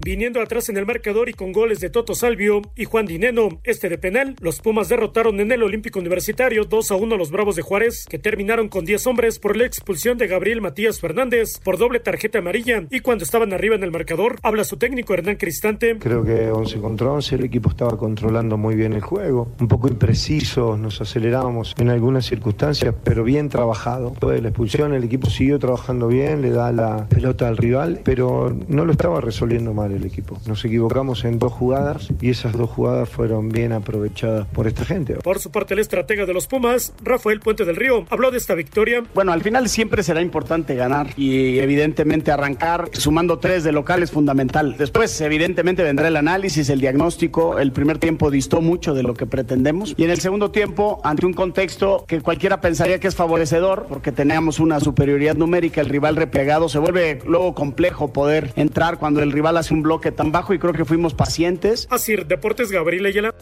Viniendo 0.00 0.40
atrás 0.40 0.68
en 0.68 0.76
el 0.76 0.86
marcador 0.86 1.28
y 1.28 1.32
con 1.32 1.52
goles 1.52 1.80
de 1.80 1.90
Toto 1.90 2.14
Salvio 2.14 2.62
y 2.76 2.84
Juan 2.84 3.04
Dineno, 3.04 3.48
este 3.64 3.88
de 3.88 3.98
penal, 3.98 4.36
los 4.40 4.60
Pumas 4.60 4.88
derrotaron 4.88 5.40
en 5.40 5.50
el 5.50 5.64
Olímpico 5.64 5.98
Universitario 5.98 6.64
2 6.64 6.92
a 6.92 6.94
1 6.94 7.16
a 7.16 7.18
los 7.18 7.32
Bravos 7.32 7.56
de 7.56 7.62
Juárez, 7.62 8.06
que 8.08 8.18
terminaron 8.18 8.68
con 8.68 8.84
10 8.84 9.08
hombres 9.08 9.40
por 9.40 9.56
la 9.56 9.66
expulsión 9.66 10.16
de 10.16 10.28
Gabriel 10.28 10.60
Matías 10.60 11.00
Fernández 11.00 11.58
por 11.64 11.78
doble 11.78 11.98
tarjeta 11.98 12.38
amarilla. 12.38 12.84
Y 12.90 13.00
cuando 13.00 13.24
estaban 13.24 13.52
arriba 13.52 13.74
en 13.74 13.82
el 13.82 13.90
marcador, 13.90 14.36
habla 14.44 14.62
su 14.62 14.76
técnico 14.76 15.14
Hernán 15.14 15.34
Cristante. 15.34 15.98
Creo 15.98 16.22
que 16.22 16.48
11 16.48 16.78
contra 16.78 17.10
11, 17.10 17.34
el 17.34 17.44
equipo 17.44 17.68
estaba 17.68 17.98
controlando 17.98 18.56
muy 18.56 18.76
bien 18.76 18.92
el 18.92 19.02
juego, 19.02 19.50
un 19.58 19.66
poco 19.66 19.88
impreciso, 19.88 20.76
nos 20.76 21.00
acelerábamos 21.00 21.74
en 21.76 21.90
algunas 21.90 22.24
circunstancias, 22.24 22.94
pero 23.02 23.24
bien 23.24 23.48
trabajado. 23.48 24.10
Después 24.10 24.36
de 24.36 24.42
la 24.42 24.48
expulsión, 24.50 24.94
el 24.94 25.02
equipo 25.02 25.28
siguió 25.28 25.58
trabajando 25.58 26.06
bien, 26.06 26.40
le 26.40 26.50
da 26.50 26.70
la 26.70 27.08
pelota 27.08 27.48
al 27.48 27.56
rival, 27.56 28.00
pero 28.04 28.56
no 28.68 28.84
lo 28.84 28.92
estaba 28.92 29.20
resolviendo 29.20 29.74
mal 29.74 29.87
el 29.92 30.04
equipo. 30.04 30.38
Nos 30.46 30.64
equivocamos 30.64 31.24
en 31.24 31.38
dos 31.38 31.52
jugadas 31.52 32.08
y 32.20 32.30
esas 32.30 32.52
dos 32.52 32.70
jugadas 32.70 33.08
fueron 33.08 33.48
bien 33.48 33.72
aprovechadas 33.72 34.46
por 34.48 34.66
esta 34.66 34.84
gente. 34.84 35.14
Por 35.14 35.38
su 35.38 35.50
parte, 35.50 35.74
el 35.74 35.80
estratega 35.80 36.26
de 36.26 36.34
los 36.34 36.46
Pumas, 36.46 36.92
Rafael 37.02 37.40
Puente 37.40 37.64
del 37.64 37.76
Río, 37.76 38.06
habló 38.10 38.30
de 38.30 38.38
esta 38.38 38.54
victoria. 38.54 39.02
Bueno, 39.14 39.32
al 39.32 39.42
final 39.42 39.68
siempre 39.68 40.02
será 40.02 40.20
importante 40.20 40.74
ganar 40.74 41.08
y 41.16 41.58
evidentemente 41.58 42.30
arrancar 42.30 42.88
sumando 42.92 43.38
tres 43.38 43.64
de 43.64 43.72
local 43.72 44.02
es 44.02 44.10
fundamental. 44.10 44.76
Después, 44.78 45.20
evidentemente, 45.20 45.82
vendrá 45.82 46.08
el 46.08 46.16
análisis, 46.16 46.68
el 46.68 46.80
diagnóstico. 46.80 47.58
El 47.58 47.72
primer 47.72 47.98
tiempo 47.98 48.30
distó 48.30 48.60
mucho 48.60 48.94
de 48.94 49.02
lo 49.02 49.14
que 49.14 49.26
pretendemos 49.26 49.94
y 49.96 50.04
en 50.04 50.10
el 50.10 50.20
segundo 50.20 50.50
tiempo, 50.50 51.00
ante 51.04 51.26
un 51.26 51.32
contexto 51.32 52.04
que 52.06 52.20
cualquiera 52.20 52.60
pensaría 52.60 52.98
que 53.00 53.08
es 53.08 53.14
favorecedor, 53.14 53.86
porque 53.88 54.12
teníamos 54.12 54.60
una 54.60 54.80
superioridad 54.80 55.36
numérica, 55.36 55.80
el 55.80 55.88
rival 55.88 56.16
replegado, 56.16 56.68
se 56.68 56.78
vuelve 56.78 57.20
luego 57.26 57.54
complejo 57.54 58.12
poder 58.12 58.52
entrar 58.56 58.98
cuando 58.98 59.22
el 59.22 59.32
rival 59.32 59.56
hace 59.56 59.74
un 59.74 59.77
bloque 59.82 60.12
tan 60.12 60.32
bajo 60.32 60.54
y 60.54 60.58
creo 60.58 60.72
que 60.72 60.84
fuimos 60.84 61.14
pacientes. 61.14 61.86
Así, 61.90 62.16
Deportes 62.16 62.70
Gabriel 62.70 63.06
Ayala. 63.06 63.34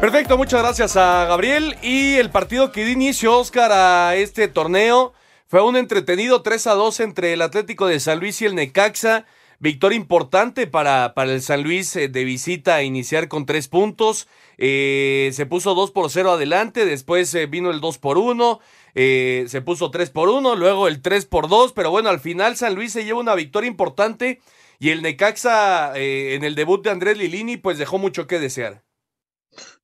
Perfecto, 0.00 0.38
muchas 0.38 0.62
gracias 0.62 0.96
a 0.96 1.24
Gabriel. 1.24 1.76
Y 1.82 2.14
el 2.14 2.30
partido 2.30 2.70
que 2.70 2.84
dio 2.84 2.92
inicio, 2.92 3.36
Oscar, 3.36 3.72
a 3.72 4.14
este 4.14 4.46
torneo 4.46 5.12
fue 5.48 5.62
un 5.62 5.76
entretenido 5.76 6.42
3 6.42 6.66
a 6.68 6.74
2 6.74 7.00
entre 7.00 7.32
el 7.32 7.42
Atlético 7.42 7.86
de 7.86 7.98
San 7.98 8.20
Luis 8.20 8.40
y 8.40 8.46
el 8.46 8.54
Necaxa. 8.54 9.26
Victoria 9.60 9.96
importante 9.96 10.66
para, 10.66 11.14
para 11.14 11.32
el 11.32 11.42
San 11.42 11.62
Luis 11.62 11.94
eh, 11.96 12.08
de 12.08 12.24
visita 12.24 12.82
iniciar 12.82 13.28
con 13.28 13.44
tres 13.44 13.66
puntos. 13.68 14.28
Eh, 14.56 15.30
se 15.32 15.46
puso 15.46 15.74
2 15.74 15.92
por 15.92 16.10
0 16.10 16.32
adelante, 16.32 16.84
después 16.84 17.32
eh, 17.34 17.46
vino 17.46 17.70
el 17.70 17.80
2 17.80 17.98
por 17.98 18.18
1, 18.18 18.60
eh, 18.94 19.44
se 19.48 19.62
puso 19.62 19.90
3 19.90 20.10
por 20.10 20.28
1, 20.28 20.56
luego 20.56 20.88
el 20.88 21.00
3 21.00 21.26
por 21.26 21.48
2, 21.48 21.72
pero 21.72 21.90
bueno, 21.92 22.08
al 22.08 22.18
final 22.18 22.56
San 22.56 22.74
Luis 22.74 22.92
se 22.92 23.04
lleva 23.04 23.20
una 23.20 23.36
victoria 23.36 23.68
importante 23.68 24.40
y 24.80 24.90
el 24.90 25.02
Necaxa 25.02 25.96
en 25.96 26.44
el 26.44 26.54
debut 26.56 26.82
de 26.82 26.90
Andrés 26.90 27.18
Lilini 27.18 27.56
pues 27.56 27.78
dejó 27.78 27.98
mucho 27.98 28.26
que 28.26 28.38
desear. 28.38 28.82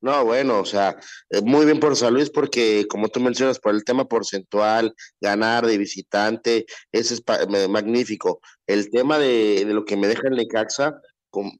No, 0.00 0.24
bueno, 0.24 0.60
o 0.60 0.64
sea, 0.64 0.96
muy 1.42 1.64
bien 1.64 1.80
por 1.80 1.96
San 1.96 2.14
Luis 2.14 2.30
porque, 2.30 2.86
como 2.88 3.08
tú 3.08 3.20
mencionas, 3.20 3.58
por 3.58 3.74
el 3.74 3.84
tema 3.84 4.06
porcentual, 4.06 4.94
ganar 5.20 5.66
de 5.66 5.78
visitante, 5.78 6.66
ese 6.92 7.14
es 7.14 7.22
magnífico. 7.68 8.40
El 8.66 8.90
tema 8.90 9.18
de, 9.18 9.64
de, 9.64 9.74
lo 9.74 9.84
que 9.84 9.96
me 9.96 10.08
deja 10.08 10.28
el 10.28 10.36
Necaxa, 10.36 11.00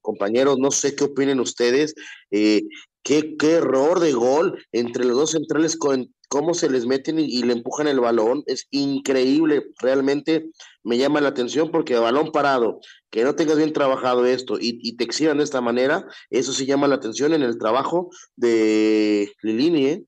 compañeros, 0.00 0.58
no 0.58 0.70
sé 0.70 0.94
qué 0.94 1.04
opinen 1.04 1.40
ustedes, 1.40 1.94
eh, 2.30 2.62
qué, 3.04 3.36
qué, 3.36 3.52
error 3.52 4.00
de 4.00 4.12
gol 4.12 4.66
entre 4.72 5.04
los 5.04 5.16
dos 5.16 5.30
centrales, 5.30 5.78
cómo 6.28 6.54
se 6.54 6.68
les 6.68 6.86
meten 6.86 7.20
y, 7.20 7.42
le 7.44 7.52
empujan 7.52 7.86
el 7.86 8.00
balón, 8.00 8.42
es 8.46 8.66
increíble, 8.70 9.66
realmente 9.78 10.46
me 10.82 10.98
llama 10.98 11.20
la 11.20 11.28
atención 11.28 11.70
porque 11.70 11.94
balón 11.96 12.32
parado, 12.32 12.80
que 13.10 13.22
no 13.22 13.36
tengas 13.36 13.58
bien 13.58 13.72
trabajado 13.72 14.26
esto 14.26 14.58
y, 14.58 14.80
y 14.82 14.96
te 14.96 15.04
exhiban 15.04 15.38
de 15.38 15.44
esta 15.44 15.60
manera, 15.60 16.04
eso 16.30 16.52
sí 16.52 16.66
llama 16.66 16.88
la 16.88 16.96
atención 16.96 17.32
en 17.34 17.42
el 17.42 17.58
trabajo 17.58 18.10
de 18.34 19.32
Lilini, 19.42 19.86
¿eh? 19.86 20.04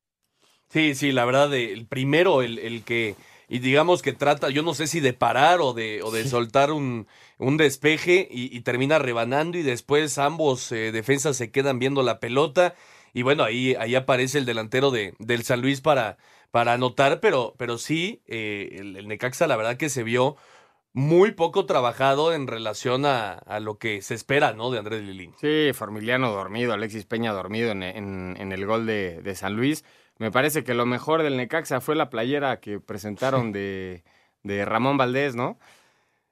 Sí, 0.71 0.97
sí, 0.97 1.13
la 1.13 1.25
verdad, 1.25 1.55
el 1.55 1.87
primero, 1.87 2.43
el, 2.43 2.59
el 2.59 2.83
que 2.83 3.15
y 3.49 3.61
digamos 3.61 4.03
que 4.03 4.13
trata, 4.13 4.51
yo 4.51 4.63
no 4.63 4.75
sé 4.75 4.87
si 4.87 5.01
de 5.01 5.13
parar 5.13 5.61
o 5.61 5.73
de, 5.73 6.03
o 6.03 6.11
de 6.11 6.25
sí. 6.25 6.31
soltar 6.31 6.73
un, 6.73 7.07
un 7.39 7.57
despeje 7.57 8.27
y, 8.31 8.57
y, 8.57 8.61
termina 8.61 8.99
rebanando 8.99 9.57
y 9.59 9.63
después 9.63 10.19
ambos 10.19 10.73
eh, 10.73 10.91
defensas 10.93 11.37
se 11.37 11.51
quedan 11.51 11.79
viendo 11.79 12.03
la 12.03 12.19
pelota 12.19 12.75
y 13.13 13.23
bueno, 13.23 13.45
ahí, 13.45 13.75
ahí 13.77 13.95
aparece 13.95 14.39
el 14.39 14.45
delantero 14.45 14.91
de, 14.91 15.15
del 15.19 15.43
San 15.43 15.63
Luis 15.63 15.81
para, 15.81 16.19
para 16.51 16.75
anotar, 16.75 17.21
pero, 17.21 17.55
pero 17.57 17.79
sí, 17.79 18.23
eh, 18.27 18.77
el, 18.79 18.97
el, 18.97 19.09
Necaxa 19.09 19.47
la 19.47 19.57
verdad 19.57 19.77
que 19.77 19.89
se 19.89 20.03
vio 20.03 20.37
muy 20.93 21.33
poco 21.33 21.67
trabajado 21.67 22.33
en 22.33 22.47
relación 22.47 23.07
a, 23.07 23.35
a 23.35 23.61
lo 23.61 23.79
que 23.79 24.03
se 24.03 24.15
espera, 24.15 24.55
¿no? 24.55 24.71
De 24.71 24.79
Andrés 24.79 25.03
Lilín. 25.03 25.35
Sí, 25.41 25.71
Formiliano 25.73 26.33
dormido, 26.33 26.73
Alexis 26.73 27.05
Peña 27.05 27.33
dormido 27.33 27.71
en, 27.71 27.83
en, 27.83 28.37
en 28.39 28.53
el 28.53 28.67
gol 28.67 28.87
de, 28.87 29.23
de 29.23 29.35
San 29.35 29.55
Luis. 29.55 29.85
Me 30.19 30.31
parece 30.31 30.65
que 30.65 30.75
lo 30.75 30.87
mejor 30.87 31.23
del 31.23 31.37
Necaxa 31.37 31.81
fue 31.81 31.95
la 31.95 32.11
playera 32.11 32.61
que 32.61 32.81
presentaron 32.81 33.53
de, 33.53 34.03
de 34.43 34.65
Ramón 34.65 34.97
Valdés, 34.97 35.37
¿no? 35.37 35.59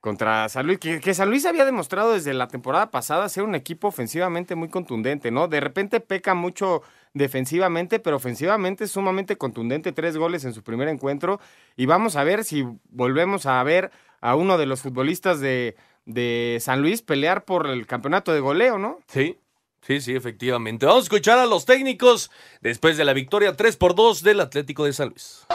Contra 0.01 0.49
San 0.51 0.67
Luis, 0.67 0.79
que, 0.79 1.15
San 1.15 1.31
Luis 1.31 1.47
había 1.47 1.65
demostrado 1.65 2.13
desde 2.13 2.35
la 2.35 2.49
temporada 2.49 2.91
pasada 2.91 3.29
ser 3.29 3.43
un 3.43 3.55
equipo 3.55 3.89
ofensivamente 3.89 4.55
muy 4.55 4.69
contundente, 4.69 5.31
¿no? 5.31 5.49
De 5.49 5.61
repente 5.61 6.01
peca 6.01 6.35
mucho 6.35 6.83
defensivamente, 7.15 8.01
pero 8.01 8.17
ofensivamente 8.17 8.87
sumamente 8.87 9.37
contundente, 9.37 9.93
tres 9.93 10.17
goles 10.17 10.45
en 10.45 10.53
su 10.53 10.63
primer 10.63 10.89
encuentro. 10.89 11.41
Y 11.77 11.87
vamos 11.87 12.17
a 12.17 12.25
ver 12.25 12.45
si 12.45 12.67
volvemos 12.91 13.47
a 13.47 13.63
ver 13.63 13.93
a 14.21 14.35
uno 14.35 14.59
de 14.59 14.67
los 14.67 14.83
futbolistas 14.83 15.41
de, 15.41 15.77
de 16.05 16.59
San 16.61 16.83
Luis 16.83 17.01
pelear 17.01 17.45
por 17.45 17.67
el 17.67 17.87
campeonato 17.87 18.33
de 18.33 18.41
goleo, 18.41 18.79
¿no? 18.79 18.99
Sí, 19.09 19.39
Sí, 19.87 20.01
sí, 20.01 20.15
efectivamente. 20.15 20.87
Vamos 20.87 21.03
a 21.03 21.05
escuchar 21.05 21.39
a 21.39 21.47
los 21.47 21.67
técnicos 21.67 22.31
después 22.63 22.97
de 22.97 23.05
la 23.05 23.13
victoria 23.13 23.55
3 23.55 23.77
por 23.77 23.95
2 23.95 24.23
del 24.23 24.41
Atlético 24.41 24.85
de 24.87 24.95
San 24.95 25.11
Luis. 25.11 25.47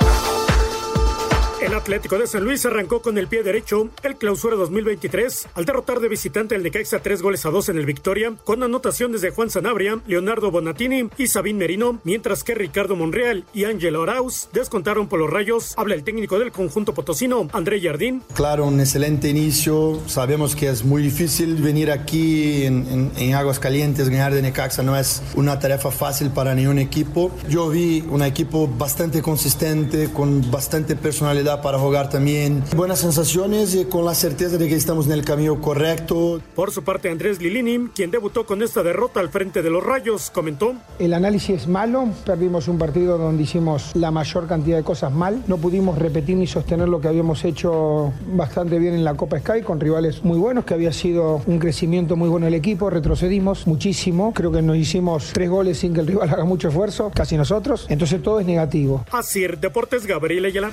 El 1.62 1.74
Atlético 1.74 2.18
de 2.18 2.26
San 2.26 2.46
Luis 2.46 2.66
arrancó 2.66 3.02
con 3.02 3.18
el 3.18 3.28
pie 3.28 3.44
derecho 3.44 3.90
el 4.04 4.16
clausura 4.16 4.56
2023 4.56 5.50
al 5.56 5.66
derrotar 5.66 6.00
de 6.00 6.08
visitante 6.08 6.56
al 6.56 6.64
Necaxa 6.64 7.00
tres 7.00 7.22
goles 7.22 7.46
a 7.46 7.50
dos 7.50 7.68
en 7.68 7.78
el 7.78 7.86
Victoria, 7.86 8.34
con 8.46 8.64
anotaciones 8.64 9.20
de 9.20 9.32
Juan 9.32 9.50
Sanabria, 9.50 10.00
Leonardo 10.08 10.52
Bonatini 10.52 11.10
y 11.18 11.28
Sabín 11.28 11.58
Merino, 11.58 12.00
mientras 12.06 12.46
que 12.46 12.56
Ricardo 12.56 12.96
Monreal 12.96 13.44
y 13.54 13.66
Ángelo 13.66 14.04
Arauz 14.04 14.48
descontaron 14.54 15.10
por 15.10 15.20
los 15.20 15.30
rayos. 15.30 15.74
Habla 15.76 15.96
el 15.96 16.06
técnico 16.06 16.40
del 16.40 16.54
conjunto 16.54 16.94
potosino, 16.94 17.50
André 17.52 17.82
Jardín. 17.82 18.24
Claro, 18.36 18.66
un 18.66 18.80
excelente 18.80 19.28
inicio. 19.28 20.00
Sabemos 20.08 20.56
que 20.56 20.70
es 20.70 20.86
muy 20.86 21.02
difícil 21.02 21.56
venir 21.56 21.92
aquí 21.92 22.64
en, 22.64 23.12
en, 23.18 23.34
Aguas 23.34 23.60
Calientes, 23.60 24.08
ganar 24.08 24.34
de 24.34 24.42
Necaxa 24.42 24.82
no 24.82 24.98
es 24.98 25.22
una 25.36 25.60
tarea 25.60 25.78
fácil 25.78 26.30
para 26.30 26.56
ningún 26.56 26.80
equipo. 26.80 27.32
Yo 27.50 27.70
vi 27.70 28.02
un 28.10 28.24
equipo 28.24 28.66
bastante 28.68 29.22
consistente, 29.22 30.10
con 30.14 30.50
bastante 30.50 30.96
personalidad 30.96 31.49
para 31.58 31.80
jugar 31.80 32.10
también. 32.10 32.64
Buenas 32.76 33.00
sensaciones 33.00 33.74
y 33.76 33.86
con 33.86 34.06
la 34.06 34.14
certeza 34.14 34.58
de 34.58 34.68
que 34.68 34.76
estamos 34.76 35.08
en 35.08 35.14
el 35.14 35.26
camino 35.26 35.60
correcto. 35.60 36.42
Por 36.56 36.72
su 36.72 36.84
parte, 36.84 37.10
Andrés 37.10 37.42
Lilini, 37.42 37.90
quien 37.94 38.12
debutó 38.12 38.46
con 38.46 38.62
esta 38.62 38.84
derrota 38.84 39.20
al 39.20 39.30
frente 39.30 39.62
de 39.62 39.70
los 39.70 39.84
Rayos, 39.84 40.30
comentó. 40.30 40.76
El 41.00 41.14
análisis 41.14 41.62
es 41.62 41.68
malo, 41.68 42.08
perdimos 42.26 42.68
un 42.68 42.78
partido 42.78 43.18
donde 43.18 43.44
hicimos 43.44 43.96
la 43.96 44.12
mayor 44.12 44.48
cantidad 44.48 44.78
de 44.78 44.84
cosas 44.84 45.12
mal, 45.12 45.44
no 45.48 45.58
pudimos 45.58 45.98
repetir 45.98 46.38
ni 46.38 46.46
sostener 46.48 46.88
lo 46.88 47.02
que 47.02 47.08
habíamos 47.08 47.44
hecho 47.44 48.14
bastante 48.34 48.78
bien 48.78 48.94
en 48.94 49.04
la 49.04 49.16
Copa 49.16 49.40
Sky 49.40 49.62
con 49.64 49.80
rivales 49.80 50.24
muy 50.24 50.38
buenos, 50.38 50.66
que 50.66 50.76
había 50.76 50.94
sido 50.94 51.42
un 51.48 51.60
crecimiento 51.60 52.16
muy 52.16 52.30
bueno 52.30 52.48
el 52.48 52.54
equipo, 52.54 52.90
retrocedimos 52.90 53.66
muchísimo, 53.66 54.34
creo 54.34 54.52
que 54.52 54.62
nos 54.62 54.78
hicimos 54.78 55.32
tres 55.34 55.50
goles 55.50 55.80
sin 55.80 55.94
que 55.94 56.02
el 56.02 56.08
rival 56.08 56.30
haga 56.34 56.46
mucho 56.46 56.68
esfuerzo, 56.68 57.12
casi 57.14 57.38
nosotros, 57.38 57.88
entonces 57.90 58.22
todo 58.22 58.40
es 58.40 58.46
negativo. 58.46 59.04
Así, 59.12 59.46
Deportes 59.60 60.06
Gabriel 60.06 60.46
Ayala. 60.46 60.72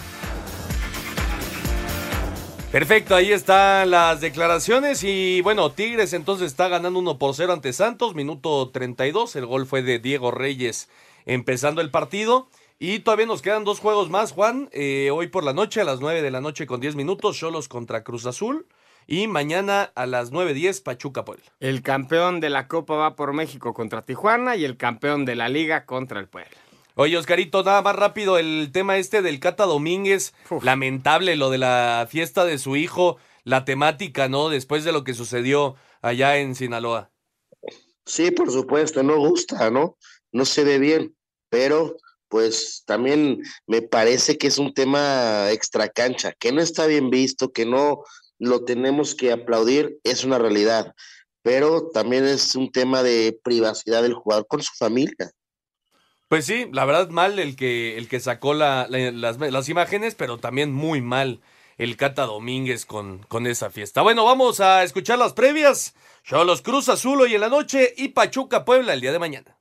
Perfecto, 2.76 3.14
ahí 3.14 3.32
están 3.32 3.90
las 3.90 4.20
declaraciones 4.20 5.02
y 5.02 5.40
bueno, 5.40 5.72
Tigres 5.72 6.12
entonces 6.12 6.48
está 6.48 6.68
ganando 6.68 6.98
1 6.98 7.18
por 7.18 7.34
0 7.34 7.54
ante 7.54 7.72
Santos, 7.72 8.14
minuto 8.14 8.68
32, 8.68 9.34
el 9.36 9.46
gol 9.46 9.64
fue 9.64 9.80
de 9.80 9.98
Diego 9.98 10.30
Reyes 10.30 10.90
empezando 11.24 11.80
el 11.80 11.90
partido 11.90 12.50
y 12.78 12.98
todavía 12.98 13.24
nos 13.24 13.40
quedan 13.40 13.64
dos 13.64 13.80
juegos 13.80 14.10
más, 14.10 14.32
Juan, 14.32 14.68
eh, 14.72 15.08
hoy 15.10 15.28
por 15.28 15.42
la 15.42 15.54
noche 15.54 15.80
a 15.80 15.84
las 15.84 16.00
9 16.00 16.20
de 16.20 16.30
la 16.30 16.42
noche 16.42 16.66
con 16.66 16.82
10 16.82 16.96
minutos, 16.96 17.38
Cholos 17.38 17.66
contra 17.66 18.04
Cruz 18.04 18.26
Azul 18.26 18.66
y 19.06 19.26
mañana 19.26 19.90
a 19.94 20.04
las 20.04 20.30
9.10 20.30 20.82
Pachuca 20.82 21.24
Puebla. 21.24 21.46
El 21.60 21.80
campeón 21.80 22.40
de 22.40 22.50
la 22.50 22.68
Copa 22.68 22.94
va 22.94 23.16
por 23.16 23.32
México 23.32 23.72
contra 23.72 24.02
Tijuana 24.02 24.54
y 24.54 24.66
el 24.66 24.76
campeón 24.76 25.24
de 25.24 25.34
la 25.34 25.48
Liga 25.48 25.86
contra 25.86 26.20
el 26.20 26.28
Puebla. 26.28 26.58
Oye, 26.98 27.18
Oscarito, 27.18 27.62
nada 27.62 27.82
más 27.82 27.94
rápido 27.94 28.38
el 28.38 28.70
tema 28.72 28.96
este 28.96 29.20
del 29.20 29.38
Cata 29.38 29.66
Domínguez. 29.66 30.32
Lamentable 30.62 31.36
lo 31.36 31.50
de 31.50 31.58
la 31.58 32.08
fiesta 32.08 32.46
de 32.46 32.56
su 32.56 32.74
hijo, 32.74 33.18
la 33.44 33.66
temática, 33.66 34.30
¿no? 34.30 34.48
Después 34.48 34.82
de 34.82 34.92
lo 34.92 35.04
que 35.04 35.12
sucedió 35.12 35.76
allá 36.00 36.38
en 36.38 36.54
Sinaloa. 36.54 37.10
Sí, 38.06 38.30
por 38.30 38.50
supuesto, 38.50 39.02
no 39.02 39.18
gusta, 39.18 39.70
¿no? 39.70 39.98
No 40.32 40.46
se 40.46 40.64
ve 40.64 40.78
bien, 40.78 41.14
pero 41.50 41.98
pues 42.28 42.82
también 42.86 43.42
me 43.66 43.82
parece 43.82 44.38
que 44.38 44.46
es 44.46 44.56
un 44.56 44.72
tema 44.72 45.52
extra 45.52 45.90
cancha, 45.90 46.32
que 46.38 46.50
no 46.50 46.62
está 46.62 46.86
bien 46.86 47.10
visto, 47.10 47.52
que 47.52 47.66
no 47.66 48.04
lo 48.38 48.64
tenemos 48.64 49.14
que 49.14 49.32
aplaudir, 49.32 49.98
es 50.02 50.24
una 50.24 50.38
realidad, 50.38 50.94
pero 51.42 51.90
también 51.90 52.24
es 52.24 52.54
un 52.54 52.72
tema 52.72 53.02
de 53.02 53.38
privacidad 53.44 54.02
del 54.02 54.14
jugador 54.14 54.46
con 54.46 54.62
su 54.62 54.72
familia. 54.78 55.30
Pues 56.28 56.44
sí, 56.44 56.68
la 56.72 56.84
verdad 56.84 57.08
mal 57.10 57.38
el 57.38 57.54
que, 57.54 57.96
el 57.96 58.08
que 58.08 58.18
sacó 58.18 58.52
la, 58.52 58.88
las, 58.88 59.38
las, 59.38 59.68
imágenes, 59.68 60.16
pero 60.16 60.38
también 60.38 60.72
muy 60.72 61.00
mal 61.00 61.40
el 61.78 61.96
Cata 61.96 62.26
Domínguez 62.26 62.84
con, 62.84 63.18
con 63.28 63.46
esa 63.46 63.70
fiesta. 63.70 64.02
Bueno, 64.02 64.24
vamos 64.24 64.58
a 64.60 64.82
escuchar 64.82 65.18
las 65.18 65.34
previas. 65.34 65.94
Cholos 66.24 66.62
Cruz 66.62 66.88
Azul 66.88 67.20
hoy 67.20 67.34
en 67.36 67.40
la 67.42 67.48
noche 67.48 67.94
y 67.96 68.08
Pachuca 68.08 68.64
Puebla 68.64 68.94
el 68.94 69.00
día 69.00 69.12
de 69.12 69.20
mañana. 69.20 69.55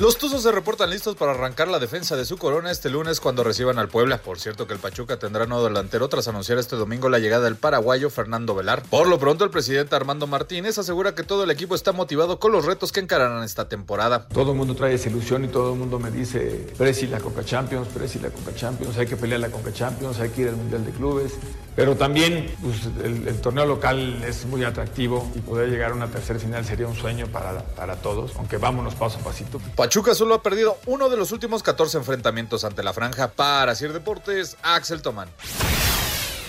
Los 0.00 0.16
Tuzos 0.16 0.42
se 0.44 0.50
reportan 0.50 0.88
listos 0.88 1.14
para 1.14 1.32
arrancar 1.32 1.68
la 1.68 1.78
defensa 1.78 2.16
de 2.16 2.24
su 2.24 2.38
corona 2.38 2.70
este 2.70 2.88
lunes 2.88 3.20
cuando 3.20 3.44
reciban 3.44 3.78
al 3.78 3.88
Puebla. 3.88 4.16
Por 4.16 4.40
cierto 4.40 4.66
que 4.66 4.72
el 4.72 4.78
Pachuca 4.78 5.18
tendrá 5.18 5.44
nuevo 5.44 5.64
delantero 5.64 6.08
tras 6.08 6.26
anunciar 6.26 6.56
este 6.56 6.74
domingo 6.74 7.10
la 7.10 7.18
llegada 7.18 7.44
del 7.44 7.56
paraguayo 7.56 8.08
Fernando 8.08 8.54
Velar. 8.54 8.82
Por 8.84 9.08
lo 9.08 9.18
pronto 9.18 9.44
el 9.44 9.50
presidente 9.50 9.94
Armando 9.94 10.26
Martínez 10.26 10.78
asegura 10.78 11.14
que 11.14 11.22
todo 11.22 11.44
el 11.44 11.50
equipo 11.50 11.74
está 11.74 11.92
motivado 11.92 12.40
con 12.40 12.50
los 12.50 12.64
retos 12.64 12.92
que 12.92 13.00
encararán 13.00 13.44
esta 13.44 13.68
temporada. 13.68 14.26
Todo 14.28 14.52
el 14.52 14.56
mundo 14.56 14.74
trae 14.74 14.94
esa 14.94 15.10
ilusión 15.10 15.44
y 15.44 15.48
todo 15.48 15.74
el 15.74 15.78
mundo 15.78 15.98
me 15.98 16.10
dice, 16.10 16.66
Presi 16.78 17.06
la 17.06 17.20
Coca 17.20 17.44
Champions, 17.44 17.88
Presi 17.88 18.20
la 18.20 18.30
Coca 18.30 18.54
Champions, 18.54 18.96
hay 18.96 19.06
que 19.06 19.18
pelear 19.18 19.40
la 19.40 19.50
Coca 19.50 19.70
Champions, 19.70 20.18
hay 20.18 20.30
que 20.30 20.40
ir 20.40 20.48
al 20.48 20.56
Mundial 20.56 20.82
de 20.82 20.92
Clubes. 20.92 21.34
Pero 21.76 21.96
también 21.96 22.50
pues, 22.62 22.88
el, 23.04 23.40
torneo 23.40 23.64
local 23.64 24.22
es 24.24 24.44
muy 24.44 24.64
atractivo 24.64 25.30
y 25.34 25.38
poder 25.38 25.70
llegar 25.70 25.92
a 25.92 25.94
una 25.94 26.08
tercera 26.08 26.38
final 26.38 26.64
sería 26.64 26.86
un 26.86 26.96
sueño 26.96 27.26
para, 27.28 27.62
para 27.62 27.96
todos, 27.96 28.32
aunque 28.36 28.56
vámonos 28.56 28.94
paso 28.94 29.18
a 29.18 29.24
pasito. 29.24 29.60
Pachuca 29.90 30.14
solo 30.14 30.34
ha 30.36 30.42
perdido 30.44 30.78
uno 30.86 31.08
de 31.08 31.16
los 31.16 31.32
últimos 31.32 31.64
14 31.64 31.98
enfrentamientos 31.98 32.62
ante 32.62 32.84
la 32.84 32.92
franja. 32.92 33.32
Para 33.32 33.74
Sir 33.74 33.92
Deportes, 33.92 34.56
Axel 34.62 35.02
Tomán. 35.02 35.28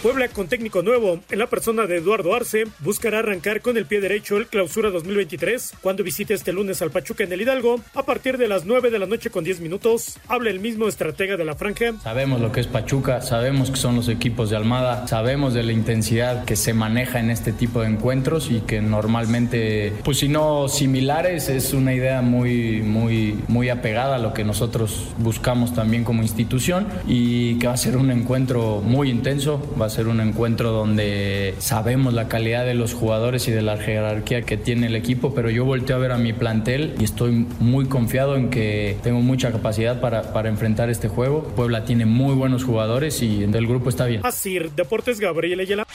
Puebla 0.01 0.29
con 0.29 0.47
técnico 0.47 0.81
nuevo 0.81 1.19
en 1.29 1.37
la 1.37 1.45
persona 1.45 1.85
de 1.85 1.97
Eduardo 1.97 2.33
Arce 2.33 2.63
buscará 2.79 3.19
arrancar 3.19 3.61
con 3.61 3.77
el 3.77 3.85
pie 3.85 4.01
derecho 4.01 4.37
el 4.37 4.47
clausura 4.47 4.89
2023 4.89 5.73
cuando 5.79 6.03
visite 6.03 6.33
este 6.33 6.51
lunes 6.51 6.81
al 6.81 6.89
Pachuca 6.89 7.23
en 7.23 7.31
el 7.31 7.41
Hidalgo 7.41 7.79
a 7.93 8.01
partir 8.01 8.39
de 8.39 8.47
las 8.47 8.65
9 8.65 8.89
de 8.89 8.97
la 8.97 9.05
noche 9.05 9.29
con 9.29 9.43
10 9.43 9.59
minutos. 9.59 10.17
Habla 10.27 10.49
el 10.49 10.59
mismo 10.59 10.87
estratega 10.87 11.37
de 11.37 11.45
la 11.45 11.53
franja. 11.53 11.93
Sabemos 12.01 12.41
lo 12.41 12.51
que 12.51 12.61
es 12.61 12.67
Pachuca, 12.67 13.21
sabemos 13.21 13.69
que 13.69 13.75
son 13.75 13.95
los 13.95 14.09
equipos 14.09 14.49
de 14.49 14.55
Almada, 14.55 15.07
sabemos 15.07 15.53
de 15.53 15.61
la 15.61 15.71
intensidad 15.71 16.45
que 16.45 16.55
se 16.55 16.73
maneja 16.73 17.19
en 17.19 17.29
este 17.29 17.53
tipo 17.53 17.81
de 17.81 17.89
encuentros 17.89 18.49
y 18.49 18.61
que 18.61 18.81
normalmente, 18.81 19.93
pues 20.03 20.17
si 20.17 20.29
no 20.29 20.67
similares, 20.67 21.47
es 21.47 21.73
una 21.73 21.93
idea 21.93 22.23
muy, 22.23 22.81
muy, 22.81 23.39
muy 23.47 23.69
apegada 23.69 24.15
a 24.15 24.19
lo 24.19 24.33
que 24.33 24.43
nosotros 24.43 25.09
buscamos 25.19 25.75
también 25.75 26.03
como 26.03 26.23
institución 26.23 26.87
y 27.05 27.59
que 27.59 27.67
va 27.67 27.73
a 27.73 27.77
ser 27.77 27.97
un 27.97 28.09
encuentro 28.09 28.81
muy 28.81 29.11
intenso, 29.11 29.61
va 29.79 29.85
a 29.85 29.90
ser 29.91 30.07
un 30.07 30.19
encuentro 30.21 30.71
donde 30.71 31.53
sabemos 31.59 32.13
la 32.13 32.27
calidad 32.27 32.65
de 32.65 32.73
los 32.73 32.93
jugadores 32.93 33.47
y 33.47 33.51
de 33.51 33.61
la 33.61 33.77
jerarquía 33.77 34.41
que 34.41 34.57
tiene 34.57 34.87
el 34.87 34.95
equipo, 34.95 35.33
pero 35.35 35.49
yo 35.49 35.65
volteo 35.65 35.95
a 35.95 35.99
ver 35.99 36.11
a 36.11 36.17
mi 36.17 36.33
plantel 36.33 36.95
y 36.99 37.03
estoy 37.03 37.45
muy 37.59 37.85
confiado 37.85 38.35
en 38.35 38.49
que 38.49 38.97
tengo 39.03 39.21
mucha 39.21 39.51
capacidad 39.51 40.01
para, 40.01 40.33
para 40.33 40.49
enfrentar 40.49 40.89
este 40.89 41.07
juego. 41.07 41.43
Puebla 41.55 41.85
tiene 41.85 42.05
muy 42.05 42.33
buenos 42.33 42.63
jugadores 42.63 43.21
y 43.21 43.43
el 43.43 43.67
grupo 43.67 43.89
está 43.89 44.05
bien. 44.05 44.21
Así, 44.23 44.59
Deportes 44.75 45.19
Gabriel 45.19 45.59
Ayala. 45.59 45.85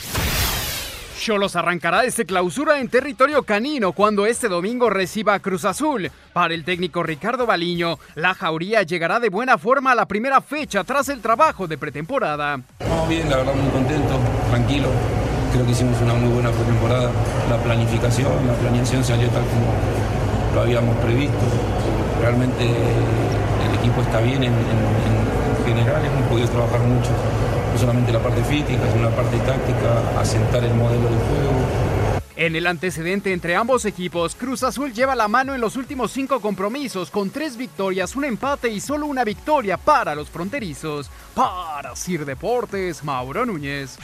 Cholos 1.18 1.56
arrancará 1.56 2.04
este 2.04 2.26
clausura 2.26 2.78
en 2.78 2.88
territorio 2.88 3.42
canino 3.42 3.92
cuando 3.92 4.26
este 4.26 4.48
domingo 4.48 4.90
reciba 4.90 5.38
Cruz 5.40 5.64
Azul. 5.64 6.10
Para 6.32 6.54
el 6.54 6.64
técnico 6.64 7.02
Ricardo 7.02 7.46
Baliño, 7.46 7.98
la 8.14 8.34
jauría 8.34 8.82
llegará 8.82 9.18
de 9.18 9.28
buena 9.28 9.58
forma 9.58 9.92
a 9.92 9.94
la 9.94 10.06
primera 10.06 10.40
fecha 10.40 10.84
tras 10.84 11.08
el 11.08 11.20
trabajo 11.20 11.66
de 11.66 11.78
pretemporada. 11.78 12.60
Vamos 12.80 13.08
bien, 13.08 13.28
la 13.28 13.38
verdad 13.38 13.54
muy 13.54 13.70
contento, 13.70 14.14
tranquilo. 14.50 14.88
Creo 15.52 15.64
que 15.64 15.72
hicimos 15.72 16.00
una 16.02 16.14
muy 16.14 16.32
buena 16.32 16.50
pretemporada. 16.50 17.10
La 17.50 17.56
planificación, 17.62 18.46
la 18.46 18.54
planeación 18.54 19.02
salió 19.02 19.28
tal 19.30 19.42
como 19.46 19.74
lo 20.54 20.60
habíamos 20.60 20.96
previsto. 20.98 21.38
Realmente 22.20 22.64
el 22.64 23.78
equipo 23.78 24.02
está 24.02 24.20
bien 24.20 24.44
en, 24.44 24.52
en, 24.52 24.78
en 25.58 25.66
general, 25.66 26.04
hemos 26.04 26.28
podido 26.28 26.48
trabajar 26.48 26.80
mucho 26.80 27.10
no 27.76 27.80
solamente 27.80 28.10
la 28.10 28.22
parte 28.22 28.42
física, 28.44 28.90
sino 28.90 29.10
la 29.10 29.14
parte 29.14 29.36
táctica, 29.38 30.18
asentar 30.18 30.64
el 30.64 30.72
modelo 30.72 31.10
de 31.10 31.16
juego. 31.16 31.52
En 32.34 32.56
el 32.56 32.66
antecedente 32.66 33.34
entre 33.34 33.54
ambos 33.54 33.84
equipos, 33.84 34.34
Cruz 34.34 34.62
Azul 34.62 34.94
lleva 34.94 35.14
la 35.14 35.28
mano 35.28 35.54
en 35.54 35.60
los 35.60 35.76
últimos 35.76 36.10
cinco 36.10 36.40
compromisos, 36.40 37.10
con 37.10 37.28
tres 37.28 37.56
victorias, 37.56 38.16
un 38.16 38.24
empate 38.24 38.70
y 38.70 38.80
solo 38.80 39.06
una 39.06 39.24
victoria 39.24 39.76
para 39.76 40.14
los 40.14 40.30
fronterizos. 40.30 41.10
Para 41.34 41.94
Sir 41.96 42.24
Deportes, 42.24 43.04
Mauro 43.04 43.44
Núñez. 43.44 43.98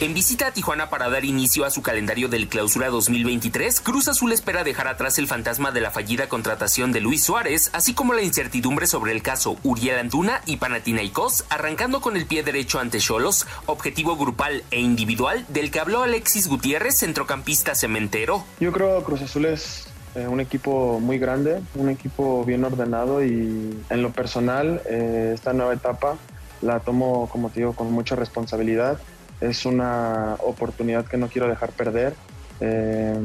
En 0.00 0.12
visita 0.12 0.48
a 0.48 0.50
Tijuana 0.50 0.90
para 0.90 1.08
dar 1.08 1.24
inicio 1.24 1.64
a 1.64 1.70
su 1.70 1.80
calendario 1.80 2.28
del 2.28 2.48
clausura 2.48 2.88
2023, 2.88 3.80
Cruz 3.80 4.08
Azul 4.08 4.32
espera 4.32 4.64
dejar 4.64 4.88
atrás 4.88 5.18
el 5.18 5.28
fantasma 5.28 5.70
de 5.70 5.80
la 5.80 5.92
fallida 5.92 6.28
contratación 6.28 6.90
de 6.90 7.00
Luis 7.00 7.22
Suárez, 7.22 7.70
así 7.72 7.94
como 7.94 8.12
la 8.12 8.22
incertidumbre 8.22 8.88
sobre 8.88 9.12
el 9.12 9.22
caso 9.22 9.56
Uriel 9.62 10.00
Antuna 10.00 10.40
y 10.46 10.56
Panathinaikos, 10.56 11.44
arrancando 11.48 12.00
con 12.00 12.16
el 12.16 12.26
pie 12.26 12.42
derecho 12.42 12.80
ante 12.80 12.98
Cholos, 12.98 13.46
objetivo 13.66 14.16
grupal 14.16 14.64
e 14.72 14.80
individual 14.80 15.46
del 15.48 15.70
que 15.70 15.78
habló 15.78 16.02
Alexis 16.02 16.48
Gutiérrez, 16.48 16.98
centrocampista 16.98 17.76
cementero. 17.76 18.44
Yo 18.58 18.72
creo 18.72 19.04
Cruz 19.04 19.22
Azul 19.22 19.44
es 19.44 19.86
eh, 20.16 20.26
un 20.26 20.40
equipo 20.40 20.98
muy 20.98 21.20
grande, 21.20 21.62
un 21.76 21.88
equipo 21.88 22.44
bien 22.44 22.64
ordenado 22.64 23.24
y 23.24 23.78
en 23.88 24.02
lo 24.02 24.10
personal 24.10 24.82
eh, 24.86 25.30
esta 25.34 25.52
nueva 25.52 25.72
etapa 25.72 26.16
la 26.62 26.80
tomo, 26.80 27.28
como 27.30 27.50
te 27.50 27.60
digo, 27.60 27.74
con 27.74 27.92
mucha 27.92 28.16
responsabilidad 28.16 28.98
es 29.40 29.66
una 29.66 30.36
oportunidad 30.40 31.06
que 31.06 31.16
no 31.16 31.28
quiero 31.28 31.48
dejar 31.48 31.70
perder. 31.70 32.14
Eh, 32.60 33.18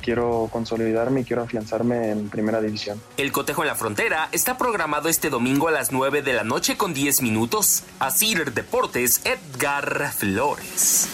quiero 0.00 0.48
consolidarme 0.52 1.20
y 1.20 1.24
quiero 1.24 1.42
afianzarme 1.42 2.10
en 2.10 2.28
primera 2.28 2.60
división. 2.60 3.00
El 3.16 3.32
cotejo 3.32 3.62
en 3.62 3.68
la 3.68 3.74
frontera 3.74 4.28
está 4.32 4.56
programado 4.56 5.08
este 5.08 5.28
domingo 5.28 5.68
a 5.68 5.72
las 5.72 5.90
9 5.90 6.22
de 6.22 6.32
la 6.32 6.44
noche 6.44 6.76
con 6.76 6.94
10 6.94 7.22
minutos. 7.22 7.82
Asir 7.98 8.52
Deportes, 8.52 9.22
Edgar 9.24 10.12
Flores. 10.12 11.08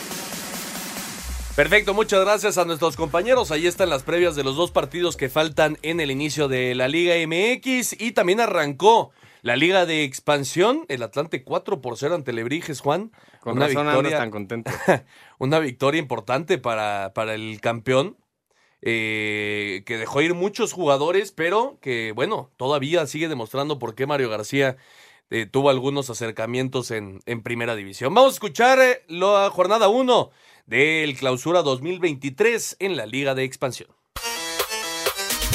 Perfecto, 1.57 1.93
muchas 1.93 2.21
gracias 2.21 2.57
a 2.57 2.65
nuestros 2.65 2.97
compañeros. 2.97 3.51
Ahí 3.51 3.67
están 3.67 3.91
las 3.91 4.03
previas 4.05 4.35
de 4.37 4.43
los 4.43 4.57
dos 4.57 4.71
partidos 4.71 5.19
que 5.19 5.29
faltan 5.29 5.79
en 5.83 6.01
el 6.01 6.11
inicio 6.11 6.49
de 6.49 6.75
la 6.75 6.89
Liga 6.89 7.15
MX 7.27 8.01
y 8.01 8.13
también 8.13 8.41
arrancó 8.41 9.13
la 9.43 9.57
Liga 9.57 9.87
de 9.87 10.05
Expansión, 10.05 10.87
el 10.89 11.03
Atlante 11.03 11.43
4 11.43 11.81
por 11.81 11.99
0 11.99 12.15
ante 12.15 12.33
Lebrijes, 12.33 12.81
Juan. 12.81 13.11
Con 13.41 13.57
una 13.57 13.67
razón 13.67 13.87
victoria, 13.87 14.17
tan 14.17 14.31
contento. 14.31 14.71
una 15.39 15.59
victoria 15.59 15.99
importante 15.99 16.59
para, 16.59 17.13
para 17.13 17.35
el 17.35 17.61
campeón, 17.61 18.17
eh, 18.83 19.83
que 19.85 19.99
dejó 19.99 20.23
ir 20.23 20.35
muchos 20.35 20.73
jugadores, 20.73 21.33
pero 21.33 21.79
que, 21.81 22.13
bueno, 22.13 22.51
todavía 22.57 23.05
sigue 23.07 23.29
demostrando 23.29 23.81
por 23.81 23.97
qué 23.97 24.07
Mario 24.07 24.31
García 24.31 24.77
eh, 25.31 25.47
tuvo 25.47 25.71
algunos 25.71 26.09
acercamientos 26.09 26.93
en, 26.93 27.21
en, 27.27 27.43
primera 27.43 27.75
división. 27.75 28.15
Vamos 28.15 28.33
a 28.33 28.35
escuchar 28.35 28.79
eh, 28.79 29.03
la 29.09 29.51
jornada 29.51 29.89
1 29.89 30.31
del 30.67 31.17
clausura 31.17 31.63
2023 31.63 32.77
en 32.79 32.97
la 32.97 33.07
Liga 33.07 33.35
de 33.35 33.43
Expansión. 33.43 33.89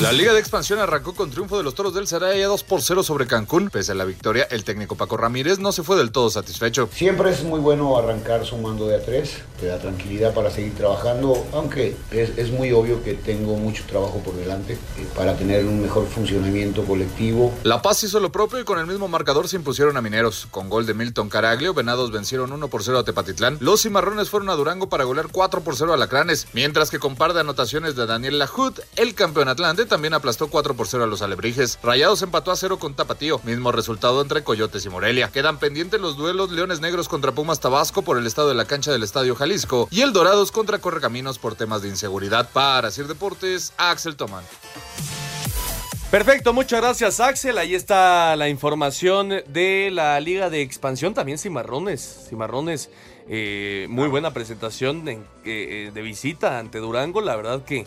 La 0.01 0.11
Liga 0.11 0.31
de 0.31 0.39
Expansión 0.39 0.77
arrancó 0.77 1.15
con 1.15 1.31
triunfo 1.31 1.57
de 1.57 1.63
los 1.63 1.73
Toros 1.73 1.95
del 1.95 2.05
Saraya 2.05 2.45
2 2.45 2.63
por 2.65 2.83
0 2.83 3.01
sobre 3.01 3.25
Cancún. 3.25 3.71
Pese 3.71 3.93
a 3.93 3.95
la 3.95 4.05
victoria, 4.05 4.47
el 4.51 4.63
técnico 4.63 4.95
Paco 4.95 5.17
Ramírez 5.17 5.57
no 5.57 5.71
se 5.71 5.81
fue 5.81 5.97
del 5.97 6.11
todo 6.11 6.29
satisfecho. 6.29 6.87
Siempre 6.93 7.31
es 7.31 7.43
muy 7.43 7.59
bueno 7.59 7.97
arrancar 7.97 8.45
sumando 8.45 8.87
de 8.87 8.97
a 8.97 9.03
3, 9.03 9.37
te 9.59 9.65
da 9.65 9.79
tranquilidad 9.79 10.35
para 10.35 10.51
seguir 10.51 10.75
trabajando, 10.75 11.43
aunque 11.51 11.97
es, 12.11 12.37
es 12.37 12.51
muy 12.51 12.71
obvio 12.73 13.03
que 13.03 13.15
tengo 13.15 13.55
mucho 13.55 13.85
trabajo 13.87 14.21
por 14.23 14.35
delante 14.35 14.73
eh, 14.73 15.07
para 15.15 15.35
tener 15.35 15.65
un 15.65 15.81
mejor 15.81 16.05
funcionamiento 16.05 16.85
colectivo. 16.85 17.51
La 17.63 17.81
Paz 17.81 18.03
hizo 18.03 18.19
lo 18.19 18.31
propio 18.31 18.59
y 18.59 18.65
con 18.65 18.77
el 18.77 18.85
mismo 18.85 19.07
marcador 19.07 19.47
se 19.47 19.55
impusieron 19.55 19.97
a 19.97 20.01
Mineros. 20.03 20.47
Con 20.51 20.69
gol 20.69 20.85
de 20.85 20.93
Milton 20.93 21.27
Caraglio, 21.27 21.73
Venados 21.73 22.11
vencieron 22.11 22.51
1 22.51 22.67
por 22.67 22.83
0 22.83 22.99
a 22.99 23.03
Tepatitlán. 23.03 23.57
Los 23.61 23.81
Cimarrones 23.81 24.29
fueron 24.29 24.51
a 24.51 24.53
Durango 24.53 24.89
para 24.89 25.05
golear 25.05 25.29
4 25.31 25.61
por 25.61 25.75
0 25.75 25.91
a 25.91 25.97
Lacranes, 25.97 26.45
mientras 26.53 26.91
que 26.91 26.99
con 26.99 27.15
par 27.15 27.33
de 27.33 27.39
anotaciones 27.39 27.95
de 27.95 28.05
Daniel 28.05 28.37
Lajud, 28.37 28.73
el 28.95 29.15
campeón 29.15 29.49
Atlante 29.49 29.86
también 29.87 30.13
aplastó 30.13 30.49
4 30.49 30.75
por 30.75 30.87
0 30.87 31.03
a 31.05 31.07
los 31.07 31.21
alebrijes. 31.21 31.79
Rayados 31.81 32.21
empató 32.21 32.51
a 32.51 32.55
0 32.55 32.79
con 32.79 32.95
Tapatío, 32.95 33.39
mismo 33.43 33.71
resultado 33.71 34.21
entre 34.21 34.43
Coyotes 34.43 34.85
y 34.85 34.89
Morelia. 34.89 35.29
Quedan 35.29 35.57
pendientes 35.57 35.99
los 35.99 36.17
duelos 36.17 36.51
Leones 36.51 36.79
Negros 36.79 37.07
contra 37.07 37.31
Pumas 37.31 37.59
Tabasco 37.59 38.01
por 38.01 38.17
el 38.17 38.27
estado 38.27 38.49
de 38.49 38.55
la 38.55 38.65
cancha 38.65 38.91
del 38.91 39.03
Estadio 39.03 39.35
Jalisco 39.35 39.87
y 39.91 40.01
el 40.01 40.13
Dorados 40.13 40.51
contra 40.51 40.79
Correcaminos 40.79 41.39
por 41.39 41.55
temas 41.55 41.81
de 41.81 41.89
inseguridad. 41.89 42.49
Para 42.51 42.91
Sir 42.91 43.07
Deportes, 43.07 43.73
Axel 43.77 44.15
Toman. 44.15 44.43
Perfecto, 46.11 46.53
muchas 46.53 46.79
gracias 46.79 47.19
Axel. 47.19 47.57
Ahí 47.57 47.75
está 47.75 48.37
la 48.37 48.47
información 48.47 49.29
de 49.45 49.89
la 49.91 50.17
Liga 50.21 50.49
de 50.49 50.61
Expansión. 50.61 51.13
También 51.13 51.37
Cimarrones. 51.37 52.27
Cimarrones, 52.29 52.89
eh, 53.27 53.87
muy 53.89 54.07
buena 54.07 54.31
presentación 54.33 55.03
de, 55.03 55.19
eh, 55.43 55.91
de, 55.93 56.01
visita 56.01 56.59
ante 56.59 56.77
Durango. 56.79 57.19
La 57.19 57.35
verdad 57.35 57.65
que, 57.65 57.85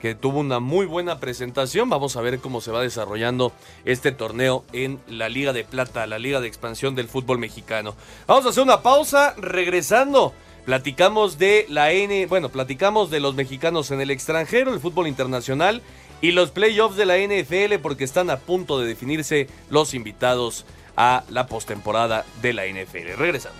que 0.00 0.14
tuvo 0.14 0.40
una 0.40 0.60
muy 0.60 0.86
buena 0.86 1.20
presentación. 1.20 1.88
Vamos 1.90 2.16
a 2.16 2.20
ver 2.20 2.40
cómo 2.40 2.60
se 2.60 2.72
va 2.72 2.82
desarrollando 2.82 3.52
este 3.84 4.12
torneo 4.12 4.64
en 4.72 4.98
la 5.08 5.28
Liga 5.28 5.52
de 5.52 5.64
Plata, 5.64 6.06
la 6.06 6.18
Liga 6.18 6.40
de 6.40 6.48
Expansión 6.48 6.94
del 6.94 7.08
fútbol 7.08 7.38
mexicano. 7.38 7.94
Vamos 8.26 8.46
a 8.46 8.48
hacer 8.48 8.62
una 8.62 8.82
pausa. 8.82 9.34
Regresando. 9.36 10.32
Platicamos 10.64 11.38
de 11.38 11.66
la 11.68 11.90
N, 11.92 12.26
bueno, 12.26 12.50
platicamos 12.50 13.10
de 13.10 13.20
los 13.20 13.34
mexicanos 13.34 13.90
en 13.90 14.00
el 14.00 14.10
extranjero, 14.10 14.72
el 14.72 14.80
fútbol 14.80 15.08
internacional 15.08 15.82
y 16.20 16.32
los 16.32 16.50
playoffs 16.50 16.96
de 16.96 17.06
la 17.06 17.16
NFL 17.16 17.80
porque 17.82 18.04
están 18.04 18.30
a 18.30 18.38
punto 18.38 18.78
de 18.78 18.86
definirse 18.86 19.48
los 19.70 19.94
invitados 19.94 20.66
a 20.96 21.24
la 21.30 21.46
postemporada 21.46 22.26
de 22.42 22.52
la 22.52 22.66
NFL. 22.66 23.16
Regresamos. 23.16 23.58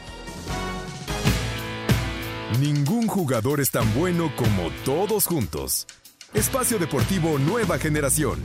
Ningún 2.60 3.06
jugador 3.06 3.60
es 3.60 3.70
tan 3.70 3.92
bueno 3.94 4.30
como 4.36 4.70
todos 4.84 5.26
juntos. 5.26 5.86
Espacio 6.32 6.78
Deportivo 6.78 7.40
Nueva 7.40 7.76
Generación. 7.76 8.40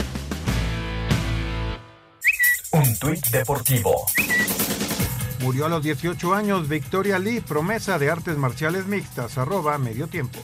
Un 2.72 2.98
tuit 2.98 3.24
deportivo. 3.28 4.08
Murió 5.42 5.68
a 5.68 5.70
los 5.70 5.84
18 5.84 6.34
años 6.34 6.68
Victoria 6.68 7.20
Lee, 7.20 7.42
promesa 7.42 8.00
de 8.00 8.10
artes 8.10 8.38
marciales 8.38 8.88
mixtas, 8.88 9.38
arroba 9.38 9.78
medio 9.78 10.08
tiempo. 10.08 10.40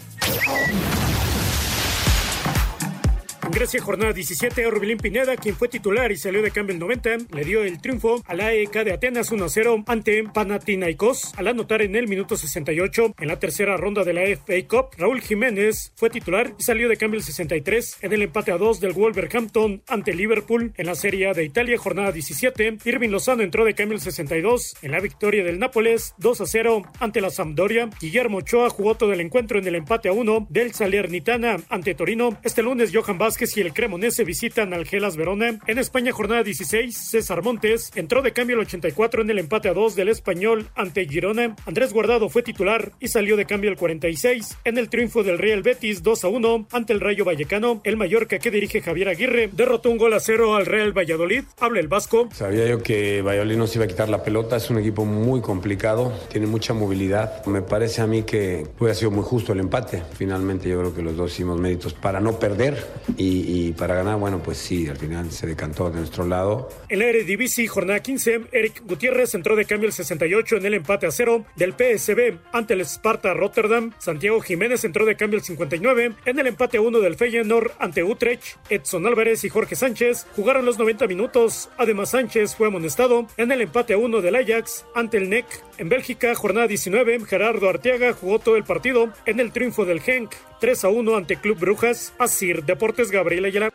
Grecia, 3.52 3.82
jornada 3.82 4.14
17, 4.14 4.66
Orbelín 4.66 4.98
Pineda, 4.98 5.36
quien 5.36 5.56
fue 5.56 5.68
titular 5.68 6.10
y 6.12 6.16
salió 6.16 6.42
de 6.42 6.52
cambio 6.52 6.74
el 6.74 6.80
90, 6.80 7.18
le 7.36 7.44
dio 7.44 7.64
el 7.64 7.82
triunfo 7.82 8.24
a 8.26 8.34
la 8.34 8.48
AEK 8.48 8.86
de 8.86 8.94
Atenas 8.94 9.30
1-0 9.30 9.84
ante 9.88 10.24
Panathinaikos 10.24 11.34
al 11.36 11.50
anotar 11.50 11.82
en 11.82 11.98
el 11.98 12.08
minuto 12.08 12.38
68. 12.38 13.16
En 13.20 13.28
la 13.28 13.40
tercera 13.40 13.76
ronda 13.76 14.06
de 14.06 14.14
la 14.14 14.22
FA 14.22 14.68
Cup, 14.70 14.96
Raúl 14.98 15.20
Jiménez 15.20 15.92
fue 15.98 16.10
titular 16.10 16.54
y 16.58 16.64
salió 16.64 16.88
de 16.88 16.96
cambio 16.96 17.18
el 17.18 17.26
63 17.26 17.98
en 18.02 18.14
el 18.14 18.22
empate 18.22 18.54
a 18.54 18.58
2 18.58 18.80
del 18.80 18.94
Wolverhampton 18.94 19.84
ante 19.88 20.14
Liverpool. 20.14 20.74
En 20.78 20.86
la 20.86 20.96
Serie 20.96 21.34
de 21.34 21.44
Italia, 21.44 21.78
jornada 21.78 22.14
17, 22.14 22.78
Irving 22.86 23.10
Lozano 23.10 23.44
entró 23.44 23.66
de 23.66 23.76
cambio 23.76 23.96
el 23.96 24.02
62 24.02 24.76
en 24.82 24.92
la 24.92 25.02
victoria 25.02 25.44
del 25.44 25.60
Nápoles 25.60 26.16
2-0 26.20 26.88
ante 27.00 27.20
la 27.20 27.30
Sampdoria. 27.30 27.90
Guillermo 28.00 28.38
Ochoa 28.38 28.70
jugó 28.70 28.96
todo 28.96 29.12
el 29.12 29.20
encuentro 29.20 29.60
en 29.60 29.68
el 29.68 29.76
empate 29.76 30.08
a 30.08 30.14
1 30.14 30.48
del 30.50 30.74
Salernitana 30.74 31.58
ante 31.68 31.96
Torino. 31.96 32.40
Este 32.44 32.64
lunes, 32.64 32.92
Johan 32.94 33.18
Vázquez 33.18 33.41
y 33.42 33.62
el 33.62 33.74
Cremonese 33.74 34.24
visitan 34.24 34.72
al 34.72 34.86
Gelas 34.86 35.18
Verona. 35.18 35.58
En 35.66 35.80
España, 35.80 36.12
jornada 36.12 36.44
16, 36.44 36.96
César 36.96 37.42
Montes 37.42 37.92
entró 37.96 38.22
de 38.22 38.34
cambio 38.34 38.56
el 38.56 38.62
84 38.62 39.24
en 39.24 39.32
el 39.32 39.40
empate 39.40 39.68
a 39.68 39.74
2 39.74 39.96
del 39.96 40.10
Español 40.10 40.68
ante 40.76 41.08
Girona. 41.08 41.56
Andrés 41.66 41.92
Guardado 41.92 42.30
fue 42.30 42.44
titular 42.44 42.92
y 43.00 43.08
salió 43.08 43.38
de 43.38 43.46
cambio 43.46 43.72
el 43.72 43.78
46 43.78 44.60
en 44.64 44.78
el 44.78 44.90
triunfo 44.90 45.24
del 45.24 45.40
Real 45.40 45.64
Betis 45.64 46.04
2 46.04 46.24
a 46.24 46.28
1 46.28 46.68
ante 46.72 46.94
el 46.94 47.00
Rayo 47.00 47.26
Vallecano. 47.26 47.82
El 47.84 47.98
Mallorca 47.98 48.38
que 48.38 48.52
dirige 48.52 48.82
Javier 48.82 49.10
Aguirre 49.10 49.50
derrotó 49.52 49.90
un 49.90 49.98
gol 49.98 50.14
a 50.14 50.20
cero 50.20 50.54
al 50.56 50.68
Real 50.68 50.96
Valladolid. 50.96 51.44
Habla 51.60 51.80
el 51.80 51.88
Vasco. 51.88 52.30
Sabía 52.32 52.68
yo 52.68 52.84
que 52.84 53.24
Valladolid 53.24 53.58
no 53.58 53.66
se 53.66 53.80
iba 53.80 53.86
a 53.86 53.88
quitar 53.88 54.08
la 54.08 54.24
pelota. 54.24 54.58
Es 54.58 54.70
un 54.70 54.78
equipo 54.78 55.04
muy 55.04 55.42
complicado, 55.42 56.14
tiene 56.32 56.46
mucha 56.46 56.76
movilidad. 56.76 57.44
Me 57.48 57.64
parece 57.64 58.04
a 58.04 58.08
mí 58.08 58.22
que 58.22 58.68
hubiera 58.78 58.94
sido 58.94 59.10
muy 59.10 59.24
justo 59.24 59.54
el 59.54 59.60
empate. 59.60 60.04
Finalmente 60.14 60.70
yo 60.70 60.78
creo 60.80 60.94
que 60.94 61.02
los 61.02 61.18
dos 61.18 61.32
hicimos 61.32 61.60
méritos 61.60 61.94
para 61.94 62.20
no 62.20 62.38
perder 62.38 62.78
y 63.18 63.31
y, 63.32 63.72
para 63.74 63.96
ganar, 63.96 64.18
bueno, 64.18 64.42
pues 64.44 64.58
sí, 64.58 64.88
al 64.88 64.98
final 64.98 65.32
se 65.32 65.48
decantó 65.48 65.90
de 65.90 65.98
nuestro 65.98 66.26
lado. 66.26 66.70
En 66.90 67.00
la 67.00 67.06
Eredivisie, 67.06 67.68
jornada 67.68 68.02
15, 68.02 68.42
Eric 68.52 68.84
Gutiérrez 68.86 69.34
entró 69.36 69.56
de 69.56 69.66
cambio 69.66 69.88
el 69.88 69.94
68 69.94 70.58
en 70.58 70.66
el 70.66 70.74
empate 70.74 71.08
a 71.08 71.12
cero 71.12 71.46
del 71.56 71.74
PSB 71.74 72.38
ante 72.52 72.74
el 72.74 72.82
Sparta 72.82 73.34
Rotterdam. 73.34 73.94
Santiago 74.00 74.42
Jiménez 74.42 74.84
entró 74.84 75.06
de 75.06 75.16
cambio 75.16 75.38
el 75.38 75.44
59 75.44 76.16
en 76.26 76.40
el 76.40 76.48
empate 76.48 76.78
a 76.78 76.82
1 76.82 77.00
del 77.00 77.16
Feyenoord 77.16 77.72
ante 77.80 78.04
Utrecht. 78.04 78.58
Edson 78.70 79.06
Álvarez 79.08 79.44
y 79.44 79.50
Jorge 79.50 79.76
Sánchez 79.76 80.28
jugaron 80.36 80.66
los 80.66 80.78
90 80.78 81.08
minutos. 81.08 81.70
Además, 81.78 82.12
Sánchez 82.12 82.56
fue 82.56 82.68
amonestado 82.68 83.28
en 83.38 83.52
el 83.52 83.62
empate 83.62 83.94
a 83.94 83.98
1 83.98 84.22
del 84.22 84.36
Ajax 84.36 84.86
ante 84.96 85.18
el 85.18 85.30
NEC. 85.30 85.46
En 85.82 85.90
Bélgica, 85.90 86.36
jornada 86.36 86.68
19, 86.68 87.26
Gerardo 87.26 87.68
Arteaga 87.68 88.14
jugó 88.14 88.38
todo 88.38 88.56
el 88.56 88.64
partido 88.64 89.10
en 89.26 89.40
el 89.40 89.52
triunfo 89.52 89.84
del 89.84 90.00
Genk 90.00 90.32
3 90.60 90.84
a 90.84 90.90
1 90.90 91.16
ante 91.16 91.38
Club 91.38 91.58
Brujas. 91.58 92.14
Asir 92.20 92.64
Deportes 92.66 93.10
Gabriel 93.10 93.46
Ayala. 93.46 93.74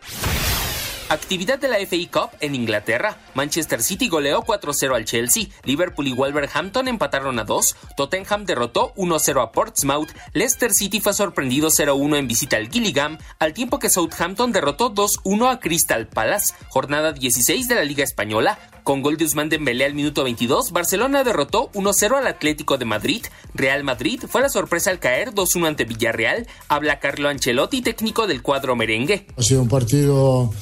Actividad 1.09 1.61
de 1.61 1.69
la 1.69 1.77
FA 1.87 1.97
Cup 2.11 2.37
en 2.41 2.57
Inglaterra. 2.57 3.17
Manchester 3.35 3.81
City 3.81 4.09
goleó 4.09 4.43
4-0 4.43 4.93
al 4.93 5.05
Chelsea. 5.05 5.45
Liverpool 5.63 6.09
y 6.09 6.13
Wolverhampton 6.13 6.89
empataron 6.89 7.39
a 7.39 7.45
2. 7.45 7.77
Tottenham 7.97 8.45
derrotó 8.45 8.93
1-0 8.97 9.41
a 9.41 9.53
Portsmouth. 9.53 10.09
Leicester 10.33 10.75
City 10.75 10.99
fue 10.99 11.15
sorprendido 11.15 11.69
0-1 11.69 12.17
en 12.19 12.27
visita 12.27 12.57
al 12.57 12.69
Gillingham, 12.69 13.19
al 13.39 13.53
tiempo 13.53 13.79
que 13.79 13.89
Southampton 13.89 14.51
derrotó 14.51 14.93
2-1 14.93 15.49
a 15.49 15.61
Crystal 15.61 16.09
Palace. 16.09 16.55
Jornada 16.71 17.13
16 17.13 17.69
de 17.69 17.77
la 17.77 17.85
Liga 17.85 18.03
Española. 18.03 18.59
Con 18.83 19.03
gol 19.03 19.17
de 19.17 19.27
Usman 19.27 19.49
Dembélé 19.49 19.85
al 19.85 19.95
minuto 19.95 20.25
22, 20.25 20.73
Barcelona 20.73 21.23
derrotó 21.23 21.71
1-0 21.73 22.19
al 22.19 22.27
Atlético 22.27 22.79
de 22.79 22.85
Madrid. 22.85 23.25
Real 23.55 23.85
Madrid 23.85 24.25
fue 24.29 24.41
la 24.41 24.49
sorpresa 24.49 24.91
al 24.91 24.99
caer 24.99 25.33
2-1 25.33 25.69
ante 25.69 25.85
Villarreal. 25.85 26.49
Habla 26.69 26.99
Carlo 26.99 27.29
Ancelotti, 27.29 27.81
técnico 27.81 28.27
del 28.27 28.43
cuadro 28.43 28.75
merengue. 28.75 29.27
Ha 29.37 29.43
sido 29.43 29.63
un 29.63 29.69
partido 29.69 30.53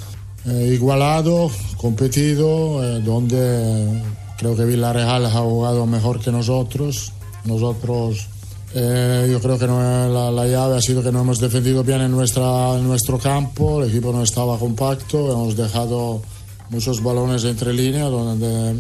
eh, 0.47 0.71
igualado, 0.75 1.51
competido, 1.77 2.83
eh, 2.85 3.01
donde 3.01 4.03
creo 4.37 4.55
que 4.57 4.65
Villarreal 4.65 5.27
ha 5.27 5.31
jugado 5.31 5.87
mejor 5.87 6.21
que 6.21 6.31
nosotros. 6.31 7.13
Nosotros, 7.45 8.29
eh, 8.75 9.29
yo 9.31 9.41
creo 9.41 9.59
que 9.59 9.67
no, 9.67 9.79
la, 10.09 10.31
la, 10.31 10.47
llave 10.47 10.77
ha 10.77 10.81
sido 10.81 11.03
que 11.03 11.13
no 11.13 11.21
hemos 11.21 11.39
defendido 11.39 11.83
bien 11.83 12.01
en, 12.01 12.11
nuestra, 12.11 12.77
en 12.77 12.87
nuestro 12.87 13.19
campo, 13.19 13.83
el 13.83 13.91
equipo 13.91 14.13
no 14.13 14.23
estaba 14.23 14.59
compacto, 14.59 15.33
hemos 15.33 15.57
dejado 15.57 16.23
muchos 16.71 17.03
balones 17.03 17.45
entre 17.45 17.73
líneas 17.73 18.11
donde 18.11 18.77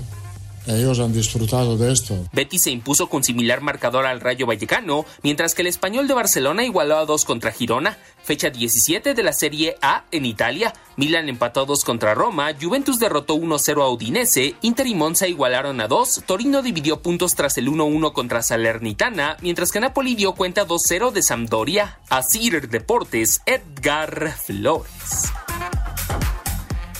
ellos 0.67 0.99
han 1.01 1.13
disfrutado 1.13 1.77
de 1.77 1.93
esto. 1.93 2.17
Betis 2.33 2.63
se 2.63 2.71
impuso 2.71 3.09
con 3.09 3.25
similar 3.25 3.61
marcador 3.61 4.07
al 4.07 4.21
Rayo 4.21 4.47
Vallecano, 4.47 5.05
mientras 5.23 5.55
que 5.55 5.63
el 5.63 5.69
español 5.69 6.09
de 6.09 6.15
Barcelona 6.15 6.65
igualó 6.65 6.97
a 6.97 7.07
dos 7.07 7.25
contra 7.25 7.53
Girona. 7.53 7.99
Fecha 8.23 8.49
17 8.49 9.13
de 9.13 9.23
la 9.23 9.35
Serie 9.35 9.77
A 9.83 10.05
en 10.11 10.25
Italia. 10.25 10.73
Milan 10.97 11.29
empató 11.29 11.63
a 11.63 11.65
2 11.67 11.85
contra 11.85 12.15
Roma, 12.15 12.53
Juventus 12.61 12.99
derrotó 12.99 13.35
1-0 13.35 13.83
a 13.83 13.89
Udinese, 13.91 14.55
Inter 14.63 14.87
y 14.87 14.95
Monza 14.95 15.27
igualaron 15.27 15.81
a 15.81 15.89
2, 15.89 16.23
Torino 16.25 16.63
dividió 16.63 17.03
puntos 17.03 17.35
tras 17.35 17.59
el 17.59 17.69
1-1 17.69 18.13
contra 18.13 18.43
Salernitana, 18.43 19.37
mientras 19.43 19.73
que 19.73 19.81
Napoli 19.81 20.15
dio 20.15 20.35
cuenta 20.35 20.67
2-0 20.67 21.11
de 21.11 21.23
Sampdoria. 21.23 21.99
Asir 22.09 22.69
Deportes, 22.69 23.43
Edgar 23.45 24.33
Flores. 24.33 25.33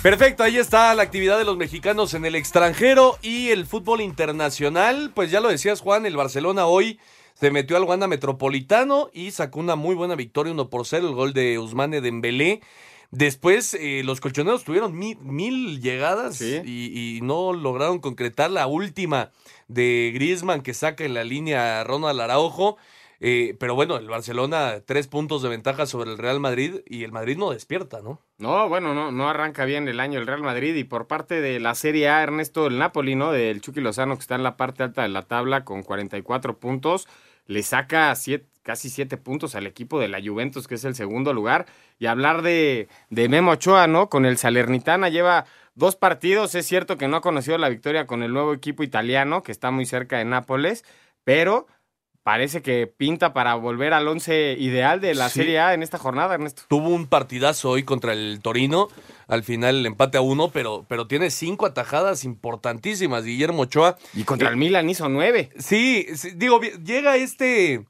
Perfecto, 0.05 0.43
ahí 0.43 0.59
está 0.59 0.95
la 0.95 1.03
actividad 1.03 1.39
de 1.39 1.47
los 1.47 1.57
mexicanos 1.57 2.13
en 2.13 2.27
el 2.27 2.35
extranjero 2.35 3.17
y 3.23 3.49
el 3.49 3.65
fútbol 3.65 4.03
internacional. 4.03 5.11
Pues 5.15 5.31
ya 5.31 5.41
lo 5.41 5.49
decías, 5.49 5.81
Juan, 5.81 6.05
el 6.05 6.15
Barcelona 6.15 6.67
hoy 6.67 7.01
se 7.33 7.51
metió 7.51 7.79
al 7.79 7.85
Wanda 7.85 8.07
Metropolitano 8.07 9.09
y 9.15 9.31
sacó 9.31 9.61
una 9.61 9.77
muy 9.77 9.95
buena 9.95 10.15
victoria, 10.15 10.53
1 10.53 10.69
por 10.69 10.85
0, 10.85 11.09
el 11.09 11.15
gol 11.15 11.33
de 11.33 11.59
Usmane 11.59 12.03
Dembélé. 12.03 12.61
Después 13.13 13.73
eh, 13.73 14.03
los 14.05 14.21
colchoneros 14.21 14.65
tuvieron 14.65 14.95
mil, 14.95 15.81
llegadas 15.81 16.39
y, 16.43 17.17
y, 17.17 17.21
no 17.23 17.55
lograron 17.55 17.99
concretar 17.99 18.51
la 18.51 18.67
última 18.67 19.31
de 19.69 20.11
Griezmann 20.13 20.61
que 20.61 20.75
saca 20.75 21.05
en 21.05 21.15
la 21.15 21.25
línea 21.25 21.83
Ronald 21.83 22.21
Araujo. 22.21 22.77
Eh, 23.27 23.57
pero 23.59 23.75
bueno, 23.75 23.97
el 23.97 24.07
Barcelona 24.07 24.83
tres 24.85 25.09
puntos 25.09 25.41
de 25.41 25.49
ventaja 25.49 25.87
sobre 25.87 26.11
el 26.11 26.19
Real 26.19 26.41
Madrid 26.41 26.81
y 26.85 27.05
el 27.05 27.13
Madrid 27.13 27.39
no 27.39 27.53
despierta, 27.53 28.03
¿no? 28.03 28.21
No, 28.37 28.69
bueno, 28.69 28.93
no, 28.93 29.13
no 29.13 29.31
arranca 29.31 29.65
bien 29.65 29.89
el 29.89 29.99
año 29.99 30.21
el 30.21 30.27
Real 30.27 30.43
Madrid 30.43 30.75
y 30.75 30.85
por 30.85 31.07
parte 31.07 31.41
de 31.41 31.59
la 31.59 31.75
Serie 31.75 32.11
A, 32.11 32.23
Ernesto, 32.23 32.67
el 32.67 32.77
Napoli, 32.77 33.15
¿no? 33.15 33.33
Del 33.33 33.63
Chucky 33.63 33.81
Lozano 33.81 34.17
que 34.17 34.21
está 34.21 34.35
en 34.35 34.43
la 34.43 34.59
parte 34.59 34.83
alta 34.83 35.01
de 35.01 35.09
la 35.09 35.23
tabla 35.23 35.65
con 35.65 35.83
44 35.83 36.59
puntos, 36.59 37.09
le 37.47 37.63
saca 37.63 38.13
casi 38.63 38.91
siete 38.91 39.17
puntos 39.17 39.55
al 39.55 39.67
equipo 39.67 39.99
de 39.99 40.09
la 40.09 40.21
Juventus 40.23 40.69
que 40.69 40.75
es 40.75 40.85
el 40.85 40.95
segundo 40.95 41.33
lugar. 41.33 41.65
Y 41.99 42.05
hablar 42.05 42.43
de, 42.43 42.89
de 43.09 43.31
Memo 43.31 43.53
Ochoa, 43.53 43.87
¿no? 43.87 44.11
Con 44.11 44.27
el 44.27 44.37
Salernitana 44.37 45.09
lleva 45.09 45.47
dos 45.75 45.97
partidos, 45.97 46.55
es 46.55 46.67
cierto 46.67 46.99
que 46.99 47.09
no 47.09 47.17
ha 47.17 47.23
conocido 47.23 47.57
la 47.57 47.71
victoria 47.71 48.07
con 48.07 48.23
el 48.23 48.35
nuevo 48.35 48.53
equipo 48.53 48.83
italiano 48.83 49.43
que 49.43 49.51
está 49.51 49.71
muy 49.71 49.87
cerca 49.87 50.19
de 50.19 50.27
Nápoles, 50.27 50.85
pero 51.25 51.67
parece 52.25 52.61
que 52.63 52.89
pinta 52.89 53.33
para 53.33 53.55
volver 53.55 53.93
al 53.93 54.09
once 54.09 54.57
ideal 54.59 55.01
de 55.01 55.15
la 55.15 55.29
Sí. 55.29 55.41
Serie 55.41 55.61
A 55.61 55.75
en 55.75 55.83
esta 55.85 55.99
jornada, 55.99 56.35
Ernesto. 56.35 56.63
Tuvo 56.69 56.89
un 56.89 57.07
partidazo 57.07 57.71
hoy 57.71 57.85
contra 57.85 58.13
el 58.15 58.41
Torino. 58.43 58.89
Al 59.29 59.45
final 59.45 59.77
el 59.77 59.87
empate 59.87 60.19
a 60.19 60.23
uno, 60.23 60.51
pero, 60.51 60.85
pero 60.89 61.07
tiene 61.07 61.31
cinco 61.31 61.67
atajadas 61.67 62.25
importantísimas. 62.25 63.25
Guillermo 63.25 63.63
Ochoa. 63.63 63.97
Y 64.15 64.25
contra 64.25 64.49
el 64.49 64.57
Milan 64.57 64.91
hizo 64.91 65.09
nueve. 65.09 65.51
Sí, 65.59 66.07
sí, 66.17 66.31
digo, 66.35 66.61
llega 66.63 67.17
este, 67.17 67.85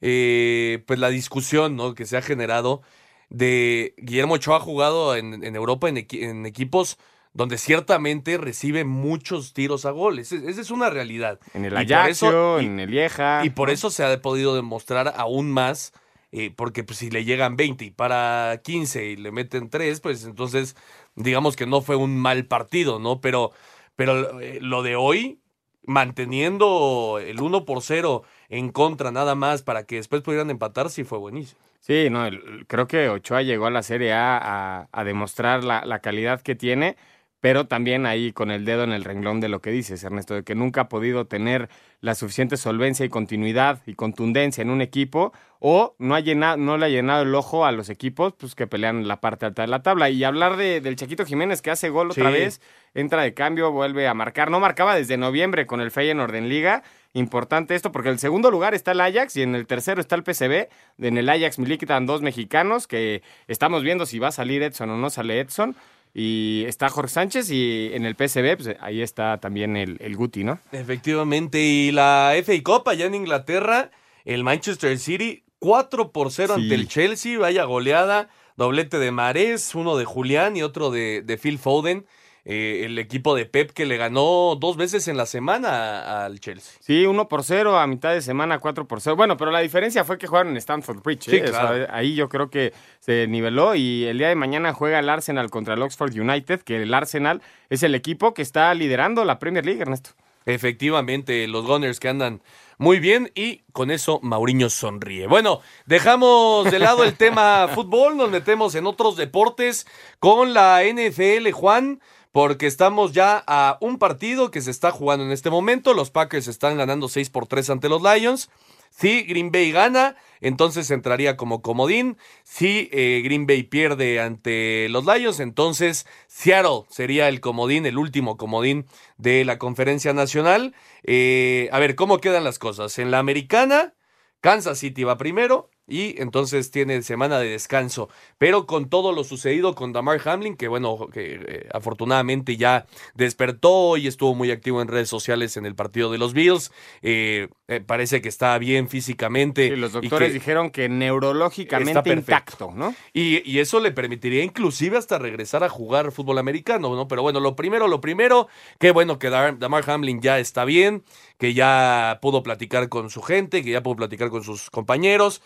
eh, 0.00 0.82
pues 0.86 0.98
la 0.98 1.08
discusión, 1.10 1.76
¿no? 1.76 1.94
Que 1.94 2.06
se 2.06 2.16
ha 2.16 2.22
generado 2.22 2.82
de 3.28 3.94
Guillermo 3.98 4.34
Ochoa 4.34 4.56
ha 4.56 4.60
jugado 4.60 5.14
en, 5.16 5.44
en 5.44 5.54
Europa 5.56 5.88
en, 5.88 5.96
equi- 5.96 6.22
en 6.24 6.46
equipos 6.46 6.96
donde 7.32 7.58
ciertamente 7.58 8.36
recibe 8.38 8.84
muchos 8.84 9.52
tiros 9.52 9.84
a 9.86 9.90
gol. 9.92 10.18
Ese- 10.18 10.48
Esa 10.50 10.60
es 10.60 10.70
una 10.70 10.90
realidad. 10.90 11.38
En 11.54 11.64
el 11.64 11.76
Ajaxio, 11.76 12.58
en 12.58 12.80
el 12.80 12.90
Lieja. 12.90 13.44
y 13.44 13.50
por 13.50 13.70
eso 13.70 13.90
se 13.90 14.04
ha 14.04 14.20
podido 14.20 14.54
demostrar 14.56 15.14
aún 15.16 15.50
más, 15.52 15.92
eh, 16.32 16.52
porque 16.54 16.84
pues, 16.84 16.98
si 16.98 17.10
le 17.10 17.24
llegan 17.24 17.56
20 17.56 17.84
y 17.84 17.90
para 17.90 18.60
15 18.64 19.06
y 19.06 19.16
le 19.16 19.30
meten 19.32 19.70
3, 19.70 20.00
pues 20.00 20.24
entonces 20.24 20.76
digamos 21.14 21.56
que 21.56 21.66
no 21.66 21.80
fue 21.82 21.96
un 21.96 22.16
mal 22.18 22.46
partido, 22.46 22.98
¿no? 22.98 23.20
Pero, 23.20 23.52
pero 23.96 24.40
eh, 24.40 24.58
lo 24.60 24.82
de 24.82 24.96
hoy, 24.96 25.40
manteniendo 25.84 27.18
el 27.24 27.40
1 27.40 27.64
por 27.64 27.82
0 27.82 28.22
en 28.48 28.70
contra 28.70 29.10
nada 29.12 29.34
más 29.34 29.62
para 29.62 29.84
que 29.84 29.96
después 29.96 30.22
pudieran 30.22 30.50
empatar, 30.50 30.90
sí 30.90 31.04
fue 31.04 31.18
buenísimo. 31.18 31.60
Sí, 31.80 32.08
no, 32.10 32.26
el- 32.26 32.66
creo 32.66 32.86
que 32.86 33.08
Ochoa 33.08 33.42
llegó 33.42 33.66
a 33.66 33.70
la 33.70 33.82
Serie 33.82 34.12
A 34.12 34.36
a, 34.38 34.88
a 34.92 35.04
demostrar 35.04 35.64
la, 35.64 35.84
la 35.86 36.00
calidad 36.00 36.42
que 36.42 36.54
tiene, 36.54 36.96
pero 37.40 37.66
también 37.66 38.06
ahí 38.06 38.32
con 38.32 38.50
el 38.50 38.64
dedo 38.64 38.84
en 38.84 38.92
el 38.92 39.04
renglón 39.04 39.40
de 39.40 39.48
lo 39.48 39.60
que 39.60 39.70
dices, 39.70 40.04
Ernesto, 40.04 40.34
de 40.34 40.44
que 40.44 40.54
nunca 40.54 40.82
ha 40.82 40.88
podido 40.88 41.26
tener 41.26 41.68
la 42.00 42.14
suficiente 42.14 42.56
solvencia 42.56 43.04
y 43.04 43.08
continuidad 43.08 43.80
y 43.86 43.94
contundencia 43.94 44.62
en 44.62 44.70
un 44.70 44.80
equipo, 44.82 45.32
o 45.62 45.94
no, 45.98 46.14
ha 46.14 46.20
llenado, 46.20 46.56
no 46.56 46.78
le 46.78 46.86
ha 46.86 46.88
llenado 46.88 47.22
el 47.22 47.34
ojo 47.34 47.66
a 47.66 47.72
los 47.72 47.90
equipos 47.90 48.32
pues, 48.32 48.54
que 48.54 48.66
pelean 48.66 49.06
la 49.06 49.20
parte 49.20 49.44
alta 49.44 49.62
de 49.62 49.68
la 49.68 49.82
tabla. 49.82 50.08
Y 50.08 50.24
hablar 50.24 50.56
de, 50.56 50.80
del 50.80 50.96
Chaquito 50.96 51.26
Jiménez 51.26 51.60
que 51.60 51.70
hace 51.70 51.90
gol 51.90 52.10
otra 52.10 52.30
vez, 52.30 52.62
entra 52.94 53.22
de 53.22 53.34
cambio, 53.34 53.70
vuelve 53.70 54.08
a 54.08 54.14
marcar. 54.14 54.50
No 54.50 54.58
marcaba 54.58 54.94
desde 54.94 55.18
noviembre 55.18 55.66
con 55.66 55.82
el 55.82 55.90
Feyenoord 55.90 56.34
en 56.34 56.48
Liga. 56.48 56.82
Importante 57.12 57.74
esto 57.74 57.92
porque 57.92 58.08
en 58.08 58.14
el 58.14 58.18
segundo 58.18 58.50
lugar 58.50 58.72
está 58.72 58.92
el 58.92 59.02
Ajax 59.02 59.36
y 59.36 59.42
en 59.42 59.54
el 59.54 59.66
tercero 59.66 60.00
está 60.00 60.16
el 60.16 60.22
PCB. 60.22 60.68
En 60.98 61.18
el 61.18 61.28
Ajax 61.28 61.58
militan 61.58 62.06
dos 62.06 62.22
mexicanos 62.22 62.86
que 62.86 63.22
estamos 63.46 63.82
viendo 63.82 64.06
si 64.06 64.18
va 64.18 64.28
a 64.28 64.32
salir 64.32 64.62
Edson 64.62 64.88
o 64.88 64.96
no 64.96 65.10
sale 65.10 65.40
Edson. 65.40 65.76
Y 66.12 66.64
está 66.66 66.88
Jorge 66.88 67.12
Sánchez 67.12 67.50
y 67.50 67.90
en 67.92 68.04
el 68.04 68.16
PCB 68.16 68.56
pues, 68.56 68.76
ahí 68.80 69.00
está 69.00 69.38
también 69.38 69.76
el, 69.76 69.96
el 70.00 70.16
Guti, 70.16 70.42
¿no? 70.44 70.58
Efectivamente, 70.72 71.60
y 71.60 71.92
la 71.92 72.32
FA 72.44 72.52
Cup 72.64 72.88
allá 72.88 73.06
en 73.06 73.14
Inglaterra, 73.14 73.90
el 74.24 74.42
Manchester 74.42 74.98
City 74.98 75.44
4 75.60 76.10
por 76.10 76.32
0 76.32 76.54
Sí. 76.56 76.62
ante 76.62 76.74
el 76.74 76.88
Chelsea, 76.88 77.38
vaya 77.38 77.64
goleada, 77.64 78.28
doblete 78.56 78.98
de 78.98 79.10
Marés, 79.12 79.74
uno 79.74 79.96
de 79.96 80.04
Julián 80.04 80.56
y 80.56 80.62
otro 80.62 80.90
de, 80.90 81.22
de 81.22 81.38
Phil 81.38 81.58
Foden, 81.58 82.06
eh, 82.44 82.82
el 82.84 82.98
equipo 82.98 83.34
de 83.34 83.46
Pep 83.46 83.70
que 83.72 83.86
le 83.86 83.96
ganó 83.96 84.56
dos 84.58 84.76
veces 84.76 85.08
en 85.08 85.16
la 85.16 85.26
semana 85.26 86.24
al 86.24 86.40
Chelsea. 86.40 86.78
Sí, 86.80 87.04
1 87.06 87.28
por 87.28 87.44
0 87.44 87.78
a 87.78 87.86
mitad 87.86 88.12
de 88.12 88.22
semana, 88.22 88.58
4 88.58 88.86
por 88.86 89.00
0. 89.00 89.16
Bueno, 89.16 89.36
pero 89.36 89.50
la 89.50 89.60
diferencia 89.60 90.04
fue 90.04 90.18
que 90.18 90.26
jugaron 90.26 90.52
en 90.52 90.56
Stanford 90.56 91.02
Bridge. 91.02 91.24
Sí, 91.24 91.36
¿eh? 91.36 91.44
O 91.44 91.48
sea, 91.48 91.60
claro. 91.60 91.86
ahí 91.90 92.14
yo 92.14 92.28
creo 92.28 92.50
que 92.50 92.72
se 93.00 93.26
niveló 93.26 93.74
y 93.74 94.04
el 94.04 94.18
día 94.18 94.28
de 94.28 94.36
mañana 94.36 94.72
juega 94.72 94.98
el 94.98 95.08
Arsenal 95.08 95.50
contra 95.50 95.74
el 95.74 95.82
Oxford 95.82 96.18
United, 96.18 96.60
que 96.62 96.82
el 96.82 96.94
Arsenal 96.94 97.42
es 97.68 97.82
el 97.82 97.94
equipo 97.94 98.34
que 98.34 98.42
está 98.42 98.72
liderando 98.74 99.24
la 99.24 99.38
Premier 99.38 99.64
League, 99.64 99.82
Ernesto. 99.82 100.10
Efectivamente, 100.46 101.46
los 101.46 101.66
Gunners 101.66 102.00
que 102.00 102.08
andan 102.08 102.40
muy 102.78 102.98
bien 102.98 103.30
y 103.34 103.58
con 103.72 103.90
eso 103.90 104.20
Mauriño 104.22 104.70
sonríe. 104.70 105.26
Bueno, 105.26 105.60
dejamos 105.84 106.70
de 106.70 106.78
lado 106.78 107.04
el 107.04 107.14
tema 107.14 107.68
fútbol, 107.74 108.16
nos 108.16 108.30
metemos 108.30 108.74
en 108.74 108.86
otros 108.86 109.16
deportes 109.16 109.86
con 110.18 110.54
la 110.54 110.80
NFL, 110.82 111.50
Juan, 111.52 112.00
porque 112.32 112.66
estamos 112.66 113.12
ya 113.12 113.42
a 113.46 113.78
un 113.80 113.98
partido 113.98 114.50
que 114.50 114.60
se 114.60 114.70
está 114.70 114.90
jugando 114.90 115.24
en 115.24 115.32
este 115.32 115.50
momento. 115.50 115.94
Los 115.94 116.10
Packers 116.10 116.48
están 116.48 116.76
ganando 116.76 117.08
6 117.08 117.30
por 117.30 117.46
3 117.46 117.70
ante 117.70 117.88
los 117.88 118.02
Lions. 118.02 118.50
Si 118.90 119.22
Green 119.22 119.52
Bay 119.52 119.70
gana, 119.72 120.16
entonces 120.40 120.90
entraría 120.90 121.36
como 121.36 121.62
comodín. 121.62 122.16
Si 122.42 122.88
eh, 122.92 123.22
Green 123.24 123.46
Bay 123.46 123.62
pierde 123.62 124.20
ante 124.20 124.88
los 124.90 125.06
Lions, 125.06 125.40
entonces 125.40 126.06
Seattle 126.26 126.84
sería 126.88 127.28
el 127.28 127.40
comodín, 127.40 127.86
el 127.86 127.98
último 127.98 128.36
comodín 128.36 128.86
de 129.16 129.44
la 129.44 129.58
conferencia 129.58 130.12
nacional. 130.12 130.74
Eh, 131.04 131.68
a 131.72 131.78
ver, 131.78 131.94
¿cómo 131.94 132.18
quedan 132.18 132.44
las 132.44 132.58
cosas? 132.58 132.98
En 132.98 133.10
la 133.10 133.20
americana, 133.20 133.94
Kansas 134.40 134.78
City 134.78 135.04
va 135.04 135.18
primero 135.18 135.70
y 135.86 136.20
entonces 136.20 136.70
tiene 136.70 137.02
semana 137.02 137.38
de 137.38 137.50
descanso. 137.50 138.08
Pero 138.38 138.66
con 138.66 138.88
todo 138.88 139.12
lo 139.12 139.24
sucedido 139.24 139.74
con 139.74 139.92
Damar 139.92 140.20
Hamlin, 140.24 140.56
que 140.56 140.68
bueno, 140.68 141.08
que 141.12 141.40
eh, 141.46 141.68
afortunadamente 141.72 142.56
ya 142.56 142.86
despertó 143.14 143.96
y 143.96 144.06
estuvo 144.06 144.34
muy 144.34 144.50
activo 144.50 144.80
en 144.80 144.88
redes 144.88 145.08
sociales 145.08 145.56
en 145.56 145.66
el 145.66 145.74
partido 145.74 146.10
de 146.10 146.18
los 146.18 146.32
Bills, 146.32 146.72
eh, 147.02 147.48
eh, 147.68 147.80
parece 147.80 148.20
que 148.20 148.28
está 148.28 148.56
bien 148.58 148.88
físicamente. 148.88 149.66
Y 149.66 149.76
los 149.76 149.90
y 149.90 149.94
doctores 149.94 150.28
que 150.28 150.34
dijeron 150.34 150.70
que 150.70 150.88
neurológicamente 150.88 152.12
intacto, 152.12 152.72
¿no? 152.74 152.94
Y, 153.12 153.48
y 153.50 153.58
eso 153.58 153.80
le 153.80 153.90
permitiría 153.90 154.44
inclusive 154.44 154.96
hasta 154.96 155.18
regresar 155.18 155.64
a 155.64 155.68
jugar 155.68 156.12
fútbol 156.12 156.38
americano, 156.38 156.94
¿no? 156.94 157.08
Pero 157.08 157.22
bueno, 157.22 157.40
lo 157.40 157.56
primero, 157.56 157.88
lo 157.88 158.00
primero, 158.00 158.48
qué 158.78 158.92
bueno 158.92 159.18
que 159.18 159.30
Damar 159.30 159.88
Hamlin 159.90 160.20
ya 160.20 160.38
está 160.38 160.64
bien, 160.64 161.02
que 161.38 161.54
ya 161.54 162.18
pudo 162.22 162.42
platicar 162.42 162.88
con 162.88 163.10
su 163.10 163.22
gente, 163.22 163.62
que 163.64 163.70
ya 163.70 163.82
pudo 163.82 163.96
platicar 163.96 164.30
con 164.30 164.44
sus 164.44 164.70
compañeros. 164.70 165.42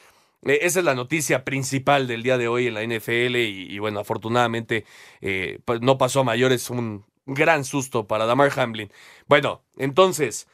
Eh, 0.47 0.61
esa 0.63 0.81
es 0.81 0.85
la 0.85 0.95
noticia 0.95 1.45
principal 1.45 2.07
del 2.07 2.23
día 2.23 2.39
de 2.39 2.49
hoy 2.49 2.67
en 2.67 2.75
la 2.75 2.83
NFL 2.83 3.37
y, 3.37 3.79
bueno, 3.79 4.01
afortunadamente 4.01 4.85
eh, 5.21 5.59
pues 5.65 5.81
no 5.81 5.99
pasó 5.99 6.21
a 6.21 6.25
mayores 6.25 6.71
un 6.71 7.05
gran 7.27 7.65
susto 7.65 8.07
para 8.07 8.27
Damar 8.27 8.53
Hamlin. 8.59 8.91
Bueno, 9.27 9.63
entonces, 9.77 10.47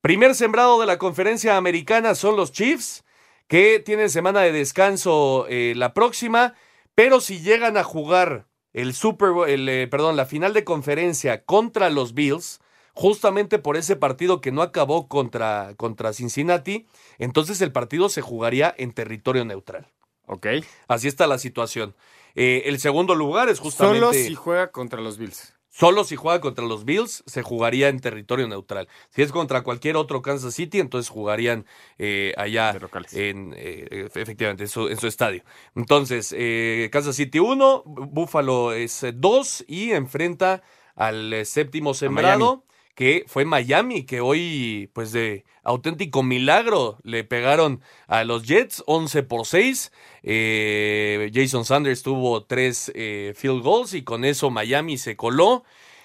primer 0.00 0.34
sembrado 0.34 0.80
de 0.80 0.86
la 0.86 0.98
conferencia 0.98 1.56
americana 1.56 2.14
son 2.14 2.36
los 2.36 2.52
Chiefs 2.52 3.04
que 3.48 3.80
tienen 3.80 4.10
semana 4.10 4.40
de 4.40 4.52
descanso 4.52 5.46
eh, 5.48 5.74
la 5.76 5.92
próxima, 5.92 6.54
pero 6.94 7.20
si 7.20 7.40
llegan 7.40 7.76
a 7.76 7.84
jugar 7.84 8.46
el 8.72 8.94
Super 8.94 9.30
Bowl- 9.30 9.48
el, 9.48 9.88
perdón, 9.88 10.16
la 10.16 10.26
final 10.26 10.52
de 10.54 10.64
conferencia 10.64 11.44
contra 11.44 11.90
los 11.90 12.14
Bills, 12.14 12.60
justamente 12.94 13.58
por 13.58 13.76
ese 13.76 13.96
partido 13.96 14.40
que 14.40 14.52
no 14.52 14.62
acabó 14.62 15.08
contra, 15.08 15.74
contra 15.76 16.12
Cincinnati, 16.12 16.86
entonces 17.18 17.60
el 17.60 17.72
partido 17.72 18.08
se 18.08 18.22
jugaría 18.22 18.74
en 18.78 18.92
territorio 18.92 19.44
neutral. 19.44 19.86
Ok. 20.26 20.46
Así 20.88 21.08
está 21.08 21.26
la 21.26 21.38
situación. 21.38 21.94
Eh, 22.34 22.62
el 22.66 22.80
segundo 22.80 23.14
lugar 23.14 23.48
es 23.48 23.60
justamente... 23.60 24.00
Solo 24.00 24.12
si 24.12 24.34
juega 24.34 24.70
contra 24.70 25.00
los 25.00 25.18
Bills. 25.18 25.54
Solo 25.76 26.04
si 26.04 26.14
juega 26.14 26.40
contra 26.40 26.64
los 26.64 26.84
Bills, 26.84 27.24
se 27.26 27.42
jugaría 27.42 27.88
en 27.88 27.98
territorio 27.98 28.46
neutral. 28.46 28.88
Si 29.10 29.22
es 29.22 29.32
contra 29.32 29.62
cualquier 29.64 29.96
otro 29.96 30.22
Kansas 30.22 30.54
City, 30.54 30.78
entonces 30.78 31.10
jugarían 31.10 31.66
eh, 31.98 32.32
allá 32.36 32.78
en, 33.10 33.52
eh, 33.56 34.08
efectivamente, 34.14 34.62
en 34.62 34.68
su, 34.68 34.86
en 34.88 34.96
su 34.98 35.08
estadio. 35.08 35.42
Entonces, 35.74 36.32
eh, 36.38 36.88
Kansas 36.92 37.16
City 37.16 37.40
1, 37.40 37.82
Buffalo 37.86 38.72
es 38.72 39.04
2 39.14 39.64
y 39.66 39.90
enfrenta 39.90 40.62
al 40.94 41.32
eh, 41.32 41.44
séptimo 41.44 41.92
sembrado, 41.92 42.64
que 42.94 43.24
fue 43.26 43.44
Miami, 43.44 44.04
que 44.04 44.20
hoy, 44.20 44.90
pues 44.92 45.12
de 45.12 45.44
auténtico 45.62 46.22
milagro, 46.22 46.98
le 47.02 47.24
pegaron 47.24 47.80
a 48.06 48.24
los 48.24 48.44
Jets 48.44 48.82
11 48.86 49.22
por 49.24 49.46
6. 49.46 49.92
Eh, 50.22 51.30
Jason 51.34 51.64
Sanders 51.64 52.02
tuvo 52.02 52.44
tres 52.44 52.92
eh, 52.94 53.32
field 53.36 53.62
goals 53.62 53.94
y 53.94 54.02
con 54.02 54.24
eso 54.24 54.50
Miami 54.50 54.96
se 54.98 55.16
coló. 55.16 55.64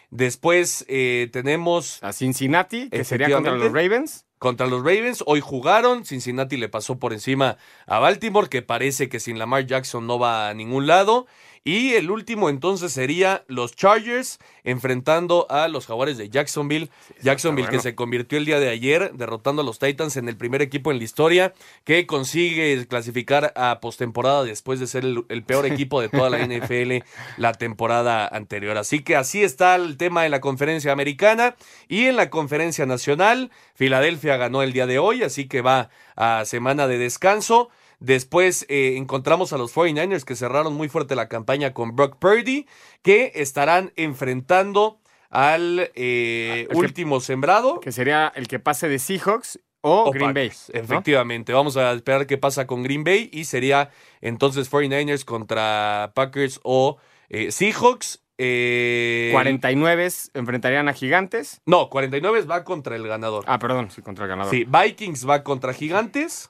Después 0.10 0.86
eh, 0.88 1.30
tenemos 1.32 2.02
a 2.02 2.14
Cincinnati, 2.14 2.90
que 2.90 3.04
sería 3.04 3.30
contra 3.30 3.56
los. 3.56 3.72
Ravens. 3.72 4.26
Contra 4.40 4.68
los 4.68 4.80
Ravens, 4.80 5.22
hoy 5.28 5.42
jugaron, 5.42 6.06
Cincinnati 6.06 6.56
le 6.56 6.70
pasó 6.70 6.98
por 6.98 7.12
encima 7.12 7.58
a 7.86 8.00
Baltimore, 8.00 8.48
que 8.48 8.62
parece 8.62 9.10
que 9.10 9.20
sin 9.20 9.38
Lamar 9.38 9.66
Jackson 9.66 10.08
no 10.08 10.18
va 10.18 10.48
a 10.48 10.54
ningún 10.54 10.88
lado. 10.88 11.28
Y 11.64 11.93
el 11.93 12.10
último 12.12 12.49
entonces 12.49 12.91
sería 12.91 13.43
los 13.47 13.76
Chargers 13.76 14.39
enfrentando 14.64 15.47
a 15.49 15.68
los 15.68 15.88
Jaguares 15.88 16.18
de 16.18 16.30
Jacksonville. 16.30 16.89
Jacksonville 17.22 17.68
bueno. 17.68 17.78
que 17.78 17.84
se 17.84 17.95
convirtió 17.95 18.38
el 18.38 18.45
día 18.45 18.60
de 18.60 18.70
ayer 18.70 19.12
derrotando 19.14 19.62
a 19.62 19.66
los 19.66 19.80
Titans 19.80 20.18
en 20.18 20.30
el 20.30 20.38
primer 20.38 20.62
equipo 20.62 20.91
en 20.91 20.97
la 20.97 21.03
historia 21.03 21.53
que 21.84 22.05
consigue 22.05 22.86
clasificar 22.88 23.53
a 23.55 23.80
postemporada 23.82 24.43
después 24.43 24.80
de 24.80 24.88
ser 24.88 25.05
el, 25.05 25.26
el 25.30 25.43
peor 25.43 25.66
equipo 25.72 26.01
de 26.01 26.10
toda 26.10 26.30
la 26.30 26.39
NFL 26.39 27.03
la 27.38 27.53
temporada 27.53 28.28
anterior. 28.28 28.78
Así 28.78 29.01
que 29.01 29.16
así 29.16 29.43
está 29.43 29.76
el 29.76 29.97
tema 29.97 30.26
en 30.26 30.32
la 30.32 30.41
conferencia 30.41 30.91
americana 30.91 31.55
y 31.88 32.05
en 32.05 32.16
la 32.16 32.30
conferencia 32.30 32.86
nacional. 32.86 33.51
Filadelfia 33.76 34.38
ganó 34.38 34.62
el 34.62 34.74
día 34.74 34.88
de 34.88 34.99
hoy, 34.99 35.24
así 35.24 35.47
que 35.47 35.62
va 35.62 35.89
a 36.16 36.45
semana 36.45 36.88
de 36.88 36.97
descanso. 36.97 37.70
Después 38.00 38.66
eh, 38.70 38.95
encontramos 38.95 39.52
a 39.52 39.58
los 39.58 39.76
49ers 39.76 40.24
que 40.24 40.36
cerraron 40.36 40.74
muy 40.74 40.88
fuerte 40.88 41.16
la 41.16 41.28
campaña 41.28 41.74
con 41.74 41.95
Brock 41.95 42.18
Purdy, 42.18 42.66
que 43.02 43.34
estarán 43.36 43.91
enfrentando 43.97 45.00
al 45.30 45.91
eh, 45.95 46.68
que- 46.70 46.78
último 46.78 47.20
sembrado. 47.20 47.80
Que 47.82 47.91
sería 47.91 48.32
el 48.36 48.47
que 48.47 48.60
pase 48.60 48.88
de 48.88 49.00
Seahawks 49.00 49.60
o, 49.82 50.12
Green 50.12 50.34
Bay. 50.34 50.52
Efectivamente, 50.74 51.54
vamos 51.54 51.78
a 51.78 51.91
esperar 51.93 52.26
qué 52.28 52.38
pasa 52.38 52.68
con 52.68 52.84
Green 52.84 53.04
Bay 53.04 53.30
y 53.32 53.45
sería 53.45 53.91
entonces 54.22 54.72
49ers 54.72 55.26
contra 55.26 56.12
Packers 56.16 56.60
o 56.64 56.97
eh, 57.30 57.52
Seahawks. 57.52 58.24
Eh, 58.41 59.30
49 59.34 60.08
enfrentarían 60.34 60.88
a 60.88 60.93
Gigantes. 60.93 61.62
No, 61.66 61.89
49 61.89 62.43
va 62.43 62.64
contra 62.64 62.95
el 62.95 63.06
ganador. 63.06 63.43
Ah, 63.47 63.60
perdón, 63.60 63.91
sí, 63.91 64.02
contra 64.02 64.24
el 64.24 64.30
ganador. 64.30 64.54
Sí, 64.54 64.66
Vikings 64.66 65.28
va 65.28 65.43
contra 65.43 65.74
Gigantes 65.74 66.50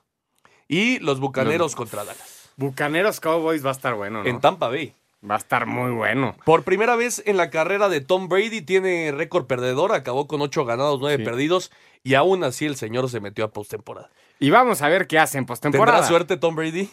y 0.70 1.00
los 1.00 1.20
Bucaneros 1.20 1.76
contra 1.76 2.06
Dallas. 2.06 2.50
Bucaneros 2.56 3.20
Cowboys 3.20 3.66
va 3.66 3.70
a 3.70 3.74
estar 3.74 3.96
bueno, 3.96 4.24
¿no? 4.24 4.30
En 4.30 4.40
Tampa 4.40 4.70
Bay. 4.70 4.94
Va 5.30 5.36
a 5.36 5.38
estar 5.38 5.66
muy 5.66 5.92
bueno. 5.92 6.38
Por 6.46 6.64
primera 6.64 6.96
vez 6.96 7.22
en 7.26 7.36
la 7.36 7.50
carrera 7.50 7.90
de 7.90 8.00
Tom 8.00 8.30
Brady 8.30 8.62
tiene 8.62 9.12
récord 9.12 9.48
perdedor, 9.48 9.92
acabó 9.92 10.28
con 10.28 10.42
8 10.42 10.64
ganados, 10.64 11.02
9 11.02 11.26
perdidos 11.26 11.72
y 12.04 12.14
aún 12.14 12.46
así 12.46 12.66
el 12.66 12.78
señor 12.78 13.10
se 13.10 13.20
metió 13.20 13.44
a 13.44 13.52
postemporada. 13.52 14.10
Y 14.40 14.52
vamos 14.52 14.82
a 14.82 14.88
ver 14.88 15.08
qué 15.08 15.20
hace 15.20 15.38
en 15.38 15.46
postemporada. 15.46 15.98
¿Tendrá 15.98 16.08
suerte 16.08 16.38
Tom 16.38 16.56
Brady? 16.56 16.90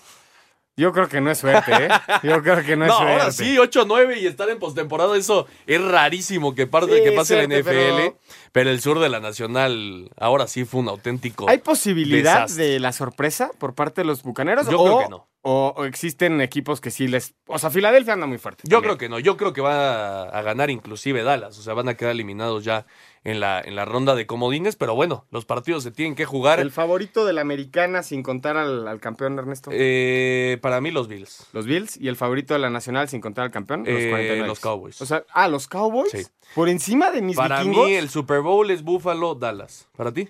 Yo 0.79 0.93
creo 0.93 1.09
que 1.09 1.23
no 1.23 1.31
es 1.31 1.39
suerte, 1.39 1.73
¿eh? 1.73 1.89
Yo 2.23 2.43
creo 2.43 2.63
que 2.63 2.77
no 2.77 2.85
es 2.85 2.93
suerte. 2.93 3.13
Ahora 3.13 3.33
sí, 3.33 3.57
8-9 3.57 4.19
y 4.21 4.27
estar 4.27 4.51
en 4.51 4.59
postemporada, 4.59 5.17
eso 5.17 5.47
es 5.67 5.83
rarísimo 5.83 6.55
que, 6.55 6.67
parte, 6.67 7.03
que 7.03 7.13
pase 7.13 7.41
en 7.41 7.51
la 7.51 7.61
NFL. 7.61 8.17
Pero... 8.53 8.71
el 8.71 8.81
sur 8.83 9.01
de 9.01 9.09
la 9.09 9.21
Nacional, 9.21 10.11
ahora 10.19 10.47
sí 10.47 10.67
fue 10.67 10.81
un 10.81 10.89
auténtico. 10.89 11.49
¿Hay 11.49 11.59
posibilidad 11.59 12.47
de 12.51 12.79
la 12.79 12.93
sorpresa 12.93 13.51
por 13.59 13.75
parte 13.75 14.03
de 14.03 14.07
los 14.07 14.23
bucaneros? 14.23 14.69
Yo 14.69 14.83
creo 14.83 14.99
que 14.99 15.09
no. 15.09 15.29
O, 15.49 15.85
existen 15.85 16.41
equipos 16.41 16.81
que 16.81 16.91
sí 16.91 17.07
les... 17.07 17.37
O 17.47 17.57
sea, 17.61 17.71
Filadelfia 17.71 18.15
anda 18.15 18.27
muy 18.27 18.39
fuerte. 18.39 18.65
Yo 18.67 18.83
creo 18.83 18.99
que 18.99 19.09
no. 19.09 19.21
Yo 19.21 19.37
creo 19.37 19.53
que 19.53 19.61
va 19.61 20.25
a 20.25 20.43
ganar 20.43 20.71
inclusive 20.71 21.23
Dallas. 21.23 21.57
O 21.57 21.63
sea, 21.63 21.73
van 21.73 21.89
a 21.89 21.95
quedar 21.95 22.11
eliminados 22.11 22.65
ya 22.65 22.85
en 23.23 23.39
la, 23.39 23.61
en 23.61 23.77
la 23.77 23.85
ronda 23.85 24.17
de 24.17 24.27
comodines. 24.27 24.75
Pero 24.75 24.97
bueno, 24.97 25.25
los 25.31 25.45
partidos 25.45 25.85
se 25.85 25.93
tienen 25.93 26.17
que 26.17 26.25
jugar. 26.25 26.59
¿El 26.59 26.73
favorito 26.73 27.25
de 27.25 27.33
la 27.33 27.43
americana 27.43 28.03
sin 28.03 28.25
contar 28.25 28.57
al, 28.57 28.99
campeón, 28.99 29.39
Ernesto? 29.39 29.71
Eh, 29.73 30.59
para 30.63 30.81
mí 30.81 30.91
los 30.91 31.07
Bills. 31.07 31.47
¿Los 31.53 31.65
Bills? 31.65 31.97
¿Y 31.97 32.09
el 32.09 32.17
favorito 32.17 32.53
de 32.53 32.59
la 32.59 32.69
nacional 32.71 33.09
sin 33.09 33.21
contar 33.21 33.45
al 33.45 33.53
campeón? 33.53 33.85
Los, 33.87 34.03
eh, 34.03 34.43
los 34.45 34.59
Cowboys. 34.59 35.01
O 35.01 35.07
sea, 35.07 35.23
ah, 35.31 35.47
¿los 35.47 35.69
Cowboys? 35.69 36.11
Sí. 36.11 36.27
¿Por 36.57 36.69
encima 36.69 37.13
de 37.13 37.23
mis 37.23 37.37
Para 37.37 37.63
mí 37.63 37.93
el 37.93 38.09
Super 38.09 38.41
Bowl 38.41 38.69
es 38.73 38.83
Buffalo, 38.83 39.37
Dallas. 39.37 39.89
¿Para 39.97 40.13
ti? 40.13 40.29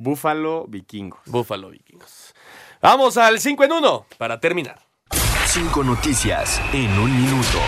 Buffalo, 0.00 0.64
Vikingos. 0.68 1.22
Buffalo, 1.26 1.70
Vikingos. 1.70 2.32
Vamos 2.80 3.16
al 3.16 3.40
5 3.40 3.64
en 3.64 3.72
1 3.72 4.06
para 4.18 4.38
terminar. 4.38 4.78
Cinco 5.46 5.82
noticias 5.82 6.60
en 6.72 6.96
un 6.98 7.10
minuto. 7.22 7.58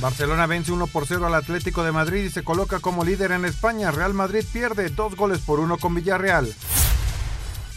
Barcelona 0.00 0.46
vence 0.46 0.72
1 0.72 0.88
por 0.88 1.06
0 1.06 1.26
al 1.26 1.34
Atlético 1.34 1.84
de 1.84 1.92
Madrid 1.92 2.24
y 2.24 2.30
se 2.30 2.42
coloca 2.42 2.80
como 2.80 3.04
líder 3.04 3.30
en 3.30 3.44
España. 3.44 3.92
Real 3.92 4.14
Madrid 4.14 4.44
pierde 4.52 4.88
dos 4.88 5.14
goles 5.14 5.38
por 5.40 5.60
uno 5.60 5.78
con 5.78 5.94
Villarreal. 5.94 6.52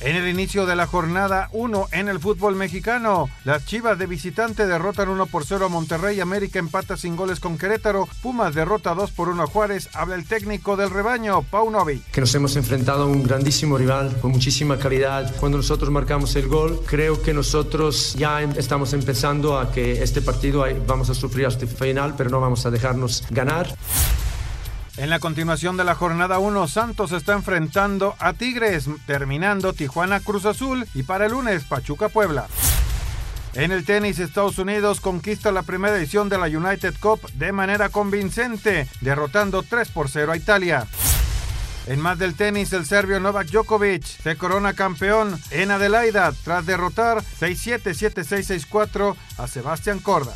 En 0.04 0.16
el 0.16 0.28
inicio 0.28 0.66
de 0.66 0.76
la 0.76 0.88
jornada 0.88 1.48
1 1.52 1.90
en 1.92 2.10
el 2.10 2.20
fútbol 2.20 2.56
mexicano, 2.56 3.30
las 3.44 3.68
Chivas 3.68 4.00
de 4.00 4.08
visitante 4.08 4.66
derrotan 4.66 5.10
1 5.10 5.28
por 5.28 5.46
0 5.46 5.68
a 5.68 5.70
Monterrey, 5.70 6.20
América 6.20 6.58
empata 6.58 6.98
sin 6.98 7.16
goles 7.16 7.40
con 7.40 7.56
Querétaro, 7.56 8.10
Pumas 8.24 8.56
derrota 8.56 8.96
2 8.96 9.12
por 9.12 9.30
1 9.30 9.44
a 9.44 9.46
Juárez, 9.46 9.90
habla 9.94 10.16
el 10.16 10.26
técnico 10.26 10.76
del 10.76 10.90
rebaño, 10.90 11.44
Paunovic. 11.44 12.04
Que 12.10 12.22
nos 12.22 12.34
hemos 12.34 12.56
enfrentado 12.56 13.04
a 13.04 13.06
un 13.06 13.22
grandísimo 13.22 13.78
rival 13.78 14.18
con 14.20 14.32
muchísima 14.32 14.80
calidad. 14.80 15.36
Cuando 15.40 15.60
nosotros 15.60 15.92
marcamos 15.92 16.36
el 16.36 16.48
gol, 16.48 16.82
creo 16.88 17.22
que 17.22 17.36
nosotros 17.36 18.16
ya 18.18 18.42
em, 18.42 18.54
estamos 18.58 18.94
empezando 18.94 19.60
a 19.60 19.72
que 19.72 20.02
este 20.02 20.24
partido 20.24 20.66
vamos 20.88 21.12
a 21.12 21.14
sufrir 21.14 21.46
hasta 21.46 21.66
el 21.66 21.70
final, 21.70 22.16
pero 22.18 22.32
no 22.32 22.42
vamos 22.42 22.66
a 22.66 22.72
dejarnos 22.72 23.24
ganar. 23.30 23.68
En 25.02 25.10
la 25.10 25.18
continuación 25.18 25.78
de 25.78 25.84
la 25.84 25.96
jornada 25.96 26.38
1, 26.38 26.68
Santos 26.68 27.12
está 27.12 27.34
enfrentando 27.34 28.16
a 28.20 28.34
Tigres, 28.34 28.88
terminando 29.08 29.74
Tijuana 29.74 30.20
Cruz 30.20 30.46
Azul 30.46 30.88
y 30.94 31.02
para 31.02 31.26
el 31.26 31.32
lunes 31.32 31.64
Pachuca 31.64 32.08
Puebla. 32.08 32.46
En 33.56 33.72
el 33.72 33.84
tenis, 33.84 34.20
Estados 34.20 34.60
Unidos 34.60 35.02
conquista 35.02 35.52
la 35.52 35.64
primera 35.64 35.98
edición 35.98 36.30
de 36.30 36.38
la 36.38 36.46
United 36.46 36.94
Cup 37.00 37.20
de 37.34 37.52
manera 37.52 37.90
convincente, 37.90 38.88
derrotando 39.02 39.64
3 39.64 39.90
por 39.90 40.08
0 40.08 40.34
a 40.34 40.38
Italia. 40.38 40.86
En 41.88 42.00
más 42.00 42.20
del 42.20 42.36
tenis, 42.36 42.72
el 42.72 42.86
serbio 42.86 43.20
Novak 43.20 43.48
Djokovic 43.48 44.04
se 44.04 44.38
corona 44.38 44.74
campeón 44.74 45.36
en 45.50 45.72
Adelaida 45.72 46.32
tras 46.44 46.68
derrotar 46.68 47.24
6-7, 47.24 48.14
7-6, 48.14 48.68
6-4 48.70 49.16
a 49.40 49.48
Sebastián 49.48 49.98
Corda. 49.98 50.36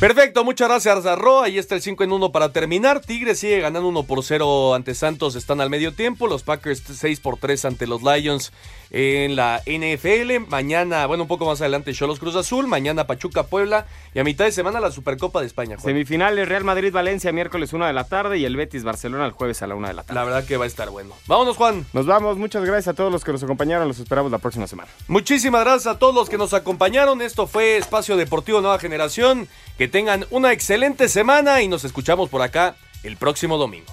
Perfecto, 0.00 0.44
muchas 0.44 0.68
gracias 0.68 1.06
Arro. 1.06 1.42
Ahí 1.42 1.58
está 1.58 1.74
el 1.74 1.82
5 1.82 2.04
en 2.04 2.12
1 2.12 2.30
para 2.30 2.52
terminar. 2.52 3.00
Tigres 3.00 3.40
sigue 3.40 3.58
ganando 3.58 3.88
1 3.88 4.04
por 4.04 4.22
0 4.22 4.74
ante 4.74 4.94
Santos, 4.94 5.34
están 5.34 5.60
al 5.60 5.70
medio 5.70 5.92
tiempo. 5.92 6.28
Los 6.28 6.44
Packers 6.44 6.84
6 6.86 7.18
por 7.18 7.36
3 7.36 7.64
ante 7.64 7.88
los 7.88 8.04
Lions 8.04 8.52
en 8.90 9.36
la 9.36 9.62
NFL. 9.66 10.48
Mañana, 10.48 11.06
bueno, 11.06 11.24
un 11.24 11.28
poco 11.28 11.46
más 11.46 11.60
adelante, 11.60 11.92
Cholos 11.92 12.18
Cruz 12.18 12.36
Azul. 12.36 12.66
Mañana 12.66 13.06
Pachuca 13.06 13.44
Puebla. 13.44 13.86
Y 14.14 14.18
a 14.18 14.24
mitad 14.24 14.44
de 14.44 14.52
semana 14.52 14.80
la 14.80 14.90
Supercopa 14.90 15.40
de 15.40 15.46
España. 15.46 15.78
Semifinales 15.78 16.48
Real 16.48 16.64
Madrid 16.64 16.92
Valencia, 16.92 17.32
miércoles 17.32 17.72
1 17.72 17.86
de 17.86 17.92
la 17.92 18.04
tarde. 18.04 18.38
Y 18.38 18.44
el 18.44 18.56
Betis 18.56 18.84
Barcelona 18.84 19.26
el 19.26 19.32
jueves 19.32 19.62
a 19.62 19.66
la 19.66 19.74
1 19.74 19.88
de 19.88 19.94
la 19.94 20.02
tarde. 20.02 20.14
La 20.14 20.24
verdad 20.24 20.44
que 20.44 20.56
va 20.56 20.64
a 20.64 20.68
estar 20.68 20.90
bueno. 20.90 21.14
Vámonos, 21.26 21.56
Juan. 21.56 21.86
Nos 21.92 22.06
vamos. 22.06 22.38
Muchas 22.38 22.64
gracias 22.64 22.88
a 22.88 22.94
todos 22.94 23.12
los 23.12 23.24
que 23.24 23.32
nos 23.32 23.42
acompañaron. 23.42 23.88
Los 23.88 23.98
esperamos 23.98 24.32
la 24.32 24.38
próxima 24.38 24.66
semana. 24.66 24.88
Muchísimas 25.08 25.64
gracias 25.64 25.94
a 25.94 25.98
todos 25.98 26.14
los 26.14 26.28
que 26.28 26.38
nos 26.38 26.54
acompañaron. 26.54 27.22
Esto 27.22 27.46
fue 27.46 27.76
Espacio 27.76 28.16
Deportivo 28.16 28.60
Nueva 28.60 28.78
Generación. 28.78 29.48
Que 29.76 29.88
tengan 29.88 30.26
una 30.30 30.52
excelente 30.52 31.08
semana 31.08 31.62
y 31.62 31.68
nos 31.68 31.84
escuchamos 31.84 32.28
por 32.28 32.42
acá 32.42 32.76
el 33.02 33.16
próximo 33.16 33.58
domingo. 33.58 33.92